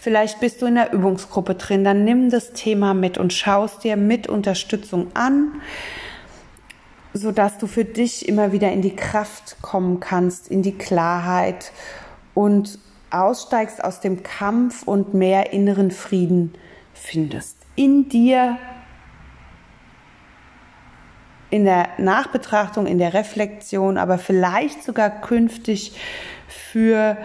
vielleicht 0.00 0.40
bist 0.40 0.60
du 0.60 0.66
in 0.66 0.76
einer 0.76 0.92
Übungsgruppe 0.92 1.54
drin, 1.54 1.84
dann 1.84 2.04
nimm 2.04 2.30
das 2.30 2.52
Thema 2.52 2.94
mit 2.94 3.16
und 3.16 3.32
schaust 3.32 3.84
dir 3.84 3.96
mit 3.96 4.26
Unterstützung 4.28 5.08
an, 5.14 5.60
so 7.14 7.30
dass 7.30 7.58
du 7.58 7.66
für 7.66 7.84
dich 7.84 8.28
immer 8.28 8.52
wieder 8.52 8.72
in 8.72 8.82
die 8.82 8.94
Kraft 8.94 9.56
kommen 9.62 10.00
kannst, 10.00 10.48
in 10.48 10.62
die 10.62 10.76
Klarheit 10.76 11.72
und 12.34 12.78
aussteigst 13.10 13.82
aus 13.82 14.00
dem 14.00 14.24
Kampf 14.24 14.82
und 14.82 15.14
mehr 15.14 15.52
inneren 15.52 15.92
Frieden 15.92 16.54
findest. 16.92 17.56
In 17.76 18.08
dir 18.08 18.58
in 21.50 21.64
der 21.64 21.90
Nachbetrachtung, 21.98 22.86
in 22.86 22.98
der 22.98 23.14
Reflexion, 23.14 23.96
aber 23.96 24.18
vielleicht 24.18 24.82
sogar 24.82 25.08
künftig 25.08 25.96
für 26.48 27.16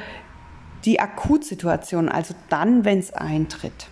die 0.85 0.99
Akutsituation, 0.99 2.09
also 2.09 2.35
dann, 2.49 2.85
wenn 2.85 2.99
es 2.99 3.11
eintritt. 3.11 3.87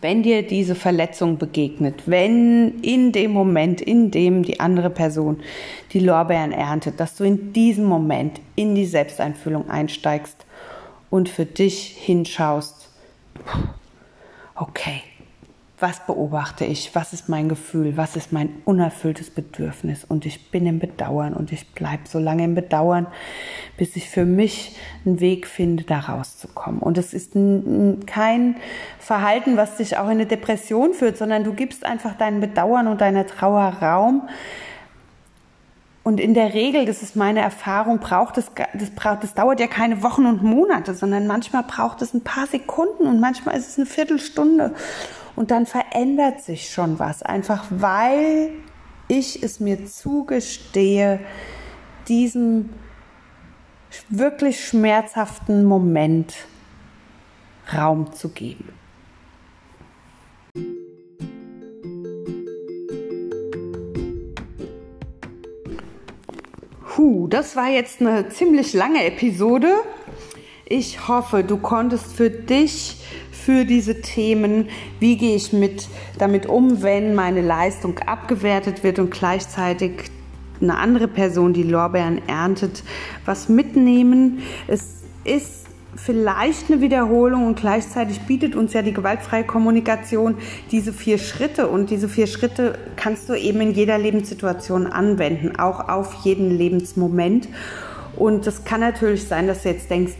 Wenn 0.00 0.22
dir 0.22 0.46
diese 0.46 0.74
Verletzung 0.74 1.36
begegnet, 1.36 2.04
wenn 2.06 2.80
in 2.80 3.12
dem 3.12 3.32
Moment, 3.32 3.82
in 3.82 4.10
dem 4.10 4.42
die 4.42 4.58
andere 4.58 4.88
Person 4.88 5.40
die 5.92 6.00
Lorbeeren 6.00 6.52
erntet, 6.52 6.98
dass 7.00 7.16
du 7.16 7.24
in 7.24 7.52
diesem 7.52 7.84
Moment 7.84 8.40
in 8.56 8.74
die 8.74 8.86
Selbsteinfühlung 8.86 9.68
einsteigst 9.68 10.46
und 11.10 11.28
für 11.28 11.44
dich 11.44 11.96
hinschaust, 11.98 12.88
okay, 14.54 15.02
was 15.80 16.00
beobachte 16.06 16.64
ich, 16.64 16.94
was 16.94 17.12
ist 17.12 17.28
mein 17.28 17.48
Gefühl, 17.48 17.96
was 17.96 18.16
ist 18.16 18.32
mein 18.32 18.50
unerfülltes 18.64 19.30
Bedürfnis 19.30 20.04
und 20.04 20.26
ich 20.26 20.50
bin 20.50 20.66
im 20.66 20.78
Bedauern 20.78 21.34
und 21.34 21.52
ich 21.52 21.72
bleibe 21.72 22.02
so 22.06 22.18
lange 22.18 22.44
im 22.44 22.54
Bedauern, 22.54 23.06
bis 23.76 23.96
ich 23.96 24.10
für 24.10 24.24
mich 24.24 24.76
einen 25.04 25.20
Weg 25.20 25.46
finde, 25.46 25.84
da 25.84 26.00
rauszukommen. 26.00 26.80
Und 26.80 26.98
es 26.98 27.14
ist 27.14 27.32
kein 28.06 28.56
Verhalten, 28.98 29.56
was 29.56 29.76
dich 29.76 29.96
auch 29.96 30.06
in 30.06 30.12
eine 30.12 30.26
Depression 30.26 30.92
führt, 30.92 31.16
sondern 31.16 31.44
du 31.44 31.54
gibst 31.54 31.84
einfach 31.84 32.16
deinen 32.16 32.40
Bedauern 32.40 32.86
und 32.86 33.00
deiner 33.00 33.26
Trauer 33.26 33.74
Raum. 33.80 34.28
Und 36.02 36.18
in 36.18 36.34
der 36.34 36.54
Regel, 36.54 36.86
das 36.86 37.02
ist 37.02 37.14
meine 37.14 37.40
Erfahrung, 37.40 37.98
braucht 38.00 38.38
es, 38.38 38.50
das 38.74 38.90
braucht, 38.90 39.22
das 39.22 39.34
dauert 39.34 39.60
ja 39.60 39.66
keine 39.66 40.02
Wochen 40.02 40.26
und 40.26 40.42
Monate, 40.42 40.94
sondern 40.94 41.26
manchmal 41.26 41.62
braucht 41.62 42.00
es 42.02 42.14
ein 42.14 42.22
paar 42.22 42.46
Sekunden 42.46 43.06
und 43.06 43.20
manchmal 43.20 43.56
ist 43.56 43.68
es 43.68 43.76
eine 43.78 43.86
Viertelstunde. 43.86 44.74
Und 45.40 45.50
dann 45.50 45.64
verändert 45.64 46.42
sich 46.42 46.68
schon 46.68 46.98
was, 46.98 47.22
einfach 47.22 47.64
weil 47.70 48.50
ich 49.08 49.42
es 49.42 49.58
mir 49.58 49.86
zugestehe, 49.86 51.18
diesem 52.08 52.68
wirklich 54.10 54.62
schmerzhaften 54.62 55.64
Moment 55.64 56.34
Raum 57.74 58.12
zu 58.12 58.28
geben. 58.28 58.68
Puh, 66.84 67.28
das 67.28 67.56
war 67.56 67.70
jetzt 67.70 68.02
eine 68.02 68.28
ziemlich 68.28 68.74
lange 68.74 69.06
Episode. 69.06 69.72
Ich 70.66 71.08
hoffe, 71.08 71.42
du 71.44 71.56
konntest 71.56 72.12
für 72.12 72.28
dich 72.28 72.99
für 73.44 73.64
diese 73.64 74.00
Themen. 74.00 74.68
Wie 74.98 75.16
gehe 75.16 75.36
ich 75.36 75.52
mit, 75.52 75.88
damit 76.18 76.46
um, 76.46 76.82
wenn 76.82 77.14
meine 77.14 77.42
Leistung 77.42 77.98
abgewertet 78.00 78.84
wird 78.84 78.98
und 78.98 79.10
gleichzeitig 79.10 80.10
eine 80.60 80.76
andere 80.76 81.08
Person 81.08 81.52
die 81.52 81.62
Lorbeeren 81.62 82.20
erntet, 82.28 82.82
was 83.24 83.48
mitnehmen. 83.48 84.40
Es 84.66 85.02
ist 85.24 85.66
vielleicht 85.96 86.70
eine 86.70 86.80
Wiederholung 86.80 87.46
und 87.46 87.58
gleichzeitig 87.58 88.20
bietet 88.20 88.54
uns 88.54 88.72
ja 88.72 88.82
die 88.82 88.92
gewaltfreie 88.92 89.44
Kommunikation 89.44 90.36
diese 90.70 90.92
vier 90.92 91.18
Schritte 91.18 91.68
und 91.68 91.90
diese 91.90 92.08
vier 92.08 92.26
Schritte 92.26 92.78
kannst 92.96 93.28
du 93.28 93.34
eben 93.34 93.60
in 93.60 93.72
jeder 93.72 93.98
Lebenssituation 93.98 94.86
anwenden, 94.86 95.58
auch 95.58 95.88
auf 95.88 96.24
jeden 96.24 96.56
Lebensmoment. 96.56 97.48
Und 98.20 98.46
es 98.46 98.64
kann 98.64 98.80
natürlich 98.80 99.26
sein, 99.26 99.46
dass 99.46 99.62
du 99.62 99.70
jetzt 99.70 99.88
denkst, 99.88 100.12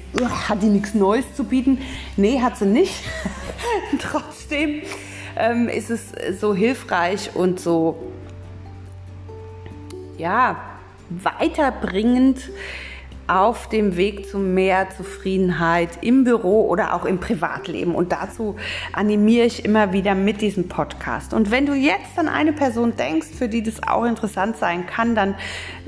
hat 0.48 0.62
die 0.62 0.68
nichts 0.68 0.94
Neues 0.94 1.26
zu 1.36 1.44
bieten? 1.44 1.82
Nee, 2.16 2.40
hat 2.40 2.56
sie 2.56 2.64
nicht. 2.64 2.94
Trotzdem 4.00 4.80
ähm, 5.36 5.68
ist 5.68 5.90
es 5.90 6.04
so 6.40 6.54
hilfreich 6.54 7.32
und 7.34 7.60
so, 7.60 8.10
ja, 10.16 10.62
weiterbringend, 11.10 12.38
auf 13.30 13.68
dem 13.68 13.96
Weg 13.96 14.28
zu 14.28 14.38
mehr 14.38 14.88
Zufriedenheit 14.90 15.90
im 16.00 16.24
Büro 16.24 16.68
oder 16.68 16.94
auch 16.94 17.04
im 17.04 17.20
Privatleben. 17.20 17.94
Und 17.94 18.10
dazu 18.10 18.56
animiere 18.92 19.46
ich 19.46 19.64
immer 19.64 19.92
wieder 19.92 20.16
mit 20.16 20.40
diesem 20.40 20.68
Podcast. 20.68 21.32
Und 21.32 21.50
wenn 21.52 21.64
du 21.64 21.74
jetzt 21.74 22.18
an 22.18 22.28
eine 22.28 22.52
Person 22.52 22.96
denkst, 22.96 23.28
für 23.28 23.48
die 23.48 23.62
das 23.62 23.82
auch 23.86 24.04
interessant 24.04 24.56
sein 24.56 24.86
kann, 24.86 25.14
dann, 25.14 25.36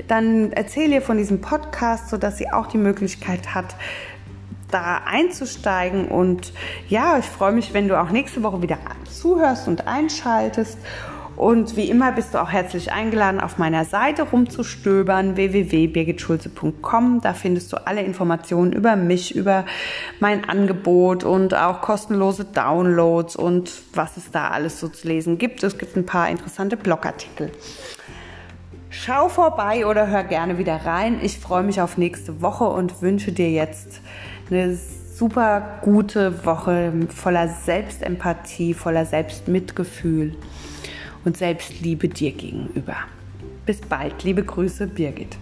dann 0.07 0.53
erzähle 0.53 0.95
ihr 0.95 1.01
von 1.01 1.17
diesem 1.17 1.41
Podcast, 1.41 2.09
sodass 2.09 2.37
sie 2.37 2.49
auch 2.49 2.67
die 2.67 2.77
Möglichkeit 2.77 3.53
hat, 3.53 3.75
da 4.71 5.01
einzusteigen. 5.05 6.07
Und 6.07 6.53
ja, 6.87 7.17
ich 7.19 7.25
freue 7.25 7.51
mich, 7.51 7.73
wenn 7.73 7.89
du 7.89 7.99
auch 7.99 8.09
nächste 8.09 8.41
Woche 8.41 8.61
wieder 8.61 8.77
zuhörst 9.09 9.67
und 9.67 9.85
einschaltest. 9.87 10.77
Und 11.35 11.75
wie 11.75 11.89
immer 11.89 12.11
bist 12.11 12.33
du 12.33 12.41
auch 12.41 12.51
herzlich 12.51 12.91
eingeladen, 12.91 13.39
auf 13.39 13.57
meiner 13.57 13.85
Seite 13.85 14.23
rumzustöbern, 14.23 15.35
www.birgitschulze.com. 15.35 17.21
Da 17.21 17.33
findest 17.33 17.73
du 17.73 17.87
alle 17.87 18.03
Informationen 18.03 18.71
über 18.71 18.95
mich, 18.95 19.35
über 19.35 19.65
mein 20.19 20.47
Angebot 20.47 21.23
und 21.23 21.55
auch 21.55 21.81
kostenlose 21.81 22.45
Downloads 22.45 23.35
und 23.35 23.71
was 23.93 24.17
es 24.17 24.29
da 24.31 24.49
alles 24.49 24.79
so 24.79 24.87
zu 24.89 25.07
lesen 25.07 25.37
gibt. 25.39 25.63
Es 25.63 25.77
gibt 25.77 25.95
ein 25.95 26.05
paar 26.05 26.29
interessante 26.29 26.77
Blogartikel. 26.77 27.51
Schau 28.91 29.27
vorbei 29.27 29.87
oder 29.87 30.07
hör 30.07 30.23
gerne 30.23 30.59
wieder 30.59 30.85
rein. 30.85 31.17
Ich 31.23 31.39
freue 31.39 31.63
mich 31.63 31.81
auf 31.81 31.97
nächste 31.97 32.43
Woche 32.43 32.65
und 32.65 33.01
wünsche 33.01 33.31
dir 33.31 33.49
jetzt 33.49 34.01
eine 34.51 34.75
super 34.75 35.79
gute 35.81 36.45
Woche 36.45 36.93
voller 37.09 37.47
Selbstempathie, 37.47 38.75
voller 38.75 39.05
Selbstmitgefühl 39.05 40.35
und 41.25 41.37
Selbstliebe 41.37 42.07
dir 42.09 42.31
gegenüber. 42.31 42.95
Bis 43.65 43.79
bald, 43.81 44.23
liebe 44.23 44.43
Grüße, 44.43 44.87
Birgit. 44.87 45.37